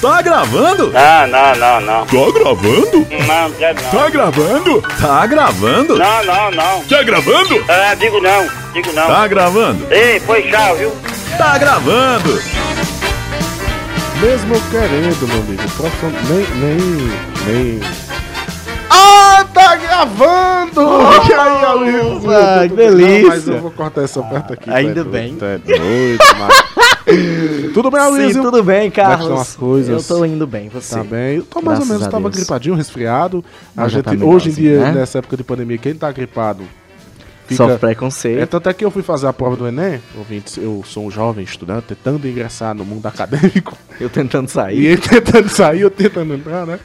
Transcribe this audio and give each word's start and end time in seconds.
Tá 0.00 0.22
gravando? 0.22 0.92
Não, 0.92 1.26
não, 1.26 1.56
não, 1.56 1.80
não. 1.80 2.06
Tá 2.06 2.32
gravando? 2.32 3.06
Não, 3.26 3.50
quero 3.52 3.82
não. 3.82 3.90
Tá 3.90 4.08
gravando? 4.10 4.82
Tá 5.00 5.26
gravando? 5.26 5.98
Não, 5.98 6.24
não, 6.24 6.50
não. 6.52 6.84
Tá 6.84 7.02
gravando? 7.02 7.64
Ah, 7.68 7.94
digo 7.94 8.20
não, 8.20 8.48
digo 8.72 8.92
não. 8.92 9.06
Tá 9.08 9.26
gravando? 9.26 9.92
Ei, 9.92 10.20
foi 10.20 10.42
tchau, 10.44 10.76
viu? 10.76 10.92
Tá 11.36 11.58
gravando? 11.58 12.40
Mesmo 14.20 14.60
querendo, 14.70 15.28
meu 15.28 15.40
amigo, 15.40 15.70
profission... 15.76 16.10
nem, 16.28 16.46
nem, 16.60 17.10
nem... 17.46 17.80
Ah, 18.90 19.44
tá 19.52 19.76
gravando! 19.76 20.80
e 21.28 21.34
aí? 21.34 21.64
Ah, 22.28 22.68
que 22.68 22.68
Não, 22.68 22.76
delícia. 22.76 23.28
mas 23.28 23.48
eu 23.48 23.60
vou 23.60 23.70
cortar 23.72 24.02
essa 24.02 24.22
parte 24.22 24.52
aqui. 24.52 24.70
Ainda 24.70 25.00
é 25.00 25.04
bem. 25.04 25.36
é 25.40 25.58
doido, 25.58 26.24
mas... 26.38 26.87
Tudo 27.74 27.90
bem, 27.90 28.00
Sim, 28.00 28.06
Aloysio? 28.06 28.42
tudo 28.42 28.62
bem, 28.62 28.86
é 28.88 28.90
Carlos. 28.90 29.54
coisas? 29.56 30.10
Eu 30.10 30.16
tô 30.16 30.24
indo 30.24 30.46
bem, 30.46 30.68
você. 30.68 30.96
Tá 30.96 31.04
bem. 31.04 31.36
Eu 31.36 31.42
tô 31.44 31.60
mais 31.60 31.78
ou 31.78 31.86
Graças 31.86 31.88
menos, 31.88 32.06
a 32.06 32.10
tava 32.10 32.24
Deus. 32.30 32.36
gripadinho, 32.36 32.74
resfriado. 32.74 33.44
A 33.76 33.82
Mas 33.82 33.92
gente, 33.92 34.04
tá 34.04 34.12
hoje 34.24 34.50
em 34.50 34.52
dia, 34.52 34.80
né? 34.80 34.92
nessa 34.92 35.18
época 35.18 35.36
de 35.36 35.44
pandemia, 35.44 35.78
quem 35.78 35.94
tá 35.94 36.10
gripado 36.10 36.64
fica... 37.46 37.56
Sofre 37.56 37.74
É 37.74 37.78
preconceito. 37.78 38.46
tanto 38.48 38.68
é 38.68 38.74
que 38.74 38.84
eu 38.84 38.90
fui 38.90 39.02
fazer 39.02 39.26
a 39.26 39.32
prova 39.32 39.56
do 39.56 39.66
Enem, 39.66 40.00
ouvintes, 40.16 40.56
eu 40.56 40.82
sou 40.86 41.06
um 41.06 41.10
jovem 41.10 41.44
estudante, 41.44 41.86
tentando 41.88 42.26
ingressar 42.28 42.74
no 42.74 42.84
mundo 42.84 43.06
acadêmico, 43.06 43.76
Eu 44.00 44.08
tentando 44.10 44.46
e 44.48 44.50
sair. 44.50 44.86
ele 44.86 45.00
tentando 45.00 45.48
sair, 45.48 45.80
eu 45.82 45.90
tentando 45.90 46.34
entrar, 46.34 46.66
né? 46.66 46.78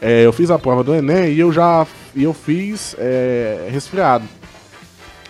É, 0.00 0.24
eu 0.26 0.32
fiz 0.32 0.50
a 0.50 0.58
prova 0.58 0.84
do 0.84 0.94
Enem 0.94 1.32
e 1.32 1.40
eu 1.40 1.50
já 1.52 1.86
e 2.14 2.22
eu 2.24 2.34
fiz 2.34 2.94
é, 2.98 3.68
resfriado. 3.72 4.24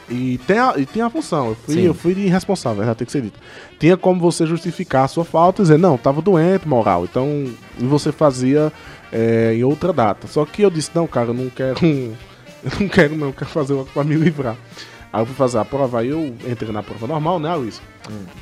E 0.09 0.39
tem, 0.47 0.59
a, 0.59 0.75
e 0.77 0.85
tem 0.85 1.03
a 1.03 1.09
função, 1.09 1.49
eu 1.49 1.55
fui, 1.55 1.75
Sim. 1.75 1.81
eu 1.83 1.95
fui 1.95 2.13
irresponsável, 2.13 2.85
já 2.85 2.95
tem 2.95 3.07
que 3.07 3.13
ser 3.13 3.23
dito. 3.23 3.41
Tinha 3.79 3.97
como 3.97 4.21
você 4.21 4.47
justificar 4.47 5.05
a 5.05 5.09
sua 5.09 5.25
falta 5.25 5.63
e 5.63 5.65
dizer, 5.65 5.79
não, 5.79 5.97
tava 5.97 6.21
doente, 6.21 6.69
moral. 6.69 7.05
Então, 7.05 7.27
e 7.79 7.85
você 7.85 8.13
fazia 8.13 8.71
é, 9.11 9.55
em 9.55 9.65
outra 9.65 9.93
data. 9.93 10.27
Só 10.27 10.45
que 10.45 10.63
eu 10.63 10.71
disse, 10.71 10.91
não, 10.95 11.07
cara, 11.07 11.29
eu 11.29 11.35
não 11.35 11.49
quero. 11.51 11.79
Eu 12.65 12.81
não 12.81 12.89
quero, 12.89 13.15
não, 13.15 13.27
eu 13.27 13.33
quero 13.35 13.51
fazer 13.51 13.75
uma 13.75 13.85
pra 13.85 14.03
me 14.03 14.15
livrar. 14.15 14.57
Aí 15.13 15.21
eu 15.21 15.27
fui 15.27 15.35
fazer 15.35 15.59
a 15.59 15.67
prova, 15.67 16.01
aí 16.01 16.09
eu 16.09 16.35
entrei 16.49 16.73
na 16.73 16.83
prova 16.83 17.07
normal, 17.07 17.39
né, 17.39 17.55
Luiz? 17.55 17.79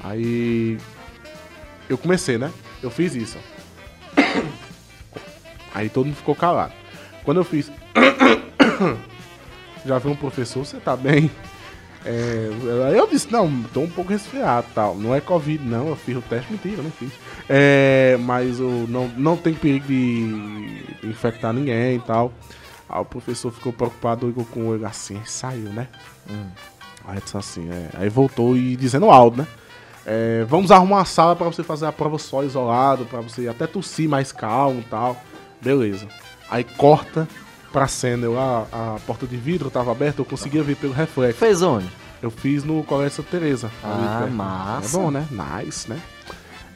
Aí. 0.04 0.78
Eu 1.88 1.98
comecei, 1.98 2.38
né? 2.38 2.52
Eu 2.80 2.88
fiz 2.88 3.16
isso. 3.16 3.36
Aí 5.74 5.88
todo 5.88 6.06
mundo 6.06 6.14
ficou 6.14 6.36
calado. 6.36 6.72
Quando 7.24 7.38
eu 7.38 7.44
fiz. 7.44 7.72
Já 9.84 9.98
vi 9.98 10.08
um 10.08 10.14
professor, 10.14 10.64
você 10.64 10.78
tá 10.78 10.96
bem? 10.96 11.28
É, 12.04 12.50
aí 12.88 12.98
eu 12.98 13.06
disse, 13.06 13.30
não, 13.30 13.62
tô 13.72 13.80
um 13.80 13.88
pouco 13.88 14.10
resfriado 14.10 14.66
tal. 14.74 14.96
Não 14.96 15.14
é 15.14 15.20
Covid, 15.20 15.62
não, 15.64 15.88
eu 15.88 15.96
fiz 15.96 16.16
o 16.16 16.22
teste, 16.22 16.52
mentira, 16.52 16.82
não 16.82 16.90
fiz. 16.90 17.12
É, 17.48 18.16
mas 18.20 18.58
eu 18.58 18.86
não, 18.88 19.08
não 19.08 19.36
tem 19.36 19.54
perigo 19.54 19.86
de 19.86 20.84
infectar 21.04 21.52
ninguém 21.52 21.96
e 21.96 22.00
tal. 22.00 22.32
Aí 22.88 23.00
o 23.00 23.04
professor 23.04 23.52
ficou 23.52 23.72
preocupado 23.72 24.32
com 24.50 24.74
ele 24.74 24.84
assim, 24.84 25.16
aí 25.16 25.26
saiu, 25.26 25.70
né? 25.70 25.88
Aí 27.04 27.20
disse 27.20 27.36
assim, 27.36 27.68
é, 27.70 27.88
aí 27.94 28.08
voltou 28.08 28.56
e 28.56 28.76
dizendo 28.76 29.10
alto, 29.10 29.38
né? 29.38 29.46
É, 30.04 30.44
vamos 30.48 30.70
arrumar 30.70 30.96
uma 30.96 31.04
sala 31.04 31.36
pra 31.36 31.46
você 31.46 31.62
fazer 31.62 31.86
a 31.86 31.92
prova 31.92 32.18
só 32.18 32.42
isolado, 32.42 33.04
pra 33.06 33.20
você 33.20 33.48
até 33.48 33.66
tossir 33.66 34.08
mais 34.08 34.32
calmo 34.32 34.80
e 34.80 34.84
tal. 34.84 35.16
Beleza. 35.60 36.08
Aí 36.50 36.64
corta 36.64 37.28
pra 37.72 37.88
cena, 37.88 38.24
eu, 38.26 38.38
a, 38.38 38.66
a 38.72 38.96
porta 39.06 39.26
de 39.26 39.36
vidro 39.36 39.70
tava 39.70 39.90
aberta, 39.90 40.20
eu 40.20 40.24
conseguia 40.24 40.62
ver 40.62 40.76
pelo 40.76 40.92
reflexo. 40.92 41.38
Fez 41.38 41.62
onde? 41.62 41.86
Eu 42.22 42.30
fiz 42.30 42.62
no 42.62 42.82
Colégio 42.84 43.16
Santa 43.16 43.28
Teresa. 43.32 43.70
Ah, 43.82 44.18
perto. 44.20 44.32
massa. 44.34 44.96
É 44.96 45.00
bom, 45.00 45.10
né? 45.10 45.26
Nice, 45.30 45.88
né? 45.90 45.98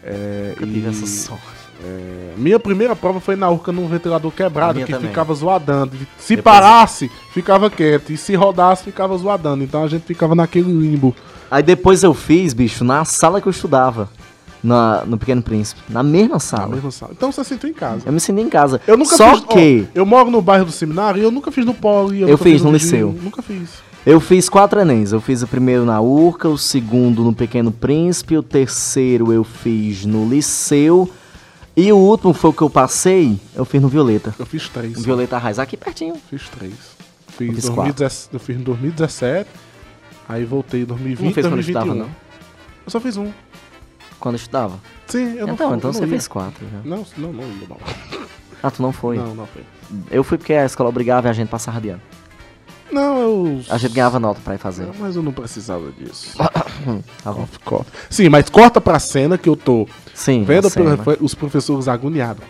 É, 0.02 0.54
Nunca 0.60 0.66
tive 0.72 0.88
essa 0.88 1.06
sorte. 1.06 1.42
é, 1.84 2.32
minha 2.36 2.58
primeira 2.58 2.94
prova 2.96 3.20
foi 3.20 3.36
na 3.36 3.48
Urca 3.50 3.72
num 3.72 3.86
ventilador 3.88 4.30
quebrado, 4.32 4.80
que 4.84 4.92
também. 4.92 5.08
ficava 5.08 5.34
zoadando. 5.34 5.96
Se 6.18 6.36
Depois- 6.36 6.54
parasse, 6.56 7.10
ficava 7.32 7.68
quieto. 7.70 8.10
E 8.12 8.16
se 8.16 8.34
rodasse, 8.34 8.84
ficava 8.84 9.16
zoadando. 9.18 9.62
Então 9.64 9.84
a 9.84 9.88
gente 9.88 10.04
ficava 10.04 10.34
naquele 10.34 10.70
limbo. 10.72 11.14
Aí 11.50 11.62
depois 11.62 12.02
eu 12.02 12.12
fiz, 12.14 12.52
bicho, 12.52 12.82
na 12.84 13.04
sala 13.04 13.40
que 13.40 13.46
eu 13.46 13.50
estudava. 13.52 14.08
Na, 14.62 15.04
no 15.04 15.16
Pequeno 15.18 15.42
Príncipe. 15.42 15.80
Na 15.88 16.02
mesma 16.02 16.34
Na 16.34 16.38
sala. 16.40 16.74
mesma 16.74 16.90
sala. 16.90 17.12
Então 17.16 17.30
você 17.30 17.44
sentou 17.44 17.68
em 17.70 17.72
casa. 17.74 18.02
Eu 18.06 18.12
me 18.12 18.16
ensinei 18.16 18.44
em 18.44 18.48
casa. 18.48 18.80
Eu 18.86 18.96
nunca 18.96 19.16
Só 19.16 19.34
fiz. 19.34 19.44
ó, 19.44 19.46
que 19.52 19.88
eu 19.94 20.04
moro 20.06 20.30
no 20.30 20.42
bairro 20.42 20.64
do 20.64 20.72
seminário 20.72 21.20
e 21.20 21.24
eu 21.24 21.30
nunca 21.30 21.52
fiz 21.52 21.64
no 21.64 21.74
Poli. 21.74 22.22
Eu 22.22 22.28
nunca 22.28 22.42
fiz 22.42 22.62
no 22.62 22.72
Vigílio, 22.72 23.08
liceu. 23.08 23.22
Nunca 23.22 23.42
fiz. 23.42 23.70
eu 24.04 24.18
fiz 24.20 24.48
quatro 24.48 24.80
Enems. 24.80 25.12
Eu 25.12 25.20
fiz 25.20 25.42
o 25.42 25.46
primeiro 25.46 25.84
na 25.84 26.00
Urca, 26.00 26.48
o 26.48 26.58
segundo 26.58 27.22
no 27.22 27.32
Pequeno 27.34 27.70
Príncipe, 27.70 28.36
o 28.36 28.42
terceiro 28.42 29.32
eu 29.32 29.44
fiz 29.44 30.04
no 30.04 30.28
Liceu. 30.28 31.08
E 31.76 31.92
o 31.92 31.96
último 31.98 32.32
foi 32.32 32.50
o 32.50 32.52
que 32.54 32.62
eu 32.62 32.70
passei, 32.70 33.38
eu 33.54 33.64
fiz 33.66 33.82
no 33.82 33.88
Violeta. 33.88 34.34
Eu 34.38 34.46
fiz 34.46 34.66
três. 34.68 34.96
No 34.96 35.02
Violeta 35.02 35.36
Raiz, 35.36 35.58
aqui 35.58 35.76
pertinho. 35.76 36.14
Fiz 36.30 36.48
três. 36.48 36.72
Fiz, 37.36 37.54
fiz 37.54 37.64
2017, 37.66 38.28
eu 38.32 38.40
fiz 38.40 38.56
em 38.56 38.62
2017. 38.62 39.46
Aí 40.26 40.44
voltei 40.46 40.80
em 40.82 40.84
2020 40.86 41.26
Não 41.26 41.32
fez 41.34 41.46
quando 41.46 41.52
2021. 41.56 41.80
estudava, 41.82 41.94
não? 42.08 42.16
Eu 42.86 42.90
só 42.90 42.98
fiz 42.98 43.16
um. 43.18 43.30
Quando 44.20 44.34
eu 44.34 44.38
estudava. 44.38 44.78
Sim, 45.06 45.36
eu 45.36 45.46
não 45.46 45.54
então, 45.54 45.68
fui, 45.68 45.76
então 45.78 45.90
eu 45.90 45.94
você 45.94 46.00
não 46.00 46.06
ia. 46.06 46.10
fez 46.10 46.28
quatro 46.28 46.66
já. 46.70 46.78
Não, 46.88 47.06
não, 47.16 47.32
não 47.32 47.42
ia, 47.44 47.68
não. 47.68 47.76
Ah, 48.62 48.70
tu 48.70 48.80
não 48.82 48.92
foi? 48.92 49.16
Não, 49.18 49.34
não 49.34 49.46
foi. 49.46 49.62
Eu 50.10 50.24
fui 50.24 50.38
porque 50.38 50.54
a 50.54 50.64
escola 50.64 50.88
obrigava 50.88 51.28
a 51.28 51.32
gente 51.32 51.48
a 51.48 51.50
passar 51.50 51.80
de 51.80 51.90
ano. 51.90 52.02
Não, 52.90 53.18
eu. 53.20 53.60
A 53.68 53.78
gente 53.78 53.92
ganhava 53.94 54.18
nota 54.20 54.40
pra 54.42 54.54
ir 54.54 54.58
fazer. 54.58 54.86
Não, 54.86 54.94
mas 54.98 55.16
eu 55.16 55.22
não 55.22 55.32
precisava 55.32 55.90
disso. 55.92 56.36
Tá 57.24 57.32
bom. 57.32 57.42
Off, 57.42 57.58
corta. 57.64 57.90
Sim, 58.08 58.28
mas 58.28 58.48
corta 58.48 58.80
pra 58.80 58.98
cena 59.00 59.36
que 59.36 59.48
eu 59.48 59.56
tô 59.56 59.88
Sim, 60.14 60.44
vendo 60.44 60.68
a 60.68 60.70
cena. 60.70 60.96
pelo- 60.96 61.16
os 61.20 61.34
professores 61.34 61.88
agoniados. 61.88 62.44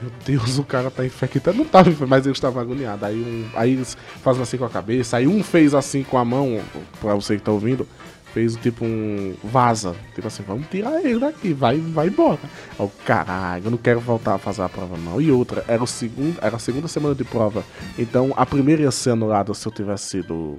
Meu 0.00 0.10
Deus, 0.26 0.58
o 0.58 0.64
cara 0.64 0.90
tá 0.90 1.06
infectado. 1.06 1.56
Não 1.56 1.64
tava 1.64 1.88
infectado, 1.88 2.10
mas 2.10 2.26
eu 2.26 2.32
estava 2.32 2.60
agoniado. 2.60 3.04
Aí, 3.06 3.16
um, 3.16 3.58
aí 3.58 3.72
eles 3.72 3.96
fazem 4.22 4.42
assim 4.42 4.58
com 4.58 4.64
a 4.66 4.68
cabeça. 4.68 5.16
Aí 5.16 5.26
um 5.26 5.42
fez 5.42 5.72
assim 5.74 6.02
com 6.02 6.18
a 6.18 6.24
mão, 6.24 6.60
pra 7.00 7.14
você 7.14 7.36
que 7.36 7.42
tá 7.42 7.50
ouvindo, 7.52 7.86
fez 8.32 8.56
tipo 8.56 8.84
um 8.84 9.34
vaza. 9.44 9.94
Tipo 10.14 10.26
assim, 10.28 10.42
vamos 10.46 10.66
tirar 10.70 11.04
ele 11.04 11.18
daqui, 11.18 11.52
vai, 11.52 11.78
vai 11.78 12.08
embora. 12.08 12.38
Aí, 12.78 12.84
o 12.86 12.90
caralho, 13.04 13.64
eu 13.66 13.70
não 13.70 13.78
quero 13.78 14.00
voltar 14.00 14.34
a 14.34 14.38
fazer 14.38 14.62
a 14.62 14.68
prova 14.68 14.96
não. 14.96 15.20
E 15.20 15.30
outra, 15.30 15.64
era, 15.68 15.82
o 15.82 15.86
segundo, 15.86 16.36
era 16.40 16.56
a 16.56 16.58
segunda 16.58 16.88
semana 16.88 17.14
de 17.14 17.24
prova. 17.24 17.64
Então 17.98 18.32
a 18.36 18.46
primeira 18.46 18.82
ia 18.82 18.90
ser 18.90 19.10
anulada 19.10 19.52
se 19.54 19.66
eu 19.66 19.72
tivesse 19.72 20.04
sido 20.10 20.58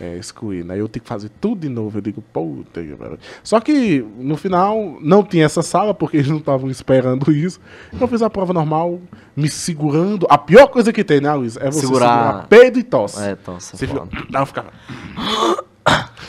é, 0.00 0.16
excluído. 0.16 0.72
Aí 0.72 0.78
eu 0.78 0.88
tenho 0.88 1.02
que 1.02 1.08
fazer 1.08 1.28
tudo 1.40 1.62
de 1.62 1.68
novo. 1.68 1.98
Eu 1.98 2.02
digo, 2.02 2.22
puta 2.32 2.80
que 2.82 2.94
pariu. 2.94 3.18
Só 3.42 3.58
que 3.58 4.04
no 4.16 4.36
final 4.36 4.96
não 5.00 5.24
tinha 5.24 5.44
essa 5.44 5.60
sala, 5.60 5.92
porque 5.92 6.18
eles 6.18 6.28
não 6.28 6.36
estavam 6.38 6.70
esperando 6.70 7.32
isso. 7.32 7.58
Então 7.88 8.02
eu 8.02 8.08
fiz 8.08 8.22
a 8.22 8.30
prova 8.30 8.52
normal, 8.52 9.00
me 9.36 9.48
segurando. 9.48 10.24
A 10.30 10.38
pior 10.38 10.68
coisa 10.68 10.92
que 10.92 11.02
tem, 11.02 11.20
né, 11.20 11.32
Luiz? 11.34 11.56
É 11.56 11.68
você 11.70 11.80
Segurar- 11.80 12.26
segurar, 12.26 12.46
peido 12.46 12.78
e 12.78 12.84
tosse. 12.84 13.20
É, 13.20 13.34
tosse, 13.34 13.76
Você 13.76 13.86
fica- 13.88 14.06
eu 14.38 14.46
ficava. 14.46 14.70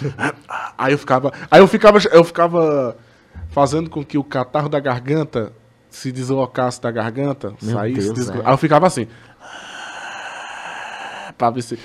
Aí 0.77 0.93
eu 0.93 0.97
ficava. 0.97 1.31
Aí 1.49 1.59
eu 1.61 1.67
ficava. 1.67 1.99
Eu 2.11 2.23
ficava 2.23 2.95
fazendo 3.49 3.89
com 3.89 4.03
que 4.03 4.17
o 4.17 4.23
catarro 4.23 4.69
da 4.69 4.79
garganta 4.79 5.51
se 5.89 6.11
deslocasse 6.11 6.79
da 6.81 6.91
garganta, 6.91 7.53
Meu 7.61 7.73
saísse. 7.75 7.99
Deus, 8.13 8.13
deslo- 8.13 8.41
é. 8.41 8.45
Aí 8.45 8.53
eu 8.53 8.57
ficava 8.57 8.85
assim. 8.87 9.07
Pra 11.39 11.49
ver 11.49 11.61
se. 11.63 11.79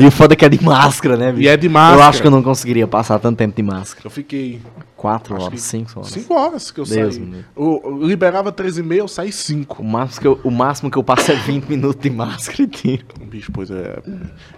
E 0.00 0.04
o 0.04 0.10
foda 0.10 0.34
é 0.34 0.36
que 0.36 0.44
é 0.44 0.48
de 0.48 0.62
máscara, 0.62 1.16
né, 1.16 1.30
bicho? 1.30 1.42
E 1.44 1.48
é 1.48 1.56
de 1.56 1.68
máscara. 1.68 2.02
Eu 2.02 2.08
acho 2.08 2.20
que 2.20 2.26
eu 2.26 2.32
não 2.32 2.42
conseguiria 2.42 2.86
passar 2.88 3.18
tanto 3.20 3.38
tempo 3.38 3.54
de 3.54 3.62
máscara. 3.62 4.06
Eu 4.08 4.10
fiquei. 4.10 4.60
Quatro 4.96 5.34
acho 5.36 5.46
horas, 5.46 5.60
cinco 5.62 5.92
horas. 6.00 6.10
Cinco 6.10 6.34
horas 6.34 6.70
que 6.72 6.80
eu 6.80 6.84
Deus 6.84 7.14
saí. 7.14 7.44
Eu, 7.56 7.80
eu 7.84 8.06
liberava 8.06 8.52
13,5, 8.52 8.92
eu 8.96 9.08
saí 9.08 9.28
O 9.30 9.32
5. 9.32 9.82
máximo, 9.84 10.20
que 10.20 10.26
eu, 10.26 10.40
o 10.44 10.50
máximo 10.50 10.90
que 10.90 10.98
eu 10.98 11.02
passo 11.04 11.30
é 11.32 11.36
20 11.36 11.64
minutos 11.70 12.02
de 12.02 12.10
máscara 12.10 12.62
e 12.64 12.66
tiro. 12.66 13.06
Bicho, 13.22 13.50
pois 13.50 13.70
é. 13.70 13.98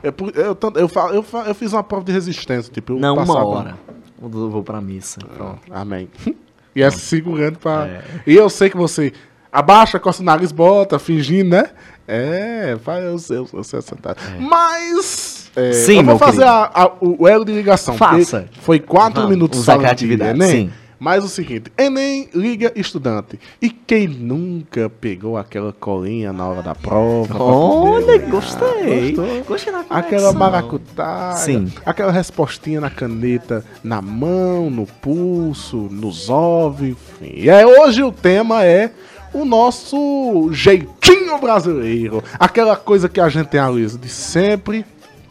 é 0.03 0.11
por- 0.11 0.33
eu, 0.35 0.55
tanto- 0.57 0.79
eu, 0.81 0.91
eu, 1.13 1.23
fa- 1.23 1.45
eu 1.47 1.55
fiz 1.55 1.73
uma 1.75 1.85
prova 1.85 2.05
de 2.05 2.11
resistência. 2.13 2.73
Tipo, 2.73 2.95
eu 2.95 2.99
Não, 2.99 3.15
uma 3.15 3.45
hora. 3.45 3.77
Eu 4.21 4.29
vou 4.51 4.63
pra 4.65 4.81
missa. 4.81 5.21
Pronto. 5.37 5.61
Amém. 5.71 6.09
E 6.75 6.83
é 6.83 6.91
se 6.91 7.01
segurando 7.01 7.59
pra. 7.59 7.87
É. 7.87 8.03
E 8.27 8.35
eu 8.35 8.49
sei 8.49 8.71
que 8.71 8.77
você 8.79 9.13
abaixa, 9.53 10.01
coça 10.01 10.23
o 10.23 10.25
nariz, 10.25 10.51
bota, 10.51 10.99
fingindo, 10.99 11.51
né? 11.51 11.69
É, 12.07 12.77
faz 12.83 13.05
eu 13.05 13.19
sei, 13.19 13.37
eu 13.53 13.65
sei 13.65 13.79
essa 13.79 13.95
tá. 13.97 14.17
Mas. 14.41 15.51
é, 15.55 15.73
Sim, 15.73 15.99
eu 15.99 16.05
vou 16.05 16.19
fazer 16.19 16.45
a- 16.45 16.71
a- 16.75 16.93
o, 17.01 17.29
elo 17.29 17.45
de 17.45 17.53
ligação. 17.53 17.95
Faça. 17.97 18.47
Foi 18.61 18.79
quatro 18.81 19.23
Vamos, 19.23 19.31
minutos 19.31 19.61
usar 19.61 19.73
só 19.73 19.79
de 19.79 19.85
criatividade, 19.85 20.39
Enem. 20.39 20.51
sim. 20.51 20.71
Mas 20.99 21.25
o 21.25 21.29
seguinte, 21.29 21.65
Enem 21.77 22.29
liga 22.33 22.73
estudante. 22.77 23.37
E 23.61 23.69
quem 23.71 24.07
nunca 24.07 24.89
pegou 24.89 25.37
aquela 25.37 25.73
colinha 25.73 26.33
na 26.33 26.47
hora 26.47 26.63
da 26.63 26.77
prova? 26.77 27.43
Olha, 27.43 28.05
poder- 28.21 28.31
gostei. 28.31 29.17
Gostei 29.47 29.73
da 29.73 29.85
Aquela 29.91 30.33
maracutaia, 30.33 31.35
Sim. 31.37 31.73
aquela 31.85 32.13
respostinha 32.13 32.81
na 32.81 32.89
caneta, 32.89 33.65
na 33.83 34.01
mão, 34.01 34.71
no 34.71 34.87
pulso, 34.87 35.89
nos 35.91 36.31
ovos, 36.31 36.87
enfim. 36.91 37.33
E 37.35 37.51
aí, 37.51 37.65
hoje 37.65 38.05
o 38.05 38.13
tema 38.13 38.65
é 38.65 38.93
o 39.33 39.45
nosso 39.45 40.51
jeitinho 40.53 41.39
brasileiro. 41.41 42.23
Aquela 42.39 42.77
coisa 42.77 43.09
que 43.09 43.21
a 43.21 43.29
gente 43.29 43.49
tem, 43.49 43.65
Luísa, 43.67 43.99
de 43.99 44.09
sempre 44.09 44.85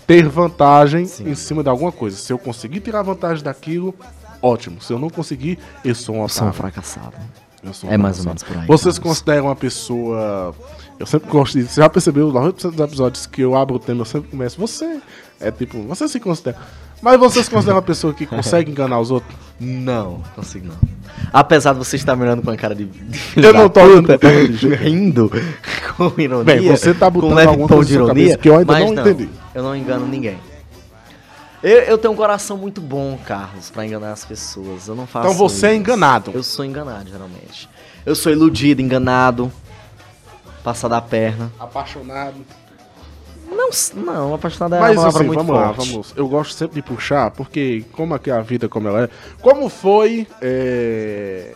ter 0.08 0.28
vantagem 0.28 1.04
em 1.26 1.36
cima 1.36 1.64
de 1.64 1.70
alguma 1.70 1.92
coisa. 1.92 2.18
Se 2.18 2.34
eu 2.34 2.38
conseguir 2.38 2.80
tirar 2.82 3.02
vantagem 3.02 3.44
daquilo, 3.44 3.94
ótimo. 4.42 4.82
Se 4.82 4.92
eu 4.92 5.00
não 5.00 5.10
conseguir, 5.10 5.58
eu 5.86 5.96
sou 5.96 6.16
um 6.16 6.24
Eu 6.24 6.30
sou 6.30 6.46
um 6.46 6.50
otário. 6.50 6.54
fracassado. 6.54 7.14
Eu 7.64 7.74
sou 7.74 7.92
É 7.92 7.96
mais 7.98 8.20
ou 8.20 8.26
menos 8.26 8.42
por 8.42 8.58
aí, 8.58 8.66
Vocês 8.66 8.98
consideram 8.98 9.46
uma 9.46 9.56
pessoa. 9.56 10.56
Eu 11.00 11.06
sempre 11.06 11.30
gosto 11.30 11.58
de. 11.60 11.68
Você 11.68 11.80
já 11.80 11.88
percebeu, 11.90 12.32
90% 12.32 12.72
dos 12.72 12.80
episódios 12.80 13.26
que 13.28 13.42
eu 13.42 13.56
abro 13.56 13.76
o 13.76 13.80
tema, 13.80 14.02
eu 14.02 14.06
sempre 14.06 14.30
começo. 14.32 14.60
Você. 14.60 15.00
É 15.40 15.52
tipo, 15.52 15.80
você 15.84 16.08
se 16.08 16.20
considera. 16.20 16.58
Mas 17.02 17.20
vocês 17.20 17.50
consideram 17.50 17.78
uma 17.78 17.82
pessoa 17.82 18.14
que 18.14 18.26
consegue 18.26 18.70
enganar 18.72 19.00
os 19.00 19.12
outros? 19.12 19.34
Não, 19.60 20.22
consigo 20.36 20.68
não. 20.68 20.76
Apesar 21.34 21.74
de 21.74 21.80
você 21.80 21.96
estar 21.96 22.16
me 22.16 22.24
olhando 22.24 22.42
com 22.42 22.52
a 22.52 22.58
cara 22.58 22.76
de. 22.76 22.90
Eu 23.36 23.54
não 23.54 23.70
tô 23.70 23.82
olhando 23.82 24.08
rindo 24.80 25.32
com 25.96 26.14
ironia. 26.20 26.44
Bem, 26.44 26.68
você 26.70 26.94
tá 26.94 27.10
botando 27.10 27.40
alguma 27.40 27.68
tom 27.68 27.84
de 27.84 27.94
ironia, 27.94 28.14
cabeça 28.14 28.38
que 28.38 28.50
eu 28.50 28.58
ainda 28.58 28.74
mas 28.74 28.86
não 28.86 28.94
entendi. 28.94 29.30
Eu 29.54 29.64
não 29.64 29.76
engano 29.76 30.08
ninguém. 30.08 30.38
Eu, 31.64 31.78
eu 31.82 31.98
tenho 31.98 32.14
um 32.14 32.18
coração 32.18 32.58
muito 32.58 32.82
bom, 32.82 33.20
Carlos, 33.24 33.70
pra 33.70 33.86
enganar 33.86 34.12
as 34.12 34.26
pessoas. 34.26 34.88
Eu 34.88 34.96
não 34.96 35.06
faço. 35.06 35.28
Então 35.28 35.38
você 35.38 35.68
é 35.68 35.70
isso. 35.72 35.80
enganado. 35.80 36.32
Eu 36.34 36.42
sou 36.42 36.66
enganado, 36.66 37.10
geralmente. 37.10 37.70
Eu 38.04 38.16
sou 38.16 38.32
iludido, 38.32 38.82
enganado. 38.82 39.52
Passado 40.64 40.94
a 40.94 41.02
perna. 41.02 41.52
Apaixonado. 41.60 42.36
Não, 43.52 43.70
não, 44.04 44.34
apaixonado 44.34 44.76
é 44.76 44.80
uma 44.80 44.88
Mas 44.88 44.96
palavra 44.96 45.18
assim, 45.20 45.28
muito 45.28 45.38
vamos 45.44 45.56
lá, 45.56 45.74
forte. 45.74 45.90
vamos. 45.92 46.14
Eu 46.16 46.28
gosto 46.28 46.54
sempre 46.54 46.76
de 46.76 46.82
puxar, 46.82 47.32
porque 47.32 47.84
como 47.92 48.14
aqui 48.14 48.32
é 48.32 48.34
a 48.34 48.42
vida 48.42 48.70
como 48.70 48.88
ela 48.88 49.04
é. 49.04 49.10
Como 49.42 49.68
foi 49.68 50.26
é, 50.42 51.54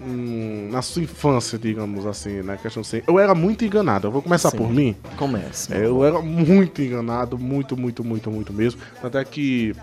hum, 0.00 0.68
na 0.72 0.80
sua 0.80 1.02
infância, 1.02 1.58
digamos 1.58 2.06
assim, 2.06 2.42
na 2.42 2.56
questão 2.56 2.80
assim. 2.80 3.02
Eu 3.06 3.18
era 3.18 3.34
muito 3.34 3.64
enganado. 3.64 4.06
Eu 4.06 4.10
vou 4.10 4.22
começar 4.22 4.50
Sim. 4.50 4.56
por 4.56 4.70
mim. 4.70 4.96
Comece. 5.18 5.72
É, 5.74 5.84
Eu 5.84 6.02
era 6.04 6.20
muito 6.20 6.80
enganado, 6.80 7.38
muito, 7.38 7.76
muito, 7.76 8.02
muito, 8.02 8.30
muito 8.30 8.52
mesmo. 8.52 8.80
Até 9.02 9.22
que 9.24 9.74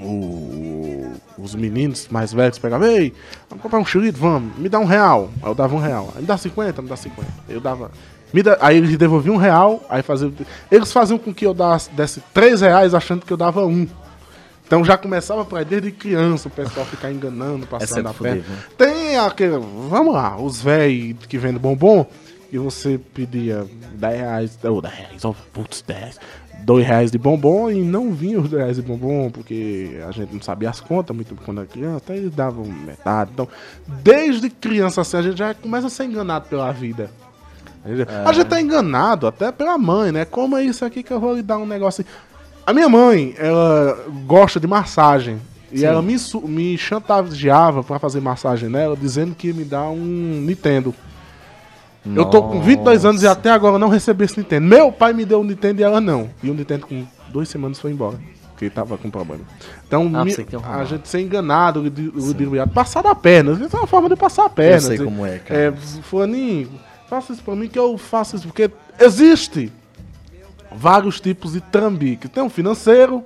o- 0.00 1.12
os 1.38 1.54
meninos 1.54 2.08
mais 2.10 2.32
velhos 2.32 2.58
pegavam, 2.58 2.88
ei, 2.88 3.12
vamos 3.48 3.62
comprar 3.62 3.78
um 3.78 3.84
churrito, 3.86 4.18
vamos, 4.18 4.56
me 4.58 4.68
dá 4.68 4.78
um 4.78 4.84
real. 4.84 5.30
Aí 5.42 5.48
eu 5.48 5.54
dava 5.54 5.74
um 5.74 5.78
real. 5.80 6.12
Aí 6.14 6.20
me 6.20 6.26
dá 6.26 6.36
50, 6.36 6.82
me 6.82 6.88
dá 6.88 6.96
50. 6.96 7.30
Eu 7.48 7.60
dava. 7.60 7.90
Dá, 8.42 8.58
aí 8.60 8.76
eles 8.76 8.96
devolviam 8.96 9.36
um 9.36 9.38
real, 9.38 9.84
aí 9.88 10.02
faziam. 10.02 10.32
Eles 10.70 10.92
faziam 10.92 11.18
com 11.18 11.32
que 11.32 11.46
eu 11.46 11.54
desse 11.92 12.20
três 12.32 12.60
reais 12.60 12.94
achando 12.94 13.24
que 13.24 13.32
eu 13.32 13.36
dava 13.36 13.64
um. 13.64 13.86
Então 14.66 14.84
já 14.84 14.96
começava 14.96 15.44
por 15.44 15.58
aí 15.58 15.64
desde 15.64 15.92
criança, 15.92 16.48
o 16.48 16.50
pessoal 16.50 16.86
ficar 16.86 17.12
enganando, 17.12 17.66
passando 17.66 18.08
sempre 18.08 18.10
a 18.10 18.14
perna. 18.14 18.44
né? 18.48 18.58
Tem 18.78 19.16
aquele. 19.18 19.58
Vamos 19.88 20.14
lá, 20.14 20.36
os 20.40 20.60
velhos 20.62 21.18
que 21.28 21.36
vendem 21.36 21.58
bombom, 21.58 22.06
e 22.50 22.58
você 22.58 22.98
pedia 23.12 23.66
10 23.94 24.20
reais, 24.20 24.58
ou 24.64 24.80
10 24.80 24.94
reais, 24.94 25.24
oh, 25.24 25.34
putz, 25.52 25.82
10, 25.82 26.18
2 26.60 26.86
reais 26.86 27.10
de 27.10 27.18
bombom 27.18 27.70
e 27.70 27.82
não 27.82 28.12
vinha 28.12 28.40
os 28.40 28.48
2 28.48 28.62
reais 28.62 28.76
de 28.76 28.82
bombom, 28.82 29.30
porque 29.30 30.00
a 30.06 30.10
gente 30.12 30.32
não 30.32 30.40
sabia 30.40 30.70
as 30.70 30.80
contas 30.80 31.14
muito 31.14 31.36
quando 31.44 31.60
era 31.60 31.66
criança, 31.66 31.96
até 31.98 32.16
eles 32.16 32.34
davam 32.34 32.64
metade. 32.64 33.32
Então, 33.34 33.48
desde 34.02 34.48
criança 34.48 35.02
assim, 35.02 35.16
a 35.16 35.22
gente 35.22 35.36
já 35.36 35.52
começa 35.52 35.88
a 35.88 35.90
ser 35.90 36.04
enganado 36.04 36.48
pela 36.48 36.72
vida. 36.72 37.10
A 37.84 37.88
gente, 37.94 38.08
a 38.10 38.32
gente 38.32 38.46
tá 38.46 38.60
enganado 38.60 39.26
até 39.26 39.52
pela 39.52 39.76
mãe, 39.76 40.10
né? 40.10 40.24
Como 40.24 40.56
é 40.56 40.62
isso 40.64 40.84
aqui 40.84 41.02
que 41.02 41.12
eu 41.12 41.20
vou 41.20 41.34
lhe 41.34 41.42
dar 41.42 41.58
um 41.58 41.66
negócio 41.66 42.02
assim. 42.02 42.10
A 42.66 42.72
minha 42.72 42.88
mãe, 42.88 43.34
ela 43.38 44.06
gosta 44.26 44.58
de 44.58 44.66
massagem. 44.66 45.38
E 45.70 45.80
Sim. 45.80 45.84
ela 45.86 46.00
me, 46.00 46.16
me 46.44 46.78
chantageava 46.78 47.82
pra 47.82 47.98
fazer 47.98 48.20
massagem 48.20 48.68
nela, 48.68 48.96
dizendo 48.96 49.34
que 49.34 49.48
ia 49.48 49.54
me 49.54 49.64
dar 49.64 49.88
um 49.90 50.40
Nintendo. 50.46 50.94
Eu 52.14 52.26
tô 52.26 52.42
com 52.42 52.60
22 52.60 53.04
anos 53.04 53.22
e 53.22 53.24
Nossa. 53.24 53.38
até 53.38 53.50
agora 53.50 53.78
não 53.78 53.88
recebi 53.88 54.24
esse 54.24 54.38
Nintendo. 54.38 54.66
Meu 54.66 54.92
pai 54.92 55.12
me 55.12 55.24
deu 55.24 55.40
um 55.40 55.44
Nintendo 55.44 55.80
e 55.80 55.84
ela 55.84 56.00
não. 56.00 56.28
E 56.42 56.50
o 56.50 56.54
Nintendo 56.54 56.86
com 56.86 57.04
duas 57.30 57.48
semanas 57.48 57.80
foi 57.80 57.90
embora. 57.92 58.18
Porque 58.50 58.68
tava 58.70 58.96
com 58.98 59.10
problema. 59.10 59.42
Então, 59.86 60.02
Ah, 60.14 60.24
me- 60.24 60.32
um 60.34 60.80
a 60.80 60.84
gente 60.84 61.08
ser 61.08 61.20
enganado, 61.20 61.80
ludi- 61.80 62.12
ludibriado, 62.14 62.70
passar 62.72 63.02
da 63.02 63.14
perna. 63.14 63.52
Isso 63.52 63.74
é 63.74 63.80
uma 63.80 63.86
forma 63.86 64.08
de 64.08 64.16
passar 64.16 64.44
a 64.44 64.48
perna. 64.50 64.76
Eu 64.76 64.80
sei 64.80 64.90
dizer, 64.92 65.04
como 65.04 65.26
é, 65.26 65.38
cara. 65.38 65.60
É, 65.60 65.72
fulaninho, 65.72 66.68
faça 67.14 67.32
isso 67.32 67.42
pra 67.42 67.54
mim 67.54 67.68
que 67.68 67.78
eu 67.78 67.96
faço 67.96 68.36
isso. 68.36 68.46
Porque 68.46 68.70
existe 69.00 69.72
vários 70.72 71.20
tipos 71.20 71.52
de 71.52 71.60
trambique. 71.60 72.28
Tem 72.28 72.42
o 72.42 72.48
financeiro, 72.48 73.24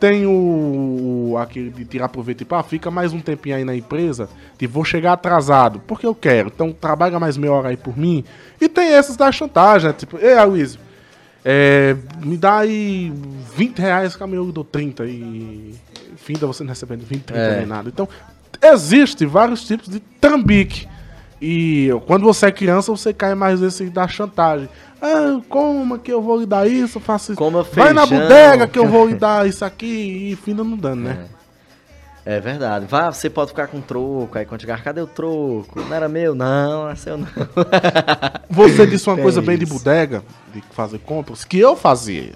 tem 0.00 0.26
o, 0.26 1.36
aquele 1.38 1.70
de 1.70 1.84
tirar 1.84 2.08
proveito 2.08 2.42
e 2.42 2.44
pá, 2.44 2.62
fica 2.62 2.90
mais 2.90 3.12
um 3.12 3.20
tempinho 3.20 3.56
aí 3.56 3.64
na 3.64 3.74
empresa, 3.74 4.28
de 4.58 4.66
vou 4.66 4.84
chegar 4.84 5.12
atrasado, 5.12 5.80
porque 5.86 6.06
eu 6.06 6.14
quero. 6.14 6.50
Então 6.54 6.72
trabalha 6.72 7.20
mais 7.20 7.36
meia 7.36 7.52
hora 7.52 7.68
aí 7.68 7.76
por 7.76 7.96
mim. 7.96 8.24
E 8.60 8.68
tem 8.68 8.92
esses 8.92 9.16
da 9.16 9.30
chantagem, 9.30 9.88
né? 9.88 9.94
tipo, 9.94 10.18
ei, 10.18 10.34
Aloysio, 10.34 10.80
é, 11.44 11.94
me 12.24 12.36
dá 12.36 12.58
aí 12.58 13.12
20 13.54 13.78
reais 13.78 14.16
minha 14.16 14.36
eu 14.36 14.50
dou 14.50 14.64
30 14.64 15.04
e 15.04 15.74
finda 16.16 16.46
você 16.46 16.64
não 16.64 16.70
recebendo 16.70 17.04
20, 17.04 17.22
30 17.22 17.40
É. 17.40 17.56
nem 17.58 17.66
nada. 17.66 17.88
Então, 17.88 18.08
existe 18.62 19.26
vários 19.26 19.64
tipos 19.66 19.88
de 19.88 20.00
trambique. 20.00 20.88
E 21.40 21.88
quando 22.06 22.24
você 22.24 22.46
é 22.46 22.52
criança, 22.52 22.90
você 22.90 23.12
cai 23.12 23.34
mais 23.34 23.60
nesse 23.60 23.84
da 23.90 24.08
chantagem. 24.08 24.68
Ah, 25.02 25.38
como 25.48 25.98
que 25.98 26.10
eu 26.12 26.22
vou 26.22 26.38
lhe 26.40 26.46
dar 26.46 26.66
isso? 26.66 26.98
Faço 26.98 27.32
isso. 27.32 27.38
Coma 27.38 27.62
Vai 27.62 27.92
na 27.92 28.06
bodega 28.06 28.66
que 28.66 28.78
eu 28.78 28.86
vou 28.88 29.06
lhe 29.06 29.14
dar 29.14 29.46
isso 29.46 29.64
aqui 29.64 30.30
e 30.32 30.36
finda 30.36 30.64
não 30.64 30.76
dando, 30.76 31.02
né? 31.02 31.26
É 32.24 32.40
verdade. 32.40 32.86
Vá, 32.86 33.12
você 33.12 33.30
pode 33.30 33.50
ficar 33.50 33.68
com 33.68 33.80
troco. 33.80 34.30
Aí 34.34 34.44
quando 34.44 34.60
chegar, 34.62 34.82
cadê 34.82 35.00
o 35.00 35.06
troco? 35.06 35.80
Não 35.80 35.94
era 35.94 36.08
meu? 36.08 36.34
Não, 36.34 36.84
não 36.84 36.90
é 36.90 36.96
seu 36.96 37.16
não. 37.16 37.28
Você 38.50 38.84
disse 38.86 39.08
uma 39.08 39.18
É 39.18 39.22
coisa 39.22 39.40
bem 39.40 39.56
de 39.56 39.64
isso. 39.64 39.74
bodega, 39.74 40.24
de 40.52 40.60
fazer 40.72 40.98
compras, 40.98 41.44
que 41.44 41.58
eu 41.58 41.76
fazia. 41.76 42.32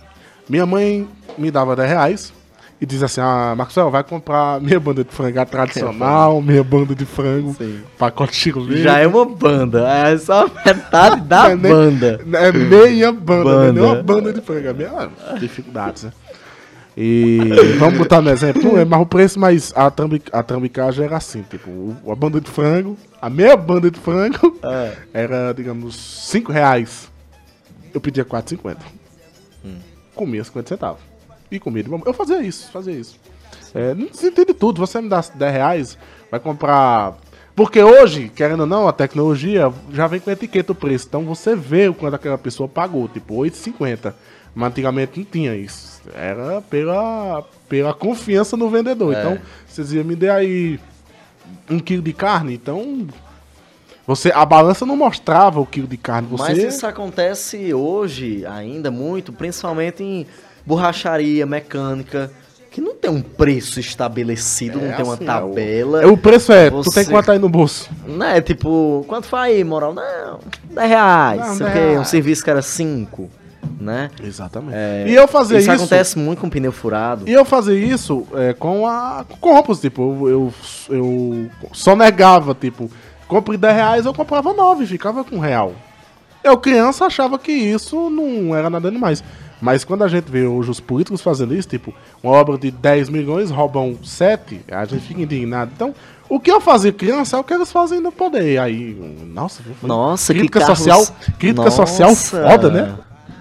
Minha 0.48 0.64
mãe 0.64 1.08
me 1.36 1.50
dava 1.50 1.74
10 1.74 1.88
reais 1.88 2.32
e 2.80 2.86
dizia 2.86 3.06
assim: 3.06 3.20
Ah, 3.20 3.54
Maxwell, 3.56 3.90
vai 3.90 4.02
comprar 4.02 4.58
minha 4.62 4.80
banda 4.80 5.04
de 5.04 5.10
frango 5.10 5.44
tradicional, 5.46 6.40
minha 6.40 6.64
banda 6.64 6.94
de 6.94 7.04
frango, 7.04 7.54
Sim. 7.58 7.80
pacote 7.98 8.34
chile. 8.34 8.82
Já 8.82 8.98
é 8.98 9.06
uma 9.06 9.24
banda. 9.24 9.86
É 9.88 10.16
só 10.18 10.48
metade 10.64 11.20
da 11.22 11.50
É 11.50 11.56
nem- 11.56 11.72
banda. 11.72 12.20
É 12.34 12.52
meia 12.52 13.12
banda, 13.12 13.44
Banda. 13.44 13.52
não 13.54 13.62
é 13.62 13.72
nem 13.72 13.82
uma 13.96 14.02
banda 14.02 14.32
de 14.32 14.40
frango. 14.40 14.68
É 14.68 14.72
meia 14.72 15.10
dificuldades, 15.38 16.04
né? 16.04 16.12
E 16.96 17.38
vamos 17.78 17.96
botar 17.98 18.20
no 18.20 18.28
exemplo, 18.30 18.62
não 18.62 18.76
é 18.78 18.84
mais 18.84 19.02
o 19.02 19.06
preço, 19.06 19.38
mas 19.38 19.72
a, 19.76 19.90
trambi, 19.90 20.20
a 20.32 20.42
trambicagem 20.42 21.04
era 21.04 21.16
assim, 21.16 21.40
tipo, 21.48 21.94
a 22.10 22.14
banda 22.16 22.40
de 22.40 22.50
frango, 22.50 22.98
a 23.22 23.30
meia 23.30 23.56
banda 23.56 23.90
de 23.90 23.98
frango 23.98 24.58
É. 24.62 24.92
era, 25.14 25.52
digamos, 25.54 25.94
5 25.94 26.50
reais. 26.52 27.08
Eu 27.94 28.00
pedia 28.00 28.24
4,50. 28.24 28.76
Hum. 29.64 29.76
Comia 30.14 30.42
50 30.44 30.68
centavos. 30.68 31.00
E 31.50 31.58
bom. 31.58 32.02
Eu 32.06 32.12
fazia 32.12 32.42
isso, 32.42 32.70
fazia 32.70 32.94
isso. 32.94 33.18
É, 33.74 33.94
não 33.94 34.12
se 34.12 34.28
entende 34.28 34.54
tudo. 34.54 34.78
Você 34.80 35.00
me 35.00 35.08
dá 35.08 35.20
10 35.20 35.52
reais, 35.52 35.98
vai 36.30 36.40
comprar. 36.40 37.16
Porque 37.54 37.82
hoje, 37.82 38.30
querendo 38.34 38.60
ou 38.60 38.66
não, 38.66 38.88
a 38.88 38.92
tecnologia 38.92 39.72
já 39.92 40.06
vem 40.06 40.20
com 40.20 40.30
etiqueta 40.30 40.72
o 40.72 40.74
preço. 40.74 41.06
Então 41.08 41.24
você 41.24 41.54
vê 41.56 41.88
o 41.88 41.94
quanto 41.94 42.14
aquela 42.14 42.38
pessoa 42.38 42.68
pagou, 42.68 43.08
tipo 43.08 43.34
8,50. 43.34 44.14
Mas 44.54 44.68
antigamente 44.68 45.18
não 45.18 45.24
tinha 45.24 45.54
isso. 45.54 46.00
Era 46.14 46.60
pela, 46.62 47.44
pela 47.68 47.94
confiança 47.94 48.56
no 48.56 48.68
vendedor. 48.68 49.14
É. 49.14 49.20
Então, 49.20 49.38
vocês 49.66 49.92
iam 49.92 50.04
me 50.04 50.16
dar 50.16 50.36
aí 50.36 50.80
um 51.68 51.78
quilo 51.78 52.02
de 52.02 52.12
carne, 52.12 52.54
então. 52.54 53.06
Você, 54.06 54.32
a 54.32 54.44
balança 54.44 54.84
não 54.84 54.96
mostrava 54.96 55.60
o 55.60 55.66
quilo 55.66 55.86
de 55.86 55.96
carne. 55.96 56.26
Você, 56.28 56.42
Mas 56.42 56.58
isso 56.58 56.86
acontece 56.86 57.72
hoje 57.72 58.44
ainda 58.44 58.90
muito, 58.90 59.32
principalmente 59.32 60.02
em 60.02 60.26
borracharia, 60.64 61.46
mecânica, 61.46 62.30
que 62.70 62.80
não 62.80 62.94
tem 62.94 63.10
um 63.10 63.20
preço 63.20 63.80
estabelecido, 63.80 64.80
não 64.80 64.92
tem 64.92 65.04
uma 65.04 65.14
assim, 65.14 65.24
tabela. 65.24 66.02
É, 66.02 66.06
o, 66.06 66.10
é, 66.10 66.12
o 66.12 66.16
preço 66.16 66.52
é, 66.52 66.70
tu 66.70 66.76
Você- 66.76 67.00
tem 67.00 67.04
que 67.06 67.10
botar 67.10 67.32
aí 67.32 67.38
no 67.38 67.48
bolso. 67.48 67.90
Não 68.06 68.26
é 68.26 68.40
tipo, 68.40 69.04
quanto 69.08 69.26
foi 69.26 69.38
aí, 69.40 69.64
moral? 69.64 69.92
Não, 69.92 70.38
10 70.70 70.88
reais. 70.88 71.40
Não, 71.40 71.54
sei 71.56 71.66
o 71.66 71.70
10 71.70 71.92
quê, 71.92 71.98
Um 71.98 72.04
serviço 72.04 72.44
que 72.44 72.50
era 72.50 72.62
5, 72.62 73.28
né? 73.80 74.08
Exatamente. 74.22 74.74
É, 74.76 75.04
e 75.08 75.14
eu 75.14 75.26
fazia 75.26 75.58
isso, 75.58 75.70
isso. 75.70 75.82
acontece 75.82 76.16
muito 76.18 76.40
com 76.40 76.48
pneu 76.48 76.70
furado. 76.70 77.28
E 77.28 77.32
eu 77.32 77.44
fazia 77.44 77.74
isso 77.74 78.26
é, 78.34 78.52
com 78.52 78.86
a 78.86 79.24
com 79.28 79.36
compras, 79.36 79.80
tipo, 79.80 80.28
eu, 80.28 80.54
eu, 80.88 80.96
eu 80.96 81.50
só 81.72 81.96
negava, 81.96 82.54
tipo, 82.54 82.88
compre 83.26 83.56
10 83.56 83.74
reais, 83.74 84.06
eu 84.06 84.14
comprava 84.14 84.52
9, 84.52 84.86
ficava 84.86 85.24
com 85.24 85.36
um 85.36 85.40
real. 85.40 85.72
Eu, 86.42 86.56
criança, 86.56 87.04
achava 87.04 87.38
que 87.38 87.52
isso 87.52 88.08
não 88.08 88.54
era 88.54 88.70
nada 88.70 88.90
demais. 88.90 89.22
Mas 89.60 89.84
quando 89.84 90.02
a 90.02 90.08
gente 90.08 90.30
vê 90.30 90.46
hoje 90.46 90.70
os 90.70 90.80
políticos 90.80 91.20
fazendo 91.20 91.54
isso, 91.54 91.68
tipo, 91.68 91.94
uma 92.22 92.32
obra 92.32 92.56
de 92.56 92.70
10 92.70 93.08
milhões 93.08 93.50
roubam 93.50 93.98
7, 94.02 94.62
a 94.70 94.84
gente 94.84 95.02
fica 95.06 95.20
indignado. 95.22 95.70
Então, 95.74 95.94
o 96.28 96.38
que 96.38 96.50
eu 96.50 96.60
fazia 96.60 96.92
criança 96.92 97.36
é 97.36 97.40
o 97.40 97.44
que 97.44 97.52
eles 97.52 97.70
fazem 97.70 98.00
no 98.00 98.12
poder. 98.12 98.58
Aí, 98.58 98.96
nossa, 99.34 99.62
Nossa, 99.82 100.32
crítica 100.32 100.60
que 100.60 100.66
social, 100.66 101.06
crítica 101.38 101.64
Nossa. 101.64 101.86
social 101.86 102.14
foda, 102.14 102.70
né? 102.70 102.94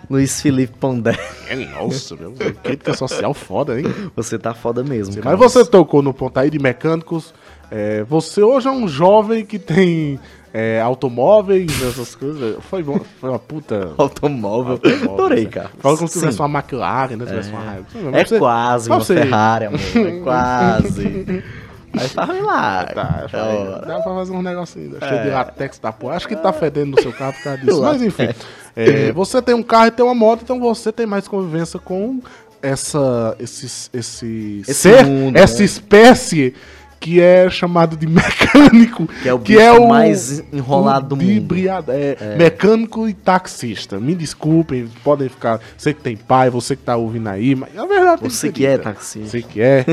Luiz 0.09 0.41
Felipe 0.41 0.75
Pondé, 0.79 1.17
É, 1.47 1.55
Nossa, 1.55 2.15
meu, 2.15 2.33
crítica 2.63 2.93
social 2.95 3.33
foda, 3.33 3.79
hein? 3.79 3.85
você 4.15 4.39
tá 4.39 4.53
foda 4.53 4.83
mesmo. 4.83 5.13
Mas 5.15 5.23
Carlos. 5.23 5.53
você 5.53 5.63
tocou 5.65 6.01
no 6.01 6.13
ponto 6.13 6.37
aí 6.39 6.49
de 6.49 6.57
mecânicos. 6.59 7.33
é, 7.69 8.03
você 8.03 8.41
hoje 8.41 8.67
é 8.67 8.71
um 8.71 8.87
jovem 8.87 9.45
que 9.45 9.59
tem 9.59 10.19
é, 10.51 10.81
automóveis, 10.81 11.69
essas 11.83 12.15
coisas. 12.15 12.57
Foi, 12.69 12.81
bom, 12.81 12.99
foi 13.21 13.29
uma 13.29 13.37
puta. 13.37 13.93
Automóvel. 13.99 14.73
automóvel, 14.73 15.13
Adorei, 15.13 15.43
né? 15.43 15.49
Carlos. 15.51 15.73
Fala 15.79 15.95
como 15.97 16.07
se 16.07 16.19
tivesse 16.19 16.37
Sim. 16.37 16.43
uma 16.43 16.59
McLaren, 16.59 17.15
né? 17.15 17.25
Tivesse 17.27 17.49
uma 17.51 17.75
Hilux. 17.75 18.15
É 18.15 18.25
Você- 18.25 18.39
quase 18.39 18.89
mas 18.89 18.97
uma 18.97 19.05
você- 19.05 19.15
Ferrari, 19.15 19.65
amor. 19.65 19.79
É 19.95 20.19
quase. 20.23 21.43
Aí 21.93 22.41
lá. 22.41 22.83
Tá, 22.85 23.27
Da 23.31 23.45
aí, 23.47 23.57
hora. 23.57 23.85
dá 23.85 23.99
pra 23.99 24.13
fazer 24.15 24.31
um 24.31 24.41
negocinho. 24.41 24.97
É. 25.01 25.07
Cheio 25.07 25.23
de 25.23 25.29
latex 25.29 25.79
da 25.79 25.91
porra. 25.91 26.15
Acho 26.15 26.27
que 26.27 26.35
tá 26.35 26.53
fedendo 26.53 26.95
no 26.95 27.01
seu 27.01 27.11
carro 27.13 27.33
por 27.33 27.43
causa 27.43 27.57
disso. 27.61 27.81
Mas 27.81 28.01
enfim. 28.01 28.29
é, 28.75 29.11
você 29.11 29.41
tem 29.41 29.55
um 29.55 29.63
carro 29.63 29.87
e 29.87 29.91
tem 29.91 30.05
uma 30.05 30.15
moto, 30.15 30.41
então 30.43 30.59
você 30.59 30.91
tem 30.91 31.05
mais 31.05 31.27
convivência 31.27 31.79
com 31.79 32.21
essa. 32.61 33.35
Esse, 33.39 33.65
esse, 33.93 34.61
Esse 34.67 34.73
ser, 34.73 35.05
mundo, 35.05 35.37
essa 35.37 35.59
né? 35.59 35.65
espécie 35.65 36.53
que 36.99 37.21
é 37.21 37.49
chamado 37.49 37.95
de 37.95 38.05
mecânico. 38.09 39.07
Que 39.21 39.29
é 39.29 39.33
o 39.33 39.37
bicho 39.37 39.87
mais 39.87 40.43
enrolado 40.51 41.07
do 41.09 41.15
mundo. 41.15 41.25
ludibriado- 41.27 41.91
É, 41.91 42.35
Mecânico 42.37 43.07
e 43.07 43.13
taxista. 43.13 43.99
Me 43.99 44.13
desculpem, 44.15 44.87
podem 45.03 45.29
ficar. 45.29 45.59
Você 45.77 45.93
que 45.93 46.01
tem 46.01 46.17
pai, 46.17 46.49
você 46.49 46.75
que 46.75 46.83
tá 46.83 46.95
ouvindo 46.97 47.27
aí, 47.29 47.55
mas 47.55 47.73
na 47.73 47.85
verdade. 47.85 48.21
Você 48.21 48.47
ser 48.47 48.51
que 48.51 48.65
é 48.65 48.77
taxista. 48.77 49.29
Você 49.29 49.41
que 49.41 49.61
é. 49.61 49.85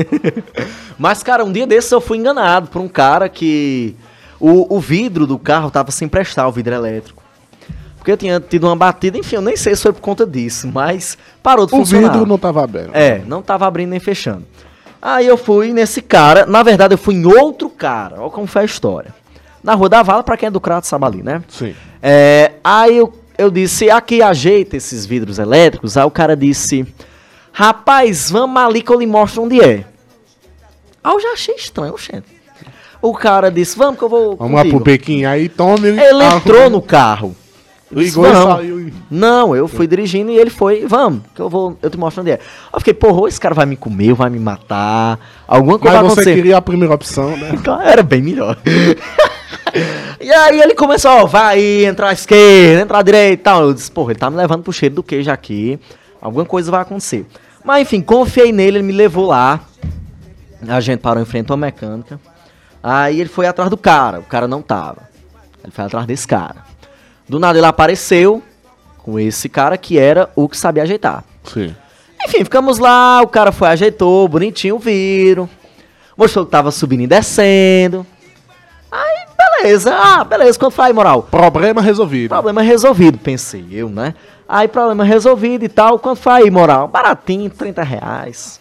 Mas, 0.97 1.21
cara, 1.23 1.45
um 1.45 1.51
dia 1.51 1.67
desses 1.67 1.91
eu 1.91 2.01
fui 2.01 2.17
enganado 2.17 2.67
por 2.67 2.81
um 2.81 2.87
cara 2.87 3.29
que 3.29 3.95
o, 4.39 4.75
o 4.75 4.79
vidro 4.79 5.25
do 5.27 5.37
carro 5.37 5.69
tava 5.69 5.91
sem 5.91 6.07
prestar, 6.07 6.47
o 6.47 6.51
vidro 6.51 6.73
elétrico. 6.73 7.23
Porque 7.97 8.11
eu 8.11 8.17
tinha 8.17 8.39
tido 8.39 8.65
uma 8.65 8.75
batida, 8.75 9.17
enfim, 9.17 9.35
eu 9.35 9.41
nem 9.41 9.55
sei 9.57 9.75
se 9.75 9.83
foi 9.83 9.91
por 9.93 9.99
conta 10.01 10.25
disso, 10.25 10.67
mas 10.73 11.17
parou 11.43 11.65
de 11.65 11.73
o 11.73 11.77
funcionar. 11.77 12.11
vidro 12.11 12.25
não 12.25 12.37
tava 12.37 12.63
aberto. 12.63 12.91
É, 12.95 13.21
não 13.27 13.41
tava 13.41 13.67
abrindo 13.67 13.89
nem 13.89 13.99
fechando. 13.99 14.43
Aí 15.01 15.27
eu 15.27 15.37
fui 15.37 15.71
nesse 15.73 16.01
cara, 16.01 16.45
na 16.45 16.63
verdade 16.63 16.93
eu 16.93 16.97
fui 16.97 17.15
em 17.15 17.25
outro 17.25 17.69
cara, 17.69 18.19
olha 18.19 18.29
como 18.31 18.47
foi 18.47 18.63
a 18.63 18.65
história. 18.65 19.13
Na 19.63 19.73
Rua 19.73 19.89
da 19.89 20.01
Vala, 20.03 20.23
pra 20.23 20.37
quem 20.37 20.47
é 20.47 20.51
do 20.51 20.61
Crato 20.61 20.87
sabe 20.87 21.05
ali, 21.05 21.23
né? 21.23 21.43
Sim. 21.49 21.75
É, 22.01 22.53
aí 22.63 22.97
eu, 22.97 23.13
eu 23.37 23.51
disse, 23.51 23.89
aqui 23.89 24.21
ajeita 24.21 24.77
esses 24.77 25.05
vidros 25.05 25.39
elétricos. 25.39 25.97
Aí 25.97 26.05
o 26.05 26.11
cara 26.11 26.35
disse, 26.37 26.85
rapaz, 27.51 28.31
vamos 28.31 28.61
ali 28.61 28.81
que 28.81 28.91
eu 28.91 28.99
lhe 28.99 29.05
mostro 29.07 29.43
onde 29.43 29.59
é. 29.61 29.83
Aí 31.03 31.13
eu 31.13 31.19
já 31.19 31.31
achei 31.33 31.55
estranho, 31.55 31.95
gente. 31.97 32.25
O 33.01 33.13
cara 33.13 33.51
disse, 33.51 33.77
vamos 33.77 33.97
que 33.97 34.03
eu 34.03 34.09
vou 34.09 34.35
Vamos 34.35 34.55
lá 34.55 34.61
pro 34.61 34.71
contigo. 34.71 34.83
bequinho 34.85 35.29
aí, 35.29 35.49
tome. 35.49 35.87
Ele 35.89 36.23
entrou 36.23 36.69
no 36.69 36.81
carro. 36.81 37.35
Ligou 37.91 38.27
e 38.27 38.33
saiu. 38.33 38.91
Não, 39.09 39.55
eu 39.55 39.67
fui 39.67 39.87
dirigindo 39.87 40.29
e 40.29 40.37
ele 40.37 40.49
foi, 40.49 40.85
vamos, 40.85 41.21
que 41.33 41.41
eu 41.41 41.49
vou, 41.49 41.77
eu 41.81 41.89
te 41.89 41.97
mostro 41.97 42.21
onde 42.21 42.31
é. 42.31 42.39
Eu 42.73 42.79
fiquei, 42.79 42.93
porra, 42.93 43.27
esse 43.29 43.39
cara 43.39 43.55
vai 43.55 43.65
me 43.65 43.77
comer, 43.77 44.09
ou 44.09 44.15
vai 44.15 44.29
me 44.29 44.39
matar, 44.39 45.17
alguma 45.47 45.79
coisa 45.79 45.97
Mas 45.97 46.01
vai 46.01 46.09
você 46.09 46.21
acontecer. 46.21 46.35
queria 46.35 46.57
a 46.57 46.61
primeira 46.61 46.93
opção, 46.93 47.35
né? 47.37 47.51
Era 47.85 48.03
bem 48.03 48.21
melhor. 48.21 48.57
e 50.19 50.29
aí 50.29 50.59
ele 50.59 50.75
começou, 50.75 51.11
ó, 51.11 51.25
vai 51.25 51.85
entrar 51.85 52.09
à 52.09 52.13
esquerda, 52.13 52.81
entrar 52.81 52.99
à 52.99 53.03
direita 53.03 53.33
e 53.33 53.37
tal. 53.37 53.61
Eu 53.63 53.73
disse, 53.73 53.89
porra, 53.89 54.11
ele 54.11 54.19
tá 54.19 54.29
me 54.29 54.35
levando 54.35 54.63
pro 54.63 54.73
cheiro 54.73 54.95
do 54.95 55.03
queijo 55.03 55.31
aqui. 55.31 55.79
Alguma 56.21 56.43
coisa 56.43 56.69
vai 56.69 56.81
acontecer. 56.81 57.25
Mas 57.63 57.83
enfim, 57.83 58.01
confiei 58.01 58.51
nele, 58.51 58.77
ele 58.77 58.83
me 58.83 58.93
levou 58.93 59.27
lá. 59.27 59.61
A 60.67 60.81
gente 60.81 60.99
parou 60.99 61.23
em 61.23 61.25
frente 61.25 61.49
a 61.51 61.55
uma 61.55 61.65
mecânica. 61.65 62.19
Aí 62.83 63.21
ele 63.21 63.29
foi 63.29 63.47
atrás 63.47 63.69
do 63.69 63.77
cara, 63.77 64.19
o 64.19 64.23
cara 64.23 64.47
não 64.47 64.61
tava. 64.61 65.07
Ele 65.63 65.71
foi 65.71 65.85
atrás 65.85 66.05
desse 66.05 66.27
cara. 66.27 66.66
Do 67.27 67.39
nada 67.39 67.57
ele 67.57 67.67
apareceu 67.67 68.41
com 68.99 69.19
esse 69.19 69.49
cara 69.49 69.77
que 69.77 69.97
era 69.97 70.29
o 70.35 70.47
que 70.47 70.57
sabia 70.57 70.83
ajeitar. 70.83 71.23
Sim. 71.43 71.75
Enfim, 72.25 72.43
ficamos 72.43 72.79
lá, 72.79 73.21
o 73.21 73.27
cara 73.27 73.51
foi, 73.51 73.69
ajeitou, 73.69 74.27
bonitinho 74.27 74.75
o 74.75 74.79
vidro. 74.79 75.49
Mostrou 76.15 76.45
que 76.45 76.51
tava 76.51 76.71
subindo 76.71 77.01
e 77.01 77.07
descendo. 77.07 78.05
Aí, 78.91 79.25
beleza. 79.37 79.93
Ah, 79.93 80.23
beleza, 80.23 80.57
quanto 80.57 80.73
foi 80.73 80.85
aí, 80.85 80.93
moral? 80.93 81.23
Problema 81.23 81.81
resolvido. 81.81 82.29
Problema 82.29 82.61
resolvido, 82.61 83.17
pensei 83.17 83.65
eu, 83.71 83.89
né? 83.89 84.15
Aí, 84.47 84.67
problema 84.67 85.03
resolvido 85.03 85.63
e 85.63 85.69
tal. 85.69 85.99
Quanto 85.99 86.19
foi 86.19 86.33
aí, 86.33 86.51
moral? 86.51 86.87
Baratinho, 86.87 87.49
30 87.49 87.83
reais. 87.83 88.59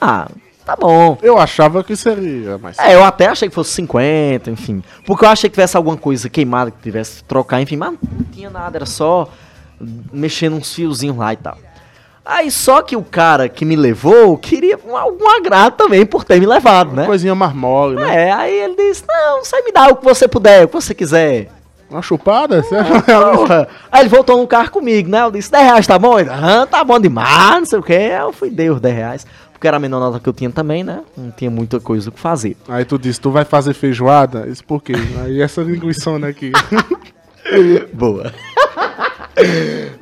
Ah, 0.00 0.28
tá 0.70 0.76
bom. 0.76 1.18
Eu 1.22 1.38
achava 1.38 1.82
que 1.82 1.96
seria, 1.96 2.58
mas. 2.58 2.78
É, 2.78 2.94
eu 2.94 3.04
até 3.04 3.26
achei 3.26 3.48
que 3.48 3.54
fosse 3.54 3.72
50, 3.72 4.50
enfim. 4.50 4.82
Porque 5.04 5.24
eu 5.24 5.28
achei 5.28 5.50
que 5.50 5.54
tivesse 5.54 5.76
alguma 5.76 5.96
coisa 5.96 6.28
queimada 6.28 6.70
que 6.70 6.78
tivesse 6.80 7.18
que 7.18 7.24
trocar, 7.24 7.60
enfim. 7.60 7.76
Mas 7.76 7.92
não 7.92 8.24
tinha 8.32 8.50
nada, 8.50 8.78
era 8.78 8.86
só 8.86 9.28
mexendo 10.12 10.56
uns 10.56 10.74
fiozinhos 10.74 11.16
lá 11.16 11.32
e 11.32 11.36
tal. 11.36 11.58
Aí 12.24 12.50
só 12.50 12.82
que 12.82 12.94
o 12.94 13.02
cara 13.02 13.48
que 13.48 13.64
me 13.64 13.74
levou 13.74 14.36
queria 14.36 14.78
um, 14.86 14.96
algum 14.96 15.28
agrado 15.28 15.74
também 15.74 16.04
por 16.04 16.22
ter 16.22 16.38
me 16.38 16.46
levado, 16.46 16.94
né? 16.94 17.06
Coisinha 17.06 17.34
mais 17.34 17.54
mole, 17.54 17.96
né? 17.96 18.28
É, 18.28 18.32
aí 18.32 18.54
ele 18.54 18.76
disse, 18.76 19.02
não, 19.08 19.42
você 19.42 19.60
me 19.62 19.72
dá 19.72 19.88
o 19.88 19.96
que 19.96 20.04
você 20.04 20.28
puder, 20.28 20.64
o 20.64 20.68
que 20.68 20.74
você 20.74 20.94
quiser. 20.94 21.48
Uma 21.90 22.02
chupada? 22.02 22.62
Você 22.62 22.76
Porra. 23.36 23.66
Aí 23.90 24.02
ele 24.02 24.08
voltou 24.08 24.38
no 24.38 24.46
carro 24.46 24.70
comigo, 24.70 25.08
né? 25.08 25.22
Eu 25.22 25.32
disse, 25.32 25.50
10 25.50 25.64
reais 25.64 25.86
tá 25.86 25.98
bom? 25.98 26.20
Ele, 26.20 26.30
ah, 26.30 26.68
tá 26.70 26.84
bom 26.84 27.00
demais, 27.00 27.58
não 27.58 27.64
sei 27.64 27.78
o 27.80 27.82
que. 27.82 27.92
Eu 27.92 28.32
fui, 28.32 28.48
dei 28.48 28.70
os 28.70 28.80
10 28.80 28.94
reais. 28.94 29.26
Porque 29.60 29.68
era 29.68 29.76
a 29.76 29.80
menor 29.80 30.00
nota 30.00 30.18
que 30.18 30.26
eu 30.26 30.32
tinha 30.32 30.48
também, 30.50 30.82
né? 30.82 31.02
Não 31.14 31.30
tinha 31.30 31.50
muita 31.50 31.78
coisa 31.78 32.08
o 32.08 32.12
que 32.12 32.18
fazer. 32.18 32.56
Aí 32.66 32.82
tu 32.82 32.98
disse, 32.98 33.20
tu 33.20 33.30
vai 33.30 33.44
fazer 33.44 33.74
feijoada? 33.74 34.48
Isso 34.48 34.64
por 34.64 34.82
quê? 34.82 34.94
Aí 35.22 35.42
essa 35.42 35.60
linguiçona 35.60 36.28
aqui. 36.28 36.50
Boa. 37.92 38.32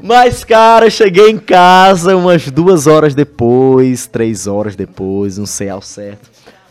Mas, 0.00 0.44
cara, 0.44 0.88
cheguei 0.88 1.30
em 1.30 1.38
casa 1.38 2.16
umas 2.16 2.48
duas 2.52 2.86
horas 2.86 3.16
depois, 3.16 4.06
três 4.06 4.46
horas 4.46 4.76
depois, 4.76 5.38
não 5.38 5.46
sei 5.46 5.68
ao 5.68 5.82
certo. 5.82 6.30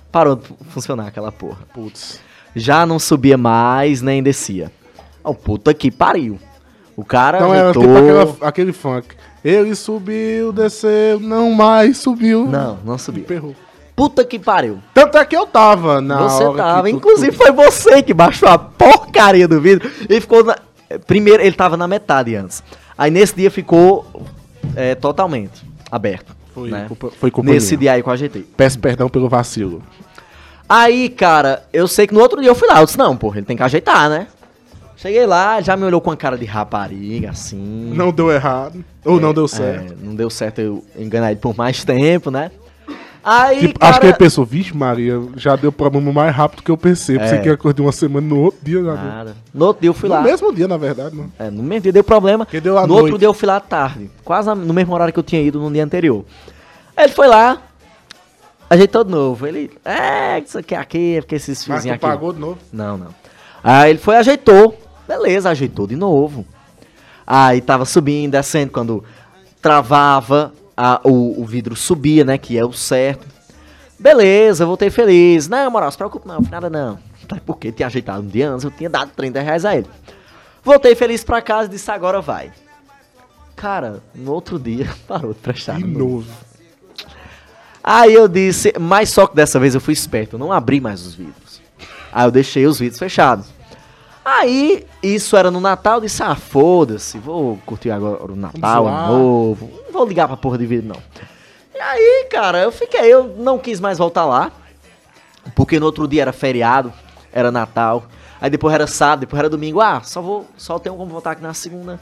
Parou 0.10 0.38
de 0.38 0.44
funcionar 0.70 1.08
aquela 1.08 1.30
porra. 1.32 1.60
Putz. 1.74 2.22
Já 2.56 2.86
não 2.86 3.00
subia 3.00 3.38
mais, 3.38 4.02
nem 4.02 4.24
descia. 4.24 4.72
Ó, 5.24 5.34
puta 5.34 5.74
que 5.74 5.92
pariu. 5.92 6.40
O 6.96 7.04
cara 7.04 7.38
Então 7.38 7.54
era 7.54 7.70
ajeitou... 7.70 7.84
tipo 7.84 7.98
aquela- 7.98 8.48
aquele 8.50 8.72
funk. 8.72 9.08
Ele 9.48 9.74
subiu, 9.76 10.52
desceu, 10.52 11.20
não 11.22 11.54
mais 11.54 11.98
subiu. 11.98 12.46
Não, 12.48 12.78
não 12.84 12.98
subia. 12.98 13.24
Perrou. 13.24 13.56
Puta 13.96 14.26
que 14.26 14.38
pariu. 14.38 14.80
Tanto 14.94 15.18
é 15.18 15.26
que 15.26 15.36
eu 15.38 15.48
tava 15.48 16.02
na 16.02 16.24
você 16.28 16.44
hora 16.44 16.58
tava. 16.58 16.90
Inclusive 16.90 17.32
tu- 17.32 17.38
foi 17.38 17.52
você 17.52 18.04
que 18.04 18.14
baixou 18.14 18.50
a 18.50 18.58
porcaria 18.58 19.48
do 19.48 19.62
vidro 19.62 19.90
e 20.10 20.20
ficou 20.20 20.44
na... 20.44 20.56
Primeiro, 21.06 21.42
ele 21.42 21.56
tava 21.56 21.78
na 21.78 21.88
metade 21.88 22.36
antes. 22.36 22.62
Aí 22.98 23.10
nesse 23.10 23.36
dia 23.36 23.50
ficou 23.50 24.06
é, 24.76 24.96
totalmente 24.96 25.64
aberto. 25.90 26.36
Foi 26.54 26.70
né? 26.70 26.86
culpa, 26.88 27.12
foi 27.18 27.32
culpa 27.32 27.50
Nesse 27.50 27.70
minha. 27.78 27.80
dia 27.80 27.92
aí 27.94 28.04
que 28.04 28.10
eu 28.10 28.14
ajeitei. 28.14 28.46
Peço 28.58 28.78
perdão 28.80 29.08
pelo 29.08 29.30
vacilo. 29.30 29.82
Aí, 30.68 31.08
cara, 31.08 31.64
eu 31.72 31.88
sei 31.88 32.06
que 32.06 32.14
no 32.14 32.20
outro 32.20 32.42
dia 32.42 32.50
eu 32.50 32.56
fui 32.56 32.68
lá. 32.68 32.82
Eu 32.82 32.86
disse, 32.86 32.98
não, 32.98 33.16
porra, 33.16 33.38
ele 33.38 33.46
tem 33.46 33.56
que 33.56 33.64
ajeitar, 33.64 34.10
né? 34.10 34.28
Cheguei 34.98 35.26
lá, 35.28 35.62
já 35.62 35.78
me 35.78 35.84
olhou 35.84 36.02
com 36.02 36.10
a 36.10 36.18
cara 36.18 36.36
de 36.38 36.46
rapariga, 36.46 37.30
assim. 37.30 37.94
Não 37.96 38.12
deu 38.12 38.32
errado. 38.32 38.84
Ou 39.06 39.20
não 39.20 39.32
deu 39.34 39.48
certo. 39.48 39.94
É, 39.94 39.96
não 40.04 40.16
deu 40.16 40.28
certo 40.30 40.60
eu 40.60 40.84
enganar 40.98 41.32
ele 41.32 41.40
por 41.40 41.56
mais 41.56 41.86
tempo, 41.86 42.32
né? 42.32 42.50
Aí, 43.24 43.60
Tipo, 43.68 43.80
cara... 43.80 43.92
Acho 43.92 44.00
que 44.00 44.06
ele 44.08 44.14
pensou, 44.16 44.44
vixe 44.46 44.76
Maria, 44.76 45.22
já 45.36 45.56
deu 45.56 45.72
problema 45.72 46.12
mais 46.14 46.34
rápido 46.36 46.64
que 46.64 46.72
eu 46.72 46.78
pensei. 46.78 47.20
Pensei 47.20 47.38
É. 47.38 47.42
que 47.42 47.48
ia 47.48 47.54
acordar 47.54 47.84
uma 47.84 47.92
semana 47.92 48.26
no 48.26 48.40
outro 48.40 48.60
dia. 48.64 48.84
Já 48.84 48.96
deu. 48.96 49.04
Nada. 49.12 49.38
No 49.54 49.66
outro 49.66 49.82
dia 49.82 49.90
eu 49.90 49.94
fui 49.94 50.10
no 50.10 50.16
lá. 50.16 50.22
mesmo 50.22 50.52
dia, 50.54 50.68
na 50.68 50.78
verdade, 50.78 51.16
né? 51.16 51.26
É, 51.38 51.50
no 51.52 51.62
mesmo 51.62 51.82
dia 51.84 51.92
deu 51.92 52.04
problema. 52.04 52.46
Que 52.46 52.60
deu 52.62 52.78
à 52.78 52.88
no 52.88 52.94
outro 52.94 53.10
noite. 53.10 53.20
dia 53.20 53.28
eu 53.28 53.34
fui 53.34 53.46
lá 53.48 53.58
à 53.58 53.60
tarde. 53.60 54.10
Quase 54.24 54.50
no 54.56 54.74
mesmo 54.74 54.94
horário 54.96 55.14
que 55.14 55.20
eu 55.20 55.24
tinha 55.24 55.42
ido 55.42 55.60
no 55.60 55.70
dia 55.72 55.84
anterior. 55.84 56.24
Aí 56.96 57.04
ele 57.06 57.14
foi 57.14 57.28
lá, 57.28 57.62
ajeitou 58.70 59.04
de 59.04 59.12
novo. 59.12 59.46
Ele, 59.46 59.70
é, 59.86 60.40
isso 60.40 60.58
aqui 60.58 60.74
é 60.74 60.78
aqui, 60.80 61.18
porque 61.20 61.36
esses 61.36 61.60
Mas 61.60 61.66
fiozinhos 61.66 62.00
tu 62.00 62.06
aqui. 62.06 62.16
pagou 62.16 62.34
de 62.34 62.40
novo. 62.40 62.58
Não, 62.74 62.98
não. 62.98 63.08
Aí 63.64 63.90
ele 63.92 64.00
foi 64.00 64.16
ajeitou. 64.16 64.76
Beleza, 65.08 65.50
ajeitou 65.50 65.88
de 65.88 65.96
novo. 65.96 66.46
Aí 67.26 67.62
tava 67.62 67.86
subindo, 67.86 68.32
descendo. 68.34 68.72
Quando 68.72 69.04
travava, 69.62 70.54
a- 70.76 71.02
o, 71.04 71.42
o 71.42 71.46
vidro 71.46 71.76
subia, 71.76 72.24
né? 72.24 72.38
Que 72.38 72.58
é 72.58 72.66
o 72.66 72.74
certo. 72.74 73.26
Beleza, 74.00 74.66
voltei 74.66 74.90
feliz. 74.90 75.48
Não, 75.48 75.72
moral, 75.72 75.92
se 75.92 75.98
preocupe 75.98 76.28
não, 76.28 76.40
nada 76.52 76.70
não. 76.70 77.00
Até 77.24 77.40
Porque 77.46 77.72
tinha 77.72 77.88
ajeitado 77.88 78.22
um 78.22 78.28
dia 78.28 78.50
antes, 78.50 78.64
eu 78.64 78.72
tinha 78.72 78.90
dado 78.90 79.12
30 79.16 79.42
reais 79.42 79.66
a 79.66 79.76
ele. 79.76 79.88
Voltei 80.64 80.96
feliz 80.96 81.24
pra 81.24 81.42
casa 81.42 81.68
e 81.68 81.72
disse, 81.72 81.90
agora 81.90 82.22
vai. 82.22 82.52
Cara, 83.56 84.04
no 84.14 84.32
outro 84.34 84.60
dia, 84.60 84.88
parou 85.08 85.34
de 85.34 85.40
prestar. 85.40 85.78
De 85.78 85.84
não. 85.86 86.00
novo. 86.00 86.28
Aí 87.84 88.14
eu 88.14 88.28
disse, 88.28 88.74
mas 88.80 89.10
só 89.10 89.26
que 89.28 89.36
dessa 89.36 89.60
vez 89.60 89.74
eu 89.74 89.82
fui 89.82 89.94
esperto, 89.94 90.36
eu 90.36 90.40
não 90.40 90.52
abri 90.52 90.80
mais 90.82 91.06
os 91.06 91.16
vidros. 91.16 91.62
Aí 92.12 92.26
eu 92.28 92.32
deixei 92.32 92.66
os 92.68 92.80
vidros 92.80 93.00
fechados. 93.00 93.48
Aí, 94.30 94.86
isso 95.02 95.38
era 95.38 95.50
no 95.50 95.62
Natal, 95.62 95.96
eu 95.96 96.02
disse, 96.02 96.22
ah, 96.22 96.36
foda-se, 96.36 97.18
vou 97.18 97.58
curtir 97.66 97.92
agora 97.92 98.30
o 98.30 98.36
Natal, 98.36 98.86
ano 98.86 99.08
novo, 99.08 99.72
não 99.86 99.94
vou 99.94 100.06
ligar 100.06 100.28
pra 100.28 100.36
porra 100.36 100.58
de 100.58 100.66
vidro, 100.66 100.90
não. 100.90 101.02
E 101.74 101.80
aí, 101.80 102.28
cara, 102.30 102.62
eu 102.62 102.70
fiquei, 102.70 103.06
eu 103.06 103.36
não 103.38 103.58
quis 103.58 103.80
mais 103.80 103.98
voltar 103.98 104.26
lá, 104.26 104.52
porque 105.56 105.80
no 105.80 105.86
outro 105.86 106.06
dia 106.10 106.24
era 106.24 106.34
feriado, 106.34 106.92
era 107.32 107.54
Natal, 107.54 108.04
aí 108.42 108.50
depois 108.50 108.74
era 108.74 108.86
sábado, 108.86 109.22
depois 109.22 109.40
era 109.40 109.50
domingo, 109.50 109.80
ah, 109.80 110.02
só 110.04 110.22
vou, 110.22 110.46
só 110.58 110.78
tenho 110.78 110.98
como 110.98 111.10
voltar 111.10 111.32
aqui 111.32 111.42
na 111.42 111.54
segunda. 111.54 111.98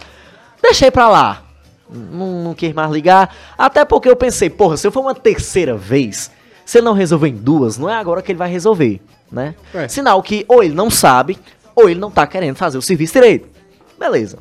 Deixei 0.63 0.89
pra 0.89 1.07
lá, 1.07 1.43
não, 1.87 2.43
não 2.43 2.53
quis 2.55 2.73
mais 2.73 2.91
ligar, 2.91 3.35
até 3.55 3.85
porque 3.85 4.09
eu 4.09 4.15
pensei, 4.15 4.49
porra, 4.49 4.77
se 4.77 4.87
eu 4.87 4.91
for 4.91 5.01
uma 5.01 5.13
terceira 5.13 5.77
vez, 5.77 6.31
se 6.65 6.79
ele 6.79 6.85
não 6.85 6.93
resolver 6.93 7.27
em 7.27 7.35
duas, 7.35 7.77
não 7.77 7.87
é 7.87 7.93
agora 7.93 8.23
que 8.23 8.31
ele 8.31 8.39
vai 8.39 8.49
resolver, 8.49 8.99
né? 9.31 9.53
É. 9.75 9.87
Sinal 9.87 10.23
que 10.23 10.43
ou 10.47 10.63
ele 10.63 10.73
não 10.73 10.89
sabe, 10.89 11.37
ou 11.75 11.89
ele 11.89 11.99
não 11.99 12.09
tá 12.09 12.25
querendo 12.25 12.55
fazer 12.55 12.77
o 12.77 12.81
serviço 12.81 13.13
direito. 13.13 13.47
Beleza. 13.99 14.37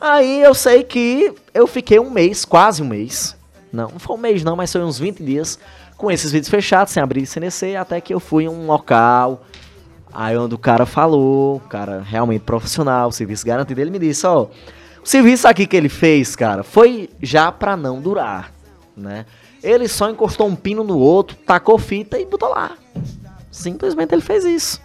Aí 0.00 0.42
eu 0.42 0.54
sei 0.54 0.84
que 0.84 1.32
eu 1.52 1.66
fiquei 1.66 1.98
um 1.98 2.10
mês, 2.10 2.44
quase 2.44 2.82
um 2.82 2.86
mês. 2.86 3.36
Não, 3.72 3.88
não 3.88 3.98
foi 3.98 4.16
um 4.16 4.20
mês 4.20 4.44
não, 4.44 4.54
mas 4.54 4.72
foi 4.72 4.82
uns 4.82 4.98
20 4.98 5.22
dias 5.22 5.58
com 5.96 6.10
esses 6.10 6.30
vídeos 6.30 6.48
fechados, 6.48 6.92
sem 6.92 7.02
abrir 7.02 7.28
descer, 7.40 7.76
até 7.76 8.00
que 8.00 8.14
eu 8.14 8.20
fui 8.20 8.44
em 8.44 8.48
um 8.48 8.66
local, 8.66 9.44
aí 10.12 10.36
onde 10.36 10.54
o 10.54 10.58
cara 10.58 10.86
falou, 10.86 11.56
o 11.56 11.60
cara 11.60 12.00
realmente 12.00 12.42
profissional, 12.42 13.08
o 13.08 13.12
serviço 13.12 13.44
garantido, 13.44 13.80
ele 13.80 13.90
me 13.90 13.98
disse, 13.98 14.24
ó, 14.24 14.46
o 15.02 15.06
serviço 15.06 15.48
aqui 15.48 15.66
que 15.66 15.76
ele 15.76 15.88
fez, 15.88 16.36
cara, 16.36 16.62
foi 16.62 17.10
já 17.20 17.50
pra 17.50 17.76
não 17.76 18.00
durar, 18.00 18.52
né? 18.96 19.26
Ele 19.60 19.88
só 19.88 20.08
encostou 20.08 20.46
um 20.46 20.54
pino 20.54 20.84
no 20.84 20.96
outro, 20.96 21.36
tacou 21.36 21.76
fita 21.78 22.16
e 22.16 22.24
botou 22.24 22.50
lá. 22.50 22.76
Simplesmente 23.58 24.14
ele 24.14 24.22
fez 24.22 24.44
isso. 24.44 24.80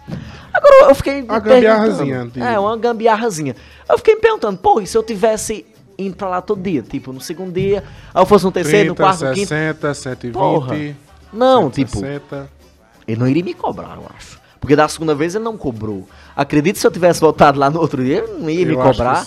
Agora 0.52 0.90
eu 0.90 0.94
fiquei. 0.94 1.22
me 1.22 1.28
Uma 1.28 1.38
gambiarrazinha, 1.38 2.30
É, 2.36 2.58
uma 2.58 2.76
gambiarrazinha. 2.76 3.56
Eu 3.88 3.98
fiquei 3.98 4.14
me 4.16 4.20
perguntando, 4.20 4.58
pô, 4.58 4.80
e 4.80 4.86
se 4.86 4.96
eu 4.96 5.02
tivesse 5.02 5.64
indo 5.98 6.16
pra 6.16 6.28
lá 6.28 6.40
todo 6.40 6.60
dia? 6.60 6.82
Tipo, 6.82 7.12
no 7.12 7.20
segundo 7.20 7.52
dia, 7.52 7.84
aí 8.12 8.22
eu 8.22 8.26
fosse 8.26 8.44
no 8.44 8.52
terceiro, 8.52 8.88
no 8.90 8.94
30, 8.94 9.02
quarto, 9.02 9.24
no 9.26 9.34
quinto. 9.34 9.48
60, 9.48 9.94
120. 9.94 10.32
Porra. 10.34 10.76
Não, 11.32 11.70
tipo, 11.70 11.98
160. 11.98 12.50
ele 13.06 13.20
não 13.20 13.28
iria 13.28 13.44
me 13.44 13.54
cobrar, 13.54 13.96
eu 13.96 14.06
acho. 14.16 14.40
Porque 14.60 14.74
da 14.74 14.88
segunda 14.88 15.14
vez 15.14 15.34
ele 15.34 15.44
não 15.44 15.56
cobrou. 15.56 16.08
Acredito 16.34 16.78
se 16.78 16.86
eu 16.86 16.90
tivesse 16.90 17.20
voltado 17.20 17.58
lá 17.58 17.68
no 17.70 17.80
outro 17.80 18.02
dia, 18.02 18.18
ele 18.18 18.32
não 18.42 18.50
ia 18.50 18.64
me 18.66 18.72
Eu 18.74 18.80
acho 18.82 18.90
cobrar. 18.90 19.26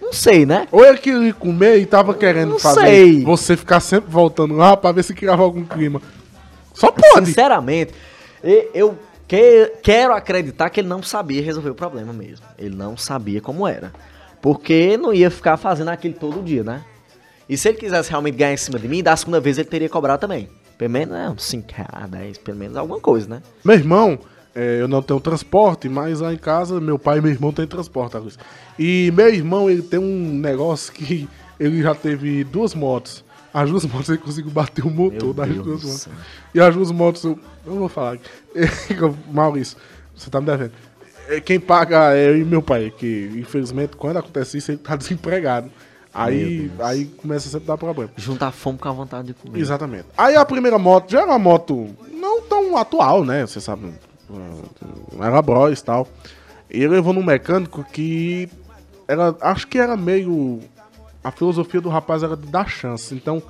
Não 0.00 0.12
sei, 0.12 0.46
né? 0.46 0.66
Ou 0.72 0.84
ele 0.84 0.96
queria 0.98 1.34
comer 1.34 1.76
e 1.78 1.84
tava 1.86 2.14
querendo 2.14 2.52
Não 2.52 2.58
fazer 2.58 2.80
sei. 2.80 3.22
você 3.24 3.56
ficar 3.56 3.80
sempre 3.80 4.10
voltando 4.10 4.54
lá 4.56 4.74
pra 4.76 4.90
ver 4.90 5.02
se 5.02 5.12
criava 5.12 5.42
algum 5.42 5.64
clima. 5.64 6.00
Só 6.72 6.90
pode. 6.90 7.26
Sinceramente, 7.26 7.92
e- 8.42 8.68
eu 8.74 8.96
que- 9.26 9.72
quero 9.82 10.14
acreditar 10.14 10.70
que 10.70 10.80
ele 10.80 10.88
não 10.88 11.02
sabia 11.02 11.42
resolver 11.42 11.70
o 11.70 11.74
problema 11.74 12.12
mesmo. 12.12 12.46
Ele 12.58 12.74
não 12.74 12.96
sabia 12.96 13.40
como 13.40 13.66
era. 13.66 13.92
Porque 14.40 14.96
não 14.96 15.12
ia 15.12 15.30
ficar 15.30 15.56
fazendo 15.56 15.88
aquilo 15.88 16.14
todo 16.14 16.42
dia, 16.42 16.62
né? 16.62 16.82
E 17.48 17.56
se 17.56 17.68
ele 17.68 17.78
quisesse 17.78 18.10
realmente 18.10 18.36
ganhar 18.36 18.52
em 18.52 18.56
cima 18.56 18.78
de 18.78 18.86
mim, 18.88 19.02
da 19.02 19.16
segunda 19.16 19.40
vez 19.40 19.58
ele 19.58 19.68
teria 19.68 19.88
cobrado 19.88 20.20
também. 20.20 20.48
Pelo 20.76 20.90
menos, 20.90 21.16
uns 21.32 21.42
5 21.44 21.72
reais, 21.72 22.10
10, 22.10 22.38
pelo 22.38 22.56
menos 22.58 22.76
alguma 22.76 23.00
coisa, 23.00 23.28
né? 23.28 23.42
Meu 23.64 23.74
irmão, 23.74 24.18
é, 24.54 24.80
eu 24.80 24.86
não 24.86 25.02
tenho 25.02 25.18
transporte, 25.18 25.88
mas 25.88 26.20
lá 26.20 26.32
em 26.32 26.36
casa 26.38 26.80
meu 26.80 26.98
pai 26.98 27.18
e 27.18 27.20
meu 27.20 27.32
irmão 27.32 27.52
têm 27.52 27.66
transporte. 27.66 28.16
E 28.78 29.10
meu 29.14 29.28
irmão, 29.28 29.68
ele 29.68 29.82
tem 29.82 29.98
um 29.98 30.34
negócio 30.38 30.92
que 30.92 31.28
ele 31.58 31.82
já 31.82 31.94
teve 31.94 32.44
duas 32.44 32.74
motos. 32.74 33.24
As 33.52 33.70
duas 33.70 33.84
motos 33.86 34.08
ele 34.10 34.18
conseguiu 34.18 34.50
bater 34.50 34.84
o 34.84 34.90
motor 34.90 35.22
Meu 35.24 35.34
das 35.34 35.48
Deus 35.48 35.64
duas 35.64 35.82
motos. 35.84 36.00
céu. 36.02 36.12
E 36.54 36.60
as 36.60 36.74
duas 36.74 36.90
motos, 36.90 37.24
eu 37.24 37.38
eu 37.66 37.72
não 37.72 37.78
vou 37.80 37.88
falar. 37.88 38.14
aqui. 38.14 38.28
Maurício, 39.32 39.76
você 40.14 40.28
tá 40.30 40.40
me 40.40 40.46
devendo. 40.46 40.72
É, 41.28 41.40
Quem 41.40 41.58
paga 41.60 42.14
é 42.14 42.28
eu 42.30 42.38
e 42.38 42.44
meu 42.44 42.62
pai, 42.62 42.92
que 42.96 43.30
infelizmente 43.36 43.96
quando 43.96 44.16
acontece 44.18 44.58
isso 44.58 44.70
ele 44.70 44.78
tá 44.78 44.94
desempregado. 44.96 45.70
Aí, 46.12 46.70
aí 46.80 47.04
começa 47.04 47.48
a 47.48 47.52
sempre 47.52 47.66
dar 47.68 47.76
problema. 47.76 48.10
Juntar 48.16 48.50
fome 48.50 48.78
com 48.78 48.88
a 48.88 48.92
vontade 48.92 49.28
de 49.28 49.34
comer. 49.34 49.60
Exatamente. 49.60 50.06
Aí 50.16 50.34
a 50.36 50.44
primeira 50.44 50.78
moto 50.78 51.10
já 51.10 51.18
era 51.20 51.28
uma 51.28 51.38
moto 51.38 51.88
não 52.12 52.42
tão 52.42 52.76
atual, 52.76 53.24
né? 53.24 53.46
Você 53.46 53.60
sabe. 53.60 53.92
uh, 54.28 55.22
Era 55.22 55.40
Bros 55.42 55.78
e 55.78 55.84
tal. 55.84 56.08
E 56.70 56.78
ele 56.78 56.88
levou 56.88 57.12
num 57.12 57.22
mecânico 57.22 57.84
que. 57.92 58.48
Era, 59.06 59.34
acho 59.40 59.66
que 59.68 59.78
era 59.78 59.96
meio. 59.96 60.60
A 61.22 61.30
filosofia 61.30 61.80
do 61.80 61.88
rapaz 61.88 62.22
era 62.22 62.36
de 62.36 62.46
dar 62.46 62.68
chance. 62.68 63.14
Então, 63.14 63.42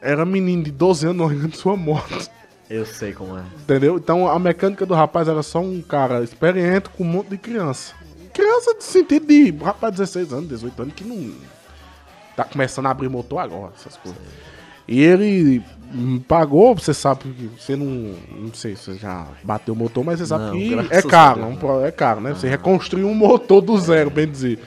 era 0.00 0.24
menino 0.24 0.62
de 0.62 0.70
12 0.70 1.08
anos 1.08 1.26
olhando 1.26 1.56
sua 1.56 1.76
moto. 1.76 2.30
Eu 2.68 2.84
sei 2.84 3.12
como 3.12 3.38
é. 3.38 3.42
Entendeu? 3.60 3.96
Então 3.96 4.28
a 4.28 4.38
mecânica 4.38 4.84
do 4.84 4.94
rapaz 4.94 5.28
era 5.28 5.42
só 5.42 5.60
um 5.60 5.80
cara 5.80 6.22
experiente 6.22 6.88
com 6.90 7.04
um 7.04 7.06
monte 7.06 7.28
de 7.28 7.38
criança. 7.38 7.94
Criança 8.32 8.74
de 8.74 8.84
sentido 8.84 9.26
de 9.26 9.50
rapaz 9.50 9.92
de 9.92 9.98
16 10.00 10.32
anos, 10.32 10.48
18 10.48 10.82
anos, 10.82 10.94
que 10.94 11.04
não. 11.04 11.32
Tá 12.36 12.44
começando 12.44 12.86
a 12.86 12.90
abrir 12.90 13.08
motor 13.08 13.38
agora, 13.38 13.72
essas 13.78 13.96
coisas. 13.96 14.20
E 14.86 15.00
ele 15.00 15.62
pagou, 16.28 16.74
você 16.74 16.92
sabe 16.92 17.22
que 17.32 17.50
você 17.58 17.76
não. 17.76 18.14
Não 18.38 18.52
sei 18.52 18.76
se 18.76 18.82
você 18.82 18.94
já 18.98 19.26
bateu 19.42 19.72
o 19.72 19.76
motor, 19.76 20.04
mas 20.04 20.18
você 20.18 20.26
sabe 20.26 20.44
Não, 20.44 20.52
que 20.84 20.94
é 20.94 21.02
caro, 21.02 21.40
Deus, 21.40 21.84
é 21.84 21.90
caro, 21.90 22.20
né? 22.20 22.34
Você 22.34 22.48
reconstruir 22.48 23.04
um 23.04 23.14
motor 23.14 23.62
do 23.62 23.78
zero, 23.78 24.10
bem 24.10 24.28
dizer. 24.28 24.58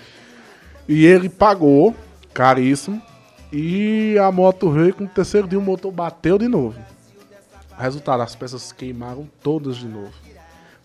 E 0.87 1.05
ele 1.05 1.29
pagou, 1.29 1.95
caríssimo. 2.33 3.01
E 3.51 4.17
a 4.19 4.31
moto 4.31 4.69
veio 4.69 4.93
com 4.93 5.05
o 5.05 5.07
terceiro 5.07 5.47
dia 5.47 5.57
o 5.57 5.61
motor 5.61 5.91
bateu 5.91 6.37
de 6.37 6.47
novo. 6.47 6.79
Resultado, 7.77 8.21
as 8.21 8.35
peças 8.35 8.71
queimaram 8.71 9.27
todas 9.41 9.77
de 9.77 9.87
novo. 9.87 10.13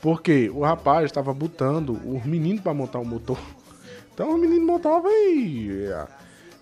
Porque 0.01 0.51
o 0.55 0.63
rapaz 0.63 1.07
estava 1.07 1.33
botando 1.35 2.01
os 2.05 2.25
meninos 2.25 2.63
para 2.63 2.73
montar 2.73 2.99
o 2.99 3.05
motor. 3.05 3.39
Então 4.15 4.33
os 4.33 4.41
meninos 4.41 4.65
montavam 4.65 5.11
e, 5.11 5.91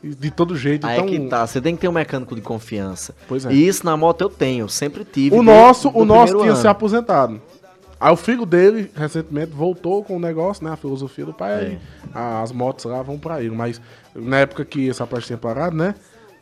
de 0.03 0.31
todo 0.31 0.57
jeito. 0.57 0.87
Aí 0.87 0.97
então, 0.97 1.07
é 1.07 1.11
que 1.11 1.29
tá, 1.29 1.47
você 1.47 1.61
tem 1.61 1.75
que 1.75 1.83
ter 1.83 1.89
um 1.89 1.93
mecânico 1.93 2.35
de 2.35 2.41
confiança. 2.41 3.15
Pois 3.29 3.45
é. 3.45 3.53
E 3.53 3.69
isso 3.69 3.85
na 3.85 3.97
moto 3.97 4.23
eu 4.23 4.31
tenho, 4.31 4.69
sempre 4.71 5.05
tive. 5.05 5.37
O 5.37 5.43
desde 5.43 5.53
nosso, 5.53 5.91
do 5.91 5.99
o 5.99 6.05
nosso 6.05 6.39
tinha 6.39 6.53
ano. 6.53 6.57
se 6.57 6.67
aposentado. 6.67 7.43
Aí 8.03 8.13
o 8.13 8.17
filho 8.17 8.45
dele, 8.45 8.91
recentemente, 8.97 9.53
voltou 9.53 10.03
com 10.03 10.17
o 10.17 10.21
negócio, 10.21 10.65
né? 10.65 10.73
A 10.73 10.77
filosofia 10.77 11.25
do 11.25 11.33
pai. 11.33 11.79
É. 11.79 11.79
As 12.43 12.51
motos 12.51 12.85
lá 12.85 13.01
vão 13.01 13.17
pra 13.17 13.41
ele. 13.41 13.55
Mas 13.55 13.81
na 14.13 14.39
época 14.41 14.65
que 14.65 14.91
essa 14.91 15.07
parte 15.07 15.29
tinha 15.29 15.39
parado, 15.39 15.77
né? 15.77 15.95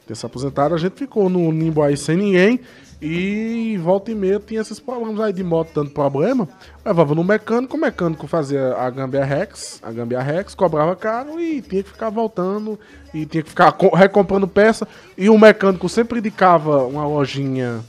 Tinha 0.06 0.16
se 0.16 0.24
aposentado, 0.24 0.74
a 0.74 0.78
gente 0.78 0.94
ficou 0.96 1.28
no 1.28 1.50
limbo 1.50 1.82
aí 1.82 1.98
sem 1.98 2.16
ninguém. 2.16 2.60
E 3.02 3.78
volta 3.82 4.10
e 4.10 4.14
meia 4.14 4.38
tinha 4.38 4.60
esses 4.62 4.80
problemas 4.80 5.20
aí 5.20 5.32
de 5.34 5.44
moto 5.44 5.70
dando 5.74 5.90
problema. 5.90 6.48
Levava 6.84 7.14
no 7.14 7.22
mecânico, 7.24 7.76
o 7.76 7.80
mecânico 7.80 8.26
fazia 8.26 8.74
a 8.76 8.88
Gambia 8.90 9.24
Rex, 9.24 9.80
a 9.82 9.90
Gambia 9.92 10.20
Rex, 10.20 10.54
cobrava 10.54 10.94
caro 10.96 11.38
e 11.40 11.60
tinha 11.62 11.82
que 11.82 11.90
ficar 11.90 12.08
voltando 12.10 12.78
e 13.14 13.24
tinha 13.26 13.42
que 13.42 13.48
ficar 13.50 13.72
co- 13.72 13.94
recomprando 13.94 14.46
peça. 14.48 14.86
E 15.16 15.28
o 15.30 15.38
mecânico 15.38 15.88
sempre 15.90 16.18
indicava 16.20 16.84
uma 16.84 17.06
lojinha 17.06 17.80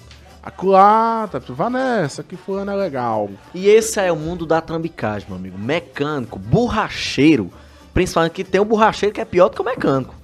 acolá, 0.44 1.28
tá, 1.32 1.40
Vanessa, 1.50 2.24
que 2.24 2.36
fulano 2.36 2.72
é 2.72 2.76
legal. 2.76 3.30
E 3.54 3.68
esse 3.68 4.00
é 4.00 4.12
o 4.12 4.16
mundo 4.16 4.46
da 4.46 4.62
trambicagem, 4.62 5.28
meu 5.28 5.38
amigo. 5.38 5.58
Mecânico, 5.58 6.40
borracheiro. 6.40 7.52
Principalmente 7.94 8.34
que 8.34 8.44
tem 8.44 8.62
um 8.62 8.66
borracheiro 8.66 9.14
que 9.14 9.22
é 9.22 9.26
pior 9.26 9.50
do 9.50 9.56
que 9.56 9.62
o 9.62 9.66
mecânico. 9.66 10.16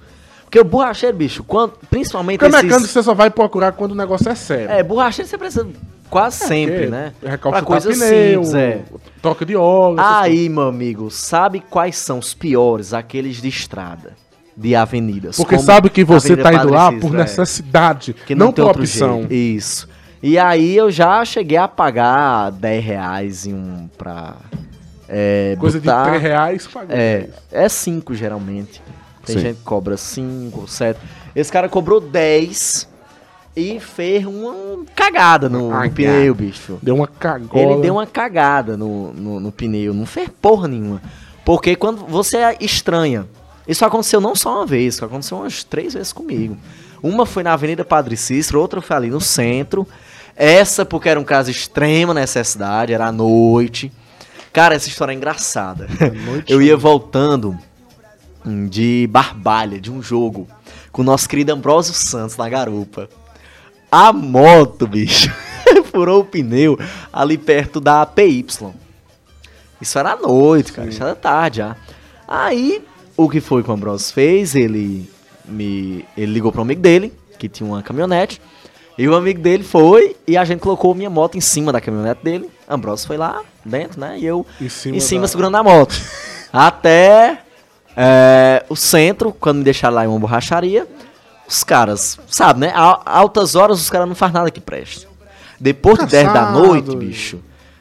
Porque 0.44 0.58
o 0.58 0.64
borracheiro, 0.64 1.14
bicho, 1.16 1.44
quando, 1.44 1.74
principalmente 1.90 2.38
Porque 2.38 2.54
esses... 2.54 2.64
mecânico 2.64 2.88
você 2.88 3.02
só 3.02 3.12
vai 3.12 3.28
procurar 3.28 3.72
quando 3.72 3.92
o 3.92 3.94
negócio 3.94 4.30
é 4.30 4.34
sério. 4.34 4.70
É, 4.70 4.82
borracheiro 4.82 5.28
você 5.28 5.36
precisa 5.36 5.68
quase 6.08 6.38
sempre, 6.38 6.74
Porque 6.74 6.90
né? 6.90 7.12
Recalchutar 7.22 7.64
coisas 7.64 7.98
pneu, 7.98 8.44
simples, 8.44 8.54
é. 8.54 8.82
troca 9.20 9.44
de 9.44 9.54
óleo. 9.54 9.96
Aí, 9.98 10.48
meu 10.48 10.68
amigo, 10.68 11.10
sabe 11.10 11.60
quais 11.60 11.96
são 11.96 12.18
os 12.18 12.32
piores? 12.32 12.94
Aqueles 12.94 13.42
de 13.42 13.48
estrada, 13.48 14.14
de 14.56 14.74
avenidas. 14.74 15.36
Porque 15.36 15.58
sabe 15.58 15.90
que 15.90 16.02
você 16.02 16.32
Avenida 16.32 16.50
tá 16.50 16.64
indo 16.64 16.72
lá 16.72 16.92
por 16.92 17.14
é. 17.14 17.18
necessidade, 17.18 18.14
Que 18.14 18.34
não, 18.34 18.46
não, 18.46 18.52
tem 18.52 18.64
por 18.64 18.76
opção. 18.76 19.18
jeito. 19.18 19.34
Isso. 19.34 19.87
E 20.22 20.38
aí 20.38 20.76
eu 20.76 20.90
já 20.90 21.24
cheguei 21.24 21.56
a 21.58 21.68
pagar 21.68 22.50
10 22.50 22.84
reais 22.84 23.46
em 23.46 23.54
um 23.54 23.88
pra. 23.96 24.34
É, 25.08 25.56
Coisa 25.58 25.78
botar- 25.80 26.04
de 26.04 26.08
3 26.10 26.22
reais, 26.22 26.66
pagou. 26.66 26.94
É, 26.96 27.28
é 27.50 27.68
5 27.68 28.14
geralmente. 28.14 28.82
Tem 29.24 29.36
Sim. 29.36 29.42
gente 29.42 29.56
que 29.58 29.62
cobra 29.64 29.96
5, 29.96 30.66
7. 30.68 30.98
Esse 31.34 31.52
cara 31.52 31.68
cobrou 31.68 32.00
10 32.00 32.88
e 33.56 33.78
fez 33.80 34.24
uma 34.26 34.84
cagada 34.94 35.48
no, 35.48 35.70
no 35.70 35.90
pneu, 35.90 36.34
bicho. 36.34 36.78
Deu 36.82 36.94
uma 36.96 37.06
cagada. 37.06 37.58
Ele 37.58 37.80
deu 37.80 37.94
uma 37.94 38.06
cagada 38.06 38.76
no, 38.76 39.12
no, 39.12 39.40
no 39.40 39.52
pneu, 39.52 39.94
não 39.94 40.06
fez 40.06 40.28
porra 40.40 40.66
nenhuma. 40.68 41.00
Porque 41.44 41.74
quando 41.76 42.04
você 42.06 42.38
é 42.38 42.56
estranha, 42.60 43.26
isso 43.66 43.84
aconteceu 43.84 44.20
não 44.20 44.34
só 44.34 44.56
uma 44.58 44.66
vez, 44.66 44.94
isso 44.94 45.04
aconteceu 45.04 45.38
umas 45.38 45.64
três 45.64 45.94
vezes 45.94 46.12
comigo. 46.12 46.56
Uma 47.02 47.24
foi 47.24 47.42
na 47.42 47.52
Avenida 47.52 47.84
Padre 47.84 48.16
Cícero, 48.16 48.60
outra 48.60 48.80
foi 48.80 48.96
ali 48.96 49.08
no 49.10 49.20
centro. 49.20 49.86
Essa 50.40 50.84
porque 50.84 51.08
era 51.08 51.18
um 51.18 51.24
caso 51.24 51.50
de 51.50 51.58
extrema 51.58 52.14
necessidade, 52.14 52.92
era 52.92 53.08
à 53.08 53.12
noite. 53.12 53.90
Cara, 54.52 54.76
essa 54.76 54.86
história 54.86 55.10
é 55.10 55.16
engraçada. 55.16 55.88
noite, 56.26 56.52
Eu 56.52 56.62
ia 56.62 56.76
voltando 56.76 57.58
hum, 58.46 58.68
de 58.68 59.08
Barbalha, 59.10 59.80
de 59.80 59.90
um 59.90 60.00
jogo, 60.00 60.46
com 60.92 61.02
o 61.02 61.04
nosso 61.04 61.28
querido 61.28 61.52
Ambrósio 61.52 61.92
Santos 61.92 62.36
na 62.36 62.48
garupa. 62.48 63.08
A 63.90 64.12
moto, 64.12 64.86
bicho, 64.86 65.28
furou 65.90 66.20
o 66.20 66.24
pneu 66.24 66.78
ali 67.12 67.36
perto 67.36 67.80
da 67.80 68.06
PY. 68.06 68.46
Isso 69.80 69.98
era 69.98 70.12
à 70.12 70.16
noite, 70.16 70.72
cara, 70.72 70.88
isso 70.88 71.02
era 71.02 71.16
tarde 71.16 71.58
já. 71.58 71.76
Aí, 72.28 72.80
o 73.16 73.28
que 73.28 73.40
foi 73.40 73.64
que 73.64 73.70
o 73.70 73.72
Ambrosio 73.72 74.14
fez? 74.14 74.54
Ele 74.54 75.10
me 75.48 76.04
ele 76.16 76.32
ligou 76.32 76.52
para 76.52 76.60
um 76.60 76.64
amigo 76.64 76.80
dele, 76.80 77.12
que 77.38 77.48
tinha 77.48 77.68
uma 77.68 77.82
caminhonete, 77.82 78.40
e 78.98 79.08
o 79.08 79.14
amigo 79.14 79.40
dele 79.40 79.62
foi 79.62 80.16
e 80.26 80.36
a 80.36 80.44
gente 80.44 80.60
colocou 80.60 80.94
minha 80.94 81.08
moto 81.08 81.36
em 81.38 81.40
cima 81.40 81.72
da 81.72 81.80
caminhonete 81.80 82.22
dele. 82.22 82.50
Ambrosio 82.68 83.06
foi 83.06 83.16
lá 83.16 83.40
dentro, 83.64 83.98
né? 84.00 84.18
E 84.18 84.26
eu 84.26 84.44
Em 84.60 84.68
cima 84.68 84.96
em 84.96 85.00
cima 85.00 85.22
da- 85.22 85.28
segurando 85.28 85.56
a 85.56 85.62
moto. 85.62 85.94
Até 86.52 87.38
é, 87.96 88.64
o 88.68 88.76
centro, 88.76 89.32
quando 89.32 89.58
me 89.58 89.64
deixaram 89.64 89.94
lá 89.94 90.04
em 90.04 90.08
uma 90.08 90.18
borracharia, 90.18 90.86
os 91.48 91.62
caras, 91.64 92.18
sabe, 92.28 92.60
né? 92.60 92.72
A 92.74 93.00
altas 93.18 93.54
horas 93.54 93.80
os 93.80 93.88
caras 93.88 94.06
não 94.08 94.14
fazem 94.14 94.34
nada 94.34 94.50
que 94.50 94.60
preste. 94.60 95.06
Depois 95.60 95.98
de 95.98 96.06
10 96.06 96.32
da 96.32 96.50
noite, 96.52 96.94
bicho. 96.96 97.38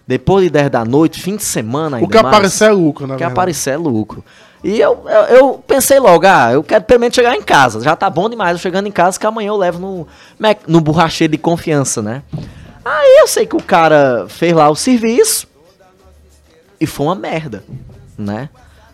Depois 0.08 0.44
de 0.46 0.50
10 0.50 0.70
da 0.70 0.86
noite, 0.86 1.22
fim 1.22 1.36
de 1.36 1.44
semana 1.44 1.98
O 1.98 2.00
ainda 2.00 2.08
que 2.10 2.24
mais, 2.24 2.28
aparecer 2.36 2.70
é 2.70 2.72
lucro, 2.72 3.06
na 3.06 3.14
O 3.14 3.18
que 3.18 3.24
verdade. 3.24 3.34
aparecer 3.34 3.70
é 3.72 3.78
lucro. 3.78 4.24
E 4.64 4.80
eu, 4.80 5.06
eu, 5.08 5.38
eu 5.38 5.64
pensei 5.66 6.00
logo, 6.00 6.26
ah, 6.26 6.52
eu 6.52 6.64
quero 6.64 6.84
pelo 6.84 7.00
menos 7.00 7.16
chegar 7.16 7.36
em 7.36 7.42
casa. 7.42 7.80
Já 7.82 7.96
tá 7.96 8.10
bom 8.10 8.30
demais 8.30 8.54
eu 8.54 8.58
chegando 8.60 8.88
em 8.88 8.92
casa, 8.92 9.20
que 9.20 9.26
amanhã 9.26 9.50
eu 9.50 9.58
levo 9.58 9.80
no, 9.80 10.08
no 10.68 10.82
borracheiro 10.82 11.32
de 11.32 11.38
confiança, 11.38 12.02
né? 12.02 12.24
Aí 12.84 13.18
eu 13.22 13.28
sei 13.28 13.46
que 13.46 13.56
o 13.56 13.62
cara 13.62 14.26
fez 14.30 14.54
lá 14.54 14.70
o 14.70 14.76
serviço 14.76 15.48
e 16.80 16.88
foi 16.88 17.06
uma 17.06 17.16
merda, 17.16 17.64
né? 18.18 18.50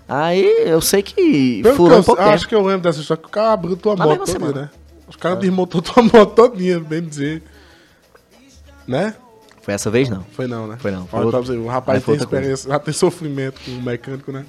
Aí 0.08 0.44
eu 0.66 0.82
sei 0.82 1.02
que 1.02 1.62
Pelo 1.64 1.74
que 1.74 1.78
furou 1.78 1.98
um 1.98 2.00
eu, 2.02 2.04
pouco 2.04 2.22
acho 2.22 2.32
tempo. 2.40 2.50
que 2.50 2.56
eu 2.56 2.62
lembro 2.66 2.82
dessa 2.82 3.00
história 3.00 3.22
que 3.22 3.30
o 3.30 3.32
cara 3.32 3.54
abriu 3.54 3.78
tua 3.78 3.96
Na 3.96 4.06
moto 4.06 4.20
mesma 4.20 4.40
todinha, 4.48 4.62
né? 4.64 4.70
Os 5.08 5.16
caras 5.16 5.40
desmontou 5.40 5.82
tua 5.82 6.04
moto 6.04 6.34
todinha, 6.36 6.80
bem 6.80 7.02
dizer. 7.02 7.42
Né? 8.88 9.16
Foi 9.62 9.74
essa 9.74 9.90
vez 9.90 10.10
não. 10.10 10.26
Foi 10.34 10.46
não, 10.46 10.68
né? 10.68 10.78
Foi 10.78 10.92
não, 10.92 11.08
foi 11.08 11.20
Olha 11.22 11.30
pra 11.30 11.38
outra- 11.40 11.54
você, 11.54 11.58
o 11.58 11.68
rapaz 11.68 12.04
tem 12.04 12.16
experiência, 12.16 12.70
já 12.70 12.80
tem 12.80 12.94
sofrimento 12.94 13.62
com 13.64 13.72
o 13.72 13.82
mecânico, 13.82 14.32
né? 14.32 14.46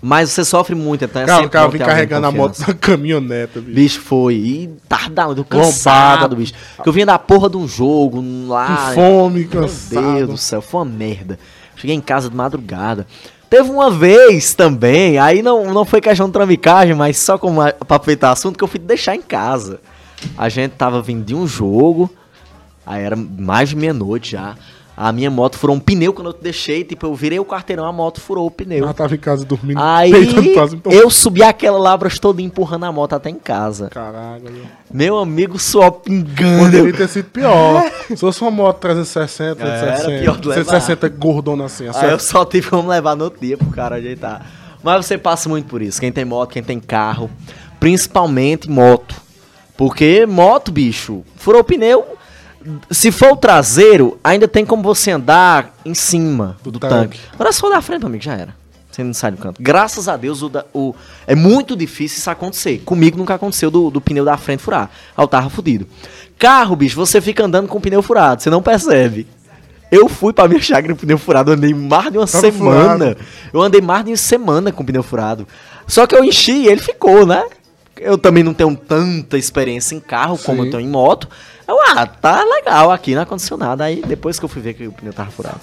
Mas 0.00 0.30
você 0.30 0.44
sofre 0.44 0.74
muito, 0.74 1.04
então 1.04 1.22
é 1.22 1.26
Cara, 1.26 1.38
o 1.38 1.42
sempre 1.42 1.52
cara 1.52 1.68
vem 1.68 1.80
carregando 1.80 2.26
a 2.26 2.30
moto 2.32 2.58
na 2.60 2.72
caminhoneta, 2.74 3.60
bicho. 3.60 3.74
Bicho, 3.74 4.00
foi. 4.00 4.34
E 4.34 4.70
tardado, 4.88 5.44
cansado, 5.44 6.14
Lombada. 6.14 6.36
bicho. 6.36 6.52
Que 6.82 6.88
eu 6.88 6.92
vinha 6.92 7.06
da 7.06 7.18
porra 7.18 7.50
de 7.50 7.56
um 7.56 7.66
jogo 7.66 8.22
lá. 8.46 8.92
Com 8.94 8.94
fome, 8.94 9.40
Meu 9.40 9.48
Deus 9.48 9.88
cansado. 9.90 10.26
do 10.28 10.36
céu, 10.36 10.62
foi 10.62 10.80
uma 10.80 10.86
merda. 10.86 11.38
Cheguei 11.74 11.96
em 11.96 12.00
casa 12.00 12.30
de 12.30 12.36
madrugada. 12.36 13.06
Teve 13.50 13.70
uma 13.70 13.90
vez 13.90 14.52
também, 14.54 15.18
aí 15.18 15.42
não, 15.42 15.72
não 15.72 15.84
foi 15.84 16.00
questão 16.00 16.26
de 16.26 16.32
tramicagem, 16.32 16.94
mas 16.94 17.16
só 17.18 17.38
como 17.38 17.60
pra 17.86 17.96
aproveitar 17.96 18.28
o 18.28 18.32
assunto, 18.32 18.58
que 18.58 18.62
eu 18.62 18.68
fui 18.68 18.78
deixar 18.78 19.16
em 19.16 19.22
casa. 19.22 19.80
A 20.36 20.48
gente 20.48 20.72
tava 20.72 21.00
vindo 21.00 21.24
de 21.24 21.34
um 21.34 21.46
jogo, 21.46 22.10
aí 22.84 23.02
era 23.02 23.16
mais 23.16 23.70
de 23.70 23.76
meia-noite 23.76 24.32
já. 24.32 24.54
A 25.00 25.12
minha 25.12 25.30
moto 25.30 25.56
furou 25.56 25.76
um 25.76 25.78
pneu 25.78 26.12
quando 26.12 26.30
eu 26.30 26.32
deixei, 26.32 26.82
tipo, 26.82 27.06
eu 27.06 27.14
virei 27.14 27.38
o 27.38 27.44
quarteirão, 27.44 27.84
a 27.84 27.92
moto 27.92 28.20
furou 28.20 28.44
o 28.46 28.50
pneu. 28.50 28.82
Ela 28.82 28.92
tava 28.92 29.14
em 29.14 29.18
casa 29.18 29.44
dormindo, 29.44 29.80
Aí 29.80 30.52
quase. 30.52 30.74
Então... 30.74 30.90
eu 30.90 31.08
subi 31.08 31.40
aquela 31.40 31.78
labras 31.78 32.18
toda 32.18 32.42
empurrando 32.42 32.82
a 32.82 32.90
moto 32.90 33.12
até 33.12 33.30
em 33.30 33.36
casa. 33.36 33.90
Caralho, 33.90 34.50
meu. 34.50 34.64
Meu 34.92 35.18
amigo 35.18 35.56
só 35.56 35.88
pingando. 35.88 36.64
Poderia 36.64 36.92
ter 36.92 37.08
sido 37.08 37.26
pior. 37.26 37.88
Se 38.08 38.16
fosse 38.16 38.42
uma 38.42 38.50
moto 38.50 38.80
360, 38.80 39.62
É, 39.62 39.66
era 39.68 39.78
360, 39.78 40.22
pior 40.24 40.40
de 40.40 40.48
levar. 40.48 40.64
360 40.64 41.08
gordona 41.10 41.64
assim. 41.66 41.86
assim 41.86 42.04
Aí 42.04 42.10
eu 42.10 42.18
só 42.18 42.44
tive 42.44 42.68
como 42.68 42.88
levar 42.88 43.14
no 43.14 43.22
outro 43.22 43.38
dia 43.40 43.56
pro 43.56 43.68
cara 43.68 43.96
ajeitar. 43.96 44.44
Mas 44.82 45.06
você 45.06 45.16
passa 45.16 45.48
muito 45.48 45.66
por 45.66 45.80
isso. 45.80 46.00
Quem 46.00 46.10
tem 46.10 46.24
moto, 46.24 46.50
quem 46.50 46.62
tem 46.62 46.80
carro. 46.80 47.30
Principalmente 47.78 48.68
moto. 48.68 49.14
Porque 49.76 50.26
moto, 50.26 50.72
bicho, 50.72 51.22
furou 51.36 51.60
o 51.60 51.64
pneu. 51.64 52.17
Se 52.90 53.10
for 53.12 53.32
o 53.32 53.36
traseiro, 53.36 54.18
ainda 54.22 54.48
tem 54.48 54.64
como 54.66 54.82
você 54.82 55.10
andar 55.12 55.74
em 55.84 55.94
cima 55.94 56.56
Do 56.62 56.70
do, 56.72 56.78
tanque. 56.78 56.94
tanque. 57.18 57.20
Agora 57.32 57.52
se 57.52 57.60
for 57.60 57.70
da 57.70 57.80
frente, 57.80 58.00
meu 58.00 58.08
amigo, 58.08 58.22
já 58.24 58.34
era. 58.34 58.54
Você 58.90 59.04
não 59.04 59.14
sai 59.14 59.30
do 59.30 59.36
canto. 59.36 59.62
Graças 59.62 60.08
a 60.08 60.16
Deus, 60.16 60.42
o, 60.42 60.48
da- 60.48 60.64
o- 60.74 60.92
é 61.26 61.34
muito 61.36 61.76
difícil 61.76 62.18
isso 62.18 62.30
acontecer. 62.30 62.82
Comigo 62.84 63.16
nunca 63.16 63.34
aconteceu 63.34 63.70
do, 63.70 63.90
do 63.90 64.00
pneu 64.00 64.24
da 64.24 64.36
frente 64.36 64.60
furar. 64.62 64.90
Eu 65.16 65.28
tava 65.28 65.48
fudido. 65.48 65.86
Carro, 66.36 66.74
bicho, 66.74 66.96
você 66.96 67.20
fica 67.20 67.44
andando 67.44 67.68
com 67.68 67.78
o 67.78 67.80
pneu 67.80 68.02
furado, 68.02 68.42
você 68.42 68.50
não 68.50 68.60
percebe. 68.62 69.26
Eu 69.90 70.08
fui 70.08 70.32
pra 70.32 70.48
minha 70.48 70.60
chácara 70.60 70.92
com 70.94 71.00
pneu 71.00 71.16
furado, 71.16 71.52
andei 71.52 71.72
mais 71.72 72.10
de 72.10 72.18
uma 72.18 72.26
Tava 72.26 72.40
semana. 72.50 72.98
furado. 73.14 73.16
Eu 73.52 73.62
andei 73.62 73.80
mais 73.80 74.04
de 74.04 74.10
uma 74.10 74.16
semana 74.16 74.72
com 74.72 74.82
o 74.82 74.86
pneu 74.86 75.02
furado. 75.04 75.46
Só 75.86 76.04
que 76.06 76.14
eu 76.16 76.24
enchi 76.24 76.52
e 76.64 76.66
ele 76.66 76.80
ficou, 76.80 77.24
né? 77.24 77.44
Eu 77.96 78.18
também 78.18 78.42
não 78.42 78.52
tenho 78.52 78.74
tanta 78.76 79.38
experiência 79.38 79.94
em 79.94 80.00
carro 80.00 80.36
como 80.38 80.60
Sim. 80.60 80.66
eu 80.66 80.70
tenho 80.72 80.82
em 80.82 80.88
moto. 80.90 81.28
Eu, 81.68 81.78
ah, 81.82 82.06
tá 82.06 82.42
legal 82.44 82.90
aqui 82.90 83.14
na 83.14 83.26
condicionada. 83.26 83.84
Aí 83.84 84.00
depois 84.00 84.38
que 84.38 84.44
eu 84.46 84.48
fui 84.48 84.62
ver 84.62 84.72
que 84.72 84.86
o 84.86 84.92
pneu 84.92 85.12
tava 85.12 85.30
furado. 85.30 85.60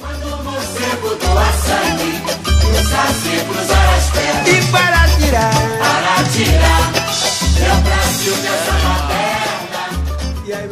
E 4.45 4.71
para 4.71 5.07
tirar, 5.17 6.75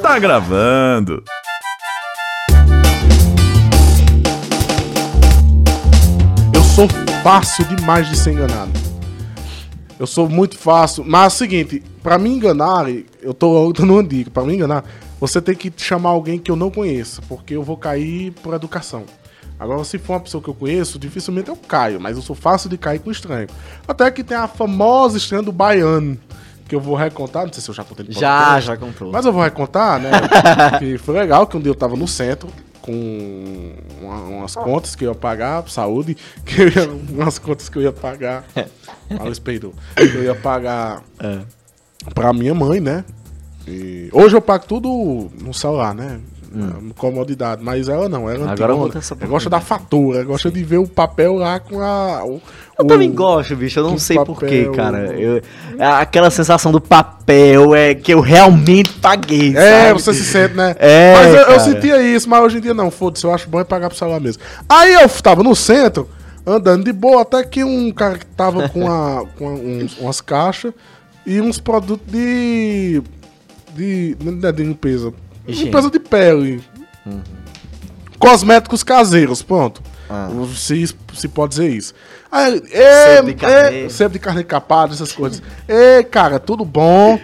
Tá 0.03 0.19
gravando. 0.19 1.23
Eu 6.53 6.63
sou 6.63 6.87
fácil 7.23 7.65
demais 7.65 8.07
de 8.07 8.15
ser 8.15 8.33
enganado. 8.33 8.71
Eu 9.99 10.05
sou 10.05 10.29
muito 10.29 10.57
fácil. 10.59 11.03
Mas 11.07 11.23
é 11.23 11.27
o 11.27 11.37
seguinte, 11.37 11.83
pra 12.03 12.19
me 12.19 12.29
enganar, 12.29 12.85
eu 13.21 13.33
tô 13.33 13.71
dando 13.73 13.93
uma 13.93 14.03
dica, 14.03 14.29
pra 14.29 14.43
me 14.43 14.53
enganar, 14.53 14.83
você 15.27 15.41
tem 15.41 15.55
que 15.55 15.71
chamar 15.77 16.09
alguém 16.09 16.37
que 16.37 16.51
eu 16.51 16.55
não 16.57 16.69
conheça, 16.69 17.21
porque 17.29 17.55
eu 17.55 17.63
vou 17.63 17.77
cair 17.77 18.31
por 18.43 18.53
educação. 18.53 19.05
Agora, 19.57 19.81
se 19.85 19.97
for 19.97 20.13
uma 20.13 20.19
pessoa 20.19 20.43
que 20.43 20.49
eu 20.49 20.53
conheço, 20.53 20.99
dificilmente 20.99 21.47
eu 21.47 21.55
caio, 21.55 21.97
mas 22.01 22.17
eu 22.17 22.21
sou 22.21 22.35
fácil 22.35 22.69
de 22.69 22.77
cair 22.77 22.99
com 22.99 23.09
estranho. 23.09 23.47
Até 23.87 24.11
que 24.11 24.21
tem 24.21 24.35
a 24.35 24.49
famosa 24.49 25.17
estranha 25.17 25.41
do 25.41 25.53
baiano, 25.53 26.17
que 26.67 26.75
eu 26.75 26.81
vou 26.81 26.93
recontar, 26.95 27.45
não 27.45 27.53
sei 27.53 27.63
se 27.63 27.69
eu 27.69 27.73
já 27.73 27.85
contei 27.85 28.05
Já, 28.09 28.59
já 28.59 28.75
contou. 28.75 29.13
Mas 29.13 29.25
eu 29.25 29.31
vou 29.31 29.41
recontar, 29.41 29.97
né? 30.01 30.11
que 30.79 30.97
foi 30.97 31.15
legal 31.17 31.47
que 31.47 31.55
um 31.55 31.61
dia 31.61 31.71
eu 31.71 31.75
tava 31.75 31.95
no 31.95 32.05
centro 32.07 32.49
com 32.81 33.71
uma- 34.01 34.23
umas 34.23 34.55
contas 34.55 34.93
que 34.93 35.05
eu 35.05 35.11
ia 35.13 35.15
pagar, 35.17 35.63
saúde, 35.69 36.17
que 36.45 36.61
eu 36.63 36.67
ia, 36.67 36.89
umas 37.09 37.39
contas 37.39 37.69
que 37.69 37.77
eu 37.77 37.81
ia 37.81 37.93
pagar. 37.93 38.43
Fala 39.17 39.31
peidou. 39.41 39.73
Que 39.95 40.03
eu 40.17 40.23
ia 40.25 40.35
pagar 40.35 41.01
É. 41.17 41.39
pra 42.13 42.33
minha 42.33 42.53
mãe, 42.53 42.81
né? 42.81 43.05
E 43.67 44.09
hoje 44.11 44.35
eu 44.35 44.41
pago 44.41 44.65
tudo 44.67 45.31
no 45.41 45.53
celular, 45.53 45.93
né? 45.93 46.19
Comodidade, 46.97 47.63
mas 47.63 47.89
ela 47.89 48.07
não, 48.07 48.29
ela 48.29 48.45
Hum. 48.45 48.49
Agora 48.49 48.73
antiga, 48.73 48.99
ela 49.21 49.27
gosta 49.27 49.49
da 49.49 49.59
fatura, 49.59 50.23
gosta 50.23 50.51
de 50.51 50.63
ver 50.63 50.77
o 50.77 50.87
papel 50.87 51.33
lá 51.33 51.59
com 51.59 51.81
a. 51.81 52.23
O, 52.23 52.39
Eu 52.77 52.85
o- 52.85 52.87
também 52.87 53.11
gosto, 53.11 53.55
bicho. 53.55 53.79
Eu 53.79 53.83
não 53.89 53.97
sei 53.97 54.17
porquê, 54.23 54.69
cara. 54.75 54.99
Eu- 55.19 55.41
é 55.79 55.85
aquela 55.87 56.29
sensação 56.29 56.71
do 56.71 56.79
papel 56.79 57.73
é 57.73 57.95
que 57.95 58.13
eu 58.13 58.19
realmente 58.19 58.91
paguei. 58.93 59.55
É, 59.57 59.87
sabe? 59.87 60.01
você 60.01 60.13
se 60.13 60.23
sente, 60.25 60.53
né? 60.53 60.75
É, 60.77 61.13
mas 61.15 61.33
eu, 61.33 61.41
eu 61.53 61.59
sentia 61.59 62.01
isso, 62.03 62.29
mas 62.29 62.43
hoje 62.43 62.59
em 62.59 62.61
dia 62.61 62.73
não, 62.75 62.91
foda-se, 62.91 63.25
eu 63.25 63.33
acho 63.33 63.49
bom 63.49 63.59
é 63.59 63.63
pagar 63.63 63.89
pro 63.89 63.97
celular 63.97 64.19
mesmo. 64.19 64.43
Aí 64.69 64.93
eu 64.93 65.09
tava 65.09 65.41
no 65.41 65.55
centro, 65.55 66.07
andando 66.45 66.83
de 66.83 66.93
boa, 66.93 67.23
até 67.23 67.43
que 67.43 67.63
um 67.63 67.91
cara 67.91 68.19
que 68.19 68.27
tava 68.27 68.69
com, 68.69 68.87
a, 68.91 69.25
com 69.39 69.47
a- 69.47 69.53
uns- 69.53 69.97
umas 69.97 70.21
caixas 70.21 70.71
e 71.25 71.41
uns 71.41 71.59
produtos 71.59 72.05
de. 72.11 73.01
De. 73.75 74.17
não 74.21 74.47
é 74.47 74.51
de 74.51 74.63
limpeza. 74.63 75.13
Higiene. 75.47 75.65
Limpeza 75.71 75.89
de 75.89 75.99
pele. 75.99 76.63
Cosméticos 78.19 78.83
caseiros, 78.83 79.41
pronto. 79.41 79.81
Ah. 80.09 80.29
Se, 80.55 80.87
se 81.13 81.27
pode 81.27 81.51
dizer 81.55 81.69
isso. 81.69 81.93
Aí, 82.31 82.53
ele, 82.53 82.63
"Ê, 82.71 83.15
Sebo 83.15 83.27
de 83.27 83.33
carne. 83.35 83.77
ê", 83.77 83.89
sebo 83.89 84.13
de 84.13 84.19
carne 84.19 84.43
capada, 84.43 84.93
essas 84.93 85.11
coisas. 85.11 85.41
Ei, 85.67 86.03
cara, 86.03 86.39
tudo 86.39 86.63
bom? 86.63 87.19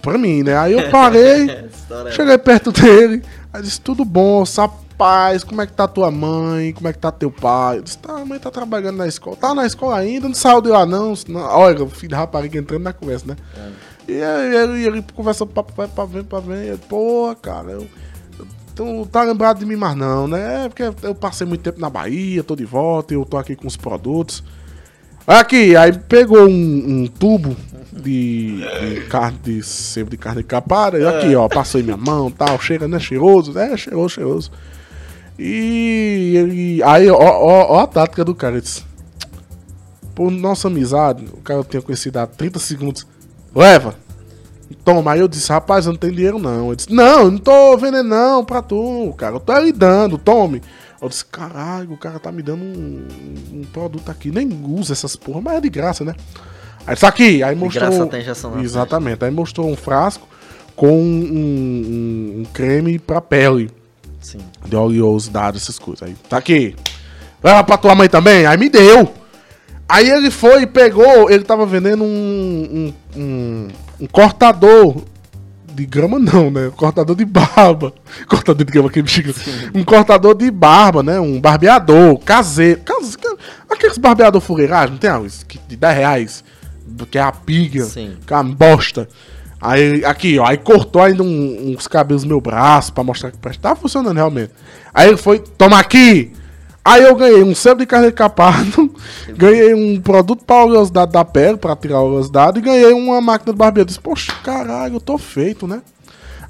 Pra 0.00 0.18
mim, 0.18 0.42
né? 0.42 0.56
Aí 0.56 0.72
eu 0.72 0.90
parei, 0.90 1.46
cheguei 2.10 2.36
perto 2.38 2.72
dele, 2.72 3.22
aí 3.52 3.62
disse, 3.62 3.80
tudo 3.80 4.04
bom, 4.04 4.42
rapaz, 4.56 5.44
como 5.44 5.62
é 5.62 5.66
que 5.66 5.72
tá 5.72 5.86
tua 5.86 6.10
mãe, 6.10 6.72
como 6.72 6.88
é 6.88 6.92
que 6.92 6.98
tá 6.98 7.12
teu 7.12 7.30
pai? 7.30 7.78
Eu 7.78 7.82
disse, 7.82 7.98
tá, 7.98 8.14
a 8.16 8.24
mãe 8.24 8.38
tá 8.38 8.50
trabalhando 8.50 8.96
na 8.96 9.06
escola. 9.06 9.36
Tá 9.36 9.54
na 9.54 9.64
escola 9.64 9.96
ainda, 9.98 10.26
não 10.26 10.34
saiu 10.34 10.60
de 10.60 10.68
lá 10.70 10.84
não. 10.84 11.14
Olha, 11.34 11.84
o 11.84 11.88
filho 11.88 12.10
da 12.10 12.16
rapariga 12.18 12.58
entrando 12.58 12.82
na 12.82 12.92
conversa, 12.92 13.26
né? 13.28 13.36
E 14.08 14.12
ele, 14.12 14.86
ele 14.86 15.04
conversa 15.14 15.46
pra, 15.46 15.62
pra, 15.62 15.88
pra 15.88 16.04
ver, 16.04 16.24
pra 16.24 16.40
ver, 16.40 16.68
eu, 16.68 16.78
pô, 16.78 17.34
cara, 17.40 17.72
eu... 17.72 17.86
Tu 18.74 18.84
não 18.84 19.04
tá 19.04 19.22
lembrado 19.22 19.58
de 19.58 19.66
mim 19.66 19.76
mais 19.76 19.94
não, 19.94 20.26
né? 20.26 20.64
É 20.64 20.68
porque 20.68 20.82
eu 21.02 21.14
passei 21.14 21.46
muito 21.46 21.60
tempo 21.60 21.78
na 21.78 21.90
Bahia, 21.90 22.42
tô 22.42 22.56
de 22.56 22.64
volta, 22.64 23.12
eu 23.12 23.24
tô 23.24 23.36
aqui 23.36 23.54
com 23.54 23.66
os 23.66 23.76
produtos. 23.76 24.42
Aqui, 25.26 25.76
aí 25.76 25.92
pegou 25.92 26.48
um, 26.48 27.02
um 27.02 27.06
tubo 27.06 27.54
de, 27.92 28.56
de 28.80 29.00
carne 29.08 29.38
de 29.42 29.62
sebo 29.62 30.10
de 30.10 30.16
carne 30.16 30.42
capada. 30.42 30.98
E 30.98 31.06
aqui, 31.06 31.36
ó, 31.36 31.48
passou 31.48 31.80
em 31.80 31.84
minha 31.84 31.96
mão 31.96 32.30
tal. 32.30 32.58
Chega, 32.60 32.88
né? 32.88 32.98
Cheiroso, 32.98 33.52
né? 33.52 33.76
Cheiroso, 33.76 34.14
cheiroso. 34.14 34.50
E 35.38 36.34
ele. 36.36 36.82
Aí, 36.82 37.08
ó, 37.10 37.16
ó, 37.18 37.76
ó 37.76 37.80
a 37.80 37.86
tática 37.86 38.24
do 38.24 38.34
cara. 38.34 38.54
Ele 38.54 38.62
disse, 38.62 38.84
Por 40.14 40.30
nossa 40.30 40.68
amizade, 40.68 41.24
o 41.32 41.38
cara 41.38 41.60
eu 41.60 41.64
tinha 41.64 41.82
conhecido 41.82 42.18
há 42.18 42.26
30 42.26 42.58
segundos. 42.58 43.06
Leva! 43.54 43.94
Toma, 44.84 45.12
aí 45.12 45.20
eu 45.20 45.28
disse, 45.28 45.50
rapaz, 45.52 45.86
eu 45.86 45.92
não 45.92 45.98
tenho 45.98 46.14
dinheiro 46.14 46.38
não. 46.38 46.68
Ele 46.68 46.76
disse, 46.76 46.92
não, 46.92 47.20
eu 47.24 47.30
não 47.30 47.38
tô 47.38 47.76
vendendo 47.76 48.08
não 48.08 48.44
pra 48.44 48.60
tu, 48.62 49.14
cara. 49.16 49.36
Eu 49.36 49.40
tô 49.40 49.56
lhe 49.58 49.70
dando, 49.72 50.18
tome. 50.18 50.60
Eu 51.00 51.08
disse, 51.08 51.24
caralho, 51.24 51.92
o 51.92 51.96
cara 51.96 52.18
tá 52.18 52.32
me 52.32 52.42
dando 52.42 52.62
um, 52.64 53.06
um 53.52 53.62
produto 53.72 54.10
aqui. 54.10 54.30
Nem 54.30 54.48
usa 54.64 54.92
essas 54.92 55.14
porra, 55.14 55.40
mas 55.40 55.54
é 55.54 55.60
de 55.60 55.68
graça, 55.70 56.04
né? 56.04 56.14
Aí 56.86 56.94
isso 56.94 57.06
aqui, 57.06 57.42
aí 57.44 57.54
mostrou. 57.54 57.88
graça 57.88 58.06
tem 58.06 58.20
injeção 58.22 58.50
na 58.56 58.62
Exatamente. 58.62 59.24
Aí 59.24 59.30
mostrou 59.30 59.68
um 59.70 59.76
frasco 59.76 60.26
com 60.74 60.90
um, 60.90 61.22
um- 61.22 62.40
um 62.40 62.44
creme 62.52 62.98
pra 62.98 63.20
pele. 63.20 63.70
Sim. 64.20 64.38
De 64.64 64.74
oleosidade, 64.74 65.58
essas 65.58 65.78
coisas. 65.78 66.02
Aí, 66.08 66.16
tá 66.28 66.38
aqui. 66.38 66.74
Leva 67.42 67.62
pra 67.62 67.76
tua 67.76 67.94
mãe 67.94 68.08
também? 68.08 68.46
Aí 68.46 68.56
me 68.56 68.68
deu. 68.68 69.12
Aí 69.94 70.08
ele 70.08 70.30
foi 70.30 70.62
e 70.62 70.66
pegou, 70.66 71.30
ele 71.30 71.44
tava 71.44 71.66
vendendo 71.66 72.02
um, 72.02 72.92
um, 73.14 73.20
um, 73.20 73.68
um 74.00 74.06
cortador 74.06 75.02
de 75.74 75.84
grama 75.84 76.18
não, 76.18 76.50
né? 76.50 76.70
Cortador 76.74 77.14
de 77.14 77.26
barba. 77.26 77.92
Cortador 78.26 78.64
de 78.64 78.72
grama 78.72 78.88
que 78.90 79.02
bexiga. 79.02 79.34
Um 79.74 79.84
cortador 79.84 80.34
de 80.34 80.50
barba, 80.50 81.02
né? 81.02 81.20
Um 81.20 81.38
barbeador 81.38 82.18
caseiro. 82.20 82.80
Case- 82.80 83.18
Aqueles 83.68 83.98
barbeador 83.98 84.40
fuleiragem, 84.40 84.92
não 84.92 84.98
tem 84.98 85.10
algo? 85.10 85.28
Que 85.46 85.58
de 85.68 85.76
10 85.76 85.96
reais. 85.96 86.44
Que 87.10 87.18
é 87.18 87.22
a 87.22 87.32
piga. 87.32 87.84
Sim. 87.84 88.16
Que 88.26 88.32
é 88.32 88.36
uma 88.36 88.44
bosta. 88.54 89.06
Aí, 89.60 90.04
aqui, 90.06 90.38
ó, 90.38 90.46
aí 90.46 90.56
cortou 90.56 91.02
ainda 91.02 91.22
um- 91.22 91.74
uns 91.76 91.86
cabelos 91.86 92.22
no 92.22 92.30
meu 92.30 92.40
braço 92.40 92.92
pra 92.94 93.04
mostrar 93.04 93.30
que. 93.30 93.38
Tava 93.58 93.76
funcionando 93.76 94.16
realmente. 94.16 94.52
Aí 94.94 95.08
ele 95.08 95.16
foi, 95.18 95.38
toma 95.38 95.78
aqui! 95.78 96.32
Aí 96.84 97.02
eu 97.04 97.14
ganhei 97.14 97.42
um 97.44 97.54
sebo 97.54 97.80
de 97.80 97.86
carne 97.86 98.10
capado, 98.10 98.92
ganhei 99.36 99.72
um 99.72 100.00
produto 100.00 100.44
pra 100.44 100.64
oleosidade 100.64 101.12
da 101.12 101.24
pele, 101.24 101.56
pra 101.56 101.76
tirar 101.76 101.98
a 101.98 102.02
oleosidade, 102.02 102.58
e 102.58 102.62
ganhei 102.62 102.92
uma 102.92 103.20
máquina 103.20 103.52
de 103.52 103.58
barbeiro. 103.58 103.82
Eu 103.84 103.88
disse, 103.88 104.00
poxa, 104.00 104.32
caralho, 104.42 104.94
eu 104.96 105.00
tô 105.00 105.16
feito, 105.16 105.66
né? 105.68 105.80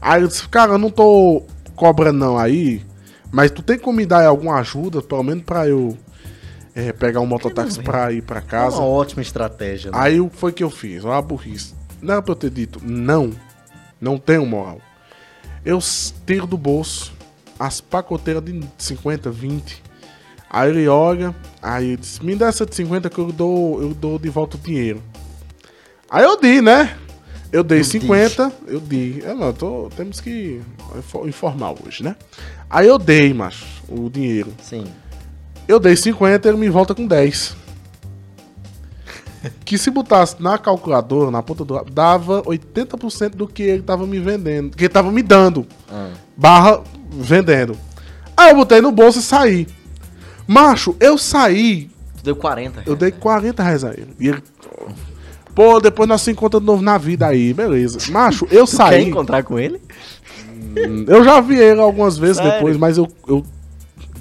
Aí 0.01 0.23
eu 0.23 0.29
disse, 0.29 0.49
cara, 0.49 0.73
eu 0.73 0.79
não 0.79 0.91
tô 0.91 1.43
cobrando 1.77 2.19
não 2.19 2.39
aí, 2.39 2.83
mas 3.31 3.51
tu 3.51 3.63
tem 3.63 3.79
como 3.79 3.99
me 3.99 4.07
dar 4.07 4.27
alguma 4.27 4.57
ajuda, 4.59 5.03
pelo 5.03 5.23
menos 5.23 5.45
pra 5.45 5.69
eu 5.69 5.97
eh, 6.75 6.93
pegar 6.93 7.21
um 7.21 7.27
mototáxi 7.27 7.83
pra 7.83 8.11
ir 8.11 8.23
pra 8.23 8.39
É 8.39 8.43
casa? 8.43 8.77
uma 8.79 8.87
ótima 8.87 9.21
estratégia. 9.21 9.91
Né? 9.91 9.99
Aí 10.01 10.19
o 10.21 10.31
que 10.31 10.37
foi 10.37 10.53
que 10.53 10.65
eu 10.65 10.71
fiz? 10.71 11.05
Olha 11.05 11.19
a 11.19 11.23
burrice. 11.23 11.75
Não 12.01 12.15
era 12.15 12.23
pra 12.23 12.33
eu 12.33 12.37
ter 12.37 12.51
dito, 12.51 12.81
não, 12.83 13.31
não 14.01 14.17
tenho 14.19 14.47
moral. 14.47 14.81
Eu 15.65 15.79
tiro 16.27 16.47
do 16.47 16.57
bolso 16.57 17.13
as 17.61 17.81
pacoteiras 17.81 18.43
de 18.43 18.61
50, 18.79 19.31
20. 19.31 19.83
Aí 20.53 20.69
ele 20.69 20.87
olha, 20.87 21.35
aí 21.63 21.87
ele 21.89 21.97
diz, 21.97 22.19
me 22.19 22.37
dá 22.37 22.49
essa 22.49 22.67
de 22.67 22.75
50 22.75 23.09
que 23.09 23.19
eu 23.19 23.33
dou, 23.33 23.81
eu 23.81 23.95
dou 23.95 24.19
de 24.19 24.29
volta 24.29 24.57
o 24.59 24.61
dinheiro. 24.61 25.03
Aí 26.11 26.23
eu 26.25 26.39
dei, 26.39 26.61
né? 26.61 26.95
Eu 27.51 27.65
dei 27.65 27.83
50, 27.83 28.53
eu 28.67 28.79
dei. 28.81 29.23
É, 29.25 29.33
não, 29.35 29.53
tô, 29.53 29.89
temos 29.97 30.21
que 30.21 30.61
info- 30.99 31.27
informar 31.27 31.73
hoje, 31.73 32.03
né? 32.03 32.17
Aí 32.69 32.87
eu 32.87 32.99
dei, 32.99 33.33
macho, 33.33 33.65
o 33.89 34.11
dinheiro. 34.11 34.53
Sim. 34.63 34.85
Eu 35.67 35.81
dei 35.81 35.97
50, 35.97 36.49
ele 36.49 36.59
me 36.59 36.69
volta 36.69 36.95
com 36.95 37.07
10. 37.07 37.57
Que 39.65 39.77
se 39.77 39.91
botasse 39.91 40.41
na 40.41 40.57
calculadora, 40.57 41.31
na 41.31 41.43
ponta 41.43 41.65
do 41.65 41.83
dava 41.85 42.43
80% 42.45 43.31
do 43.31 43.49
que 43.49 43.63
ele 43.65 43.83
tava 43.83 44.07
me 44.07 44.21
vendendo. 44.21 44.77
Que 44.77 44.85
ele 44.85 44.93
tava 44.93 45.11
me 45.11 45.21
dando. 45.23 45.67
Ah. 45.91 46.11
Barra 46.37 46.81
vendendo. 47.11 47.77
Aí 48.37 48.51
eu 48.51 48.57
botei 48.57 48.81
no 48.81 48.93
bolso 48.93 49.19
e 49.19 49.23
saí. 49.23 49.67
Macho, 50.47 50.97
eu 51.01 51.17
saí, 51.19 51.89
Tu 52.19 52.25
deu 52.25 52.37
40. 52.37 52.81
eu 52.81 52.85
reais, 52.85 52.99
dei 52.99 53.11
né? 53.11 53.17
40 53.21 53.63
reais 53.63 53.85
a 53.85 53.91
ele. 53.93 54.09
E 54.19 54.29
ele. 54.29 54.43
Pô, 55.55 55.81
depois 55.81 56.09
nós 56.09 56.23
se 56.23 56.31
encontramos 56.31 56.65
de 56.65 56.73
novo 56.73 56.83
na 56.83 56.97
vida 56.97 57.27
aí, 57.27 57.53
beleza. 57.53 57.99
Macho, 58.11 58.47
eu 58.51 58.65
Quer 58.67 58.73
saí. 58.77 59.09
encontrar 59.09 59.43
com 59.43 59.59
ele? 59.59 59.81
Eu 61.07 61.23
já 61.25 61.41
vi 61.41 61.57
ele 61.57 61.81
algumas 61.81 62.17
vezes 62.17 62.37
Sério? 62.39 62.53
depois, 62.53 62.77
mas 62.77 62.97
eu, 62.97 63.07
eu. 63.29 63.45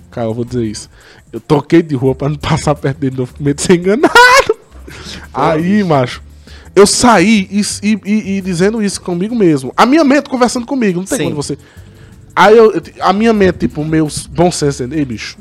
Cara, 0.10 0.28
eu 0.28 0.34
vou 0.34 0.44
dizer 0.44 0.66
isso. 0.66 0.90
Eu 1.32 1.40
troquei 1.40 1.82
de 1.82 1.96
rua 1.96 2.14
pra 2.14 2.28
não 2.28 2.36
passar 2.36 2.76
perto 2.76 2.98
dele 2.98 3.12
de 3.12 3.18
novo 3.20 3.34
com 3.34 3.44
medo 3.44 3.56
de 3.56 3.62
ser 3.62 3.76
enganado. 3.76 4.12
Aí, 5.34 5.84
macho. 5.84 6.22
Eu 6.76 6.86
saí 6.86 7.48
e, 7.52 7.62
e- 7.84 8.38
e- 8.38 8.42
dizendo 8.42 8.82
isso 8.84 9.00
comigo 9.02 9.34
mesmo. 9.36 9.74
A 9.76 9.86
minha 9.86 10.04
mente 10.04 10.30
conversando 10.30 10.66
comigo, 10.66 11.00
não 11.00 11.06
tem 11.06 11.18
Sim. 11.20 11.24
quando 11.26 11.36
você. 11.36 11.58
Aí 12.36 12.58
eu, 12.58 12.72
eu- 12.74 12.82
a 13.02 13.14
minha 13.14 13.32
mente, 13.34 13.60
tipo, 13.60 13.82
o 13.82 13.86
meu 13.86 14.08
bom 14.32 14.52
senso, 14.52 14.84
ei, 14.84 15.06
bicho. 15.06 15.38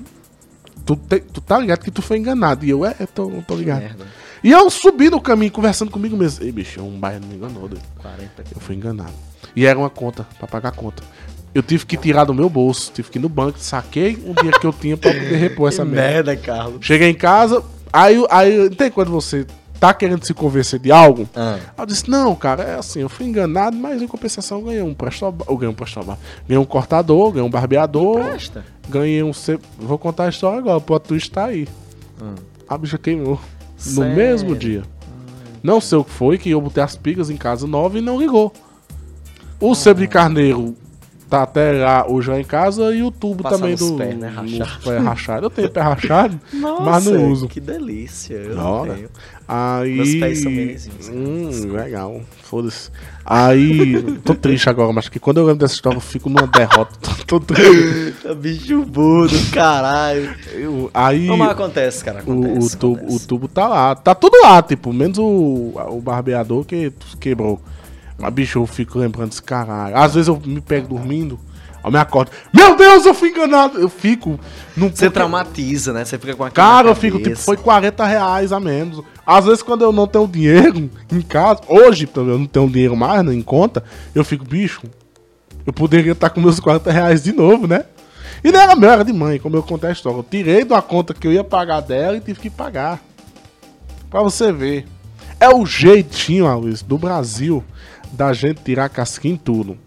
Tu, 0.90 0.96
te- 0.96 1.20
tu 1.20 1.40
tá 1.40 1.56
ligado 1.58 1.80
que 1.84 1.90
tu 1.90 2.02
foi 2.02 2.18
enganado. 2.18 2.64
E 2.66 2.70
eu, 2.70 2.84
é, 2.84 2.96
eu 2.98 3.06
tô, 3.06 3.30
tô 3.46 3.54
ligado. 3.54 3.84
E 4.42 4.50
eu 4.50 4.68
subi 4.70 5.08
no 5.08 5.20
caminho 5.20 5.52
conversando 5.52 5.88
comigo 5.90 6.16
mesmo. 6.16 6.44
Ei, 6.44 6.50
bicho, 6.50 6.80
um 6.82 6.98
bairro 6.98 7.24
me 7.26 7.36
enganou, 7.36 7.68
doido. 7.68 7.82
40. 7.98 8.28
Eu 8.54 8.60
fui 8.60 8.74
enganado. 8.74 9.12
E 9.54 9.66
era 9.66 9.78
uma 9.78 9.88
conta, 9.90 10.26
pra 10.38 10.48
pagar 10.48 10.70
a 10.70 10.72
conta. 10.72 11.02
Eu 11.54 11.62
tive 11.62 11.86
que 11.86 11.96
tirar 11.96 12.24
do 12.24 12.34
meu 12.34 12.48
bolso, 12.50 12.90
tive 12.92 13.08
que 13.08 13.18
ir 13.18 13.22
no 13.22 13.28
banco, 13.28 13.58
saquei 13.60 14.16
um 14.26 14.32
dinheiro 14.34 14.58
que 14.58 14.66
eu 14.66 14.72
tinha 14.72 14.96
pra 14.96 15.12
poder 15.12 15.36
repor 15.36 15.68
essa 15.68 15.84
merda. 15.84 16.32
merda, 16.32 16.36
Carlos. 16.36 16.84
Cheguei 16.84 17.08
em 17.10 17.14
casa, 17.14 17.62
aí, 17.92 18.24
aí 18.30 18.56
não 18.56 18.70
tem 18.70 18.90
quando 18.90 19.10
você 19.12 19.46
tá 19.80 19.94
querendo 19.94 20.24
se 20.24 20.34
convencer 20.34 20.78
de 20.78 20.92
algo? 20.92 21.26
Ah. 21.34 21.58
Eu 21.78 21.86
disse, 21.86 22.08
não, 22.08 22.36
cara, 22.36 22.62
é 22.62 22.74
assim, 22.78 23.00
eu 23.00 23.08
fui 23.08 23.26
enganado, 23.26 23.76
mas 23.76 24.02
em 24.02 24.06
compensação 24.06 24.58
eu 24.58 24.64
ganhei 24.66 24.82
um 24.82 24.92
prestobal, 24.92 25.46
eu 25.48 25.56
ganhei 25.56 25.72
um 25.72 25.76
prestobal, 25.76 26.18
ganhei 26.46 26.62
um 26.62 26.66
cortador, 26.66 27.32
ganhei 27.32 27.46
um 27.46 27.50
barbeador, 27.50 28.22
Presta. 28.22 28.64
ganhei 28.88 29.22
um... 29.22 29.32
Vou 29.78 29.98
contar 29.98 30.24
a 30.24 30.28
história 30.28 30.58
agora, 30.58 30.76
o 30.76 30.80
plot 30.80 31.08
twist 31.08 31.30
tá 31.30 31.46
aí. 31.46 31.66
Hum. 32.22 32.34
A 32.68 32.76
bicha 32.76 32.98
queimou. 32.98 33.40
Sério? 33.76 34.10
No 34.10 34.16
mesmo 34.16 34.54
dia. 34.54 34.82
Não 35.62 35.80
sei 35.80 35.98
o 35.98 36.04
que 36.04 36.10
foi, 36.10 36.36
que 36.36 36.50
eu 36.50 36.60
botei 36.60 36.82
as 36.82 36.94
pigas 36.94 37.30
em 37.30 37.36
casa 37.36 37.66
nova 37.66 37.98
e 37.98 38.02
não 38.02 38.18
ligou. 38.18 38.52
O 39.58 39.74
sebo 39.74 40.00
de 40.00 40.08
carneiro 40.08 40.76
tá 41.30 41.44
até 41.44 41.72
lá 41.72 42.06
hoje 42.08 42.28
lá 42.28 42.40
em 42.40 42.44
casa 42.44 42.92
e 42.92 43.02
o 43.02 43.10
tubo 43.10 43.44
Passar 43.44 43.56
também 43.56 43.76
do 43.76 43.96
pés, 43.96 44.16
né? 44.16 44.28
Rachado. 44.28 44.82
pés 44.82 45.02
rachado. 45.02 45.46
Eu 45.46 45.50
tenho 45.50 45.70
pé 45.70 45.80
rachado, 45.80 46.40
Nossa, 46.52 46.82
mas 46.82 47.06
não 47.06 47.30
uso. 47.30 47.46
Que 47.46 47.60
delícia. 47.60 48.34
Eu 48.34 48.56
não 48.56 48.86
tenho. 48.86 49.08
Aí. 49.52 49.96
Meus 49.96 50.14
pés 50.14 50.38
são 50.42 50.52
menorzinhos, 50.52 51.08
cara. 51.08 51.18
Hum, 51.18 51.72
legal. 51.72 52.20
Foda-se. 52.44 52.88
Aí. 53.24 54.00
Tô 54.24 54.32
triste 54.34 54.70
agora, 54.70 54.92
mas 54.92 55.08
que 55.08 55.18
quando 55.18 55.38
eu 55.38 55.44
lembro 55.44 55.58
dessa 55.60 55.74
história 55.74 55.96
eu 55.96 56.00
fico 56.00 56.28
numa 56.30 56.46
derrota. 56.46 56.92
tô, 57.26 57.40
tô 57.40 57.40
triste. 57.40 58.14
Tá 58.22 58.32
bicho 58.34 58.84
burro 58.84 59.28
caralho. 59.52 60.32
Eu- 60.52 60.88
aí. 60.94 61.26
Mas 61.26 61.50
acontece, 61.50 62.04
cara. 62.04 62.18
O, 62.18 62.20
Acontece, 62.44 62.76
o, 62.76 62.78
tubo, 62.78 62.96
acontece. 62.98 63.16
o 63.24 63.26
tubo 63.26 63.48
tá 63.48 63.66
lá. 63.66 63.94
Tá 63.96 64.14
tudo 64.14 64.36
lá, 64.42 64.62
tipo, 64.62 64.92
menos 64.92 65.18
o, 65.18 65.72
o 65.88 66.00
barbeador 66.00 66.64
que 66.64 66.92
quebrou. 67.18 67.60
Mas, 68.16 68.32
bicho, 68.32 68.58
eu 68.60 68.66
fico 68.66 68.98
lembrando 68.98 69.30
desse 69.30 69.42
caralho. 69.42 69.96
Às 69.96 70.14
vezes 70.14 70.28
eu 70.28 70.40
me 70.44 70.60
pego 70.60 70.86
dormindo, 70.88 71.40
eu 71.82 71.90
me 71.90 71.98
acordo. 71.98 72.30
Meu 72.52 72.76
Deus, 72.76 73.06
eu 73.06 73.14
fui 73.14 73.30
enganado! 73.30 73.78
Eu 73.78 73.88
fico. 73.88 74.38
Num 74.76 74.88
Você 74.88 75.10
traumatiza, 75.10 75.92
né? 75.92 76.04
Você 76.04 76.18
fica 76.18 76.34
com 76.34 76.44
a 76.44 76.50
Cara, 76.50 76.88
eu 76.88 76.94
fico, 76.94 77.18
tipo, 77.18 77.36
foi 77.36 77.56
40 77.56 78.06
reais 78.06 78.52
a 78.52 78.60
menos. 78.60 79.02
Às 79.26 79.46
vezes, 79.46 79.62
quando 79.62 79.82
eu 79.82 79.92
não 79.92 80.06
tenho 80.06 80.26
dinheiro 80.26 80.90
em 81.10 81.20
casa, 81.22 81.60
hoje, 81.66 82.08
eu 82.14 82.38
não 82.38 82.46
tenho 82.46 82.68
dinheiro 82.68 82.96
mais 82.96 83.24
né, 83.24 83.34
em 83.34 83.42
conta, 83.42 83.82
eu 84.14 84.24
fico, 84.24 84.44
bicho, 84.44 84.82
eu 85.66 85.72
poderia 85.72 86.12
estar 86.12 86.30
com 86.30 86.40
meus 86.40 86.60
40 86.60 86.90
reais 86.90 87.22
de 87.22 87.32
novo, 87.32 87.66
né? 87.66 87.84
E 88.42 88.50
não 88.50 88.60
era 88.60 88.74
meu, 88.74 88.90
era 88.90 89.04
de 89.04 89.12
mãe, 89.12 89.38
como 89.38 89.56
eu 89.56 89.62
contei 89.62 89.90
a 89.90 89.92
história. 89.92 90.18
Eu 90.18 90.22
tirei 90.22 90.64
da 90.64 90.80
conta 90.80 91.12
que 91.12 91.26
eu 91.26 91.32
ia 91.32 91.44
pagar 91.44 91.80
dela 91.80 92.16
e 92.16 92.20
tive 92.20 92.40
que 92.40 92.50
pagar. 92.50 93.00
Pra 94.08 94.22
você 94.22 94.52
ver. 94.52 94.86
É 95.38 95.48
o 95.48 95.64
jeitinho, 95.64 96.52
Luiz, 96.58 96.82
do 96.82 96.98
Brasil 96.98 97.64
da 98.12 98.32
gente 98.32 98.62
tirar 98.62 98.88
casquinha 98.88 99.34
em 99.34 99.36
tudo. 99.36 99.78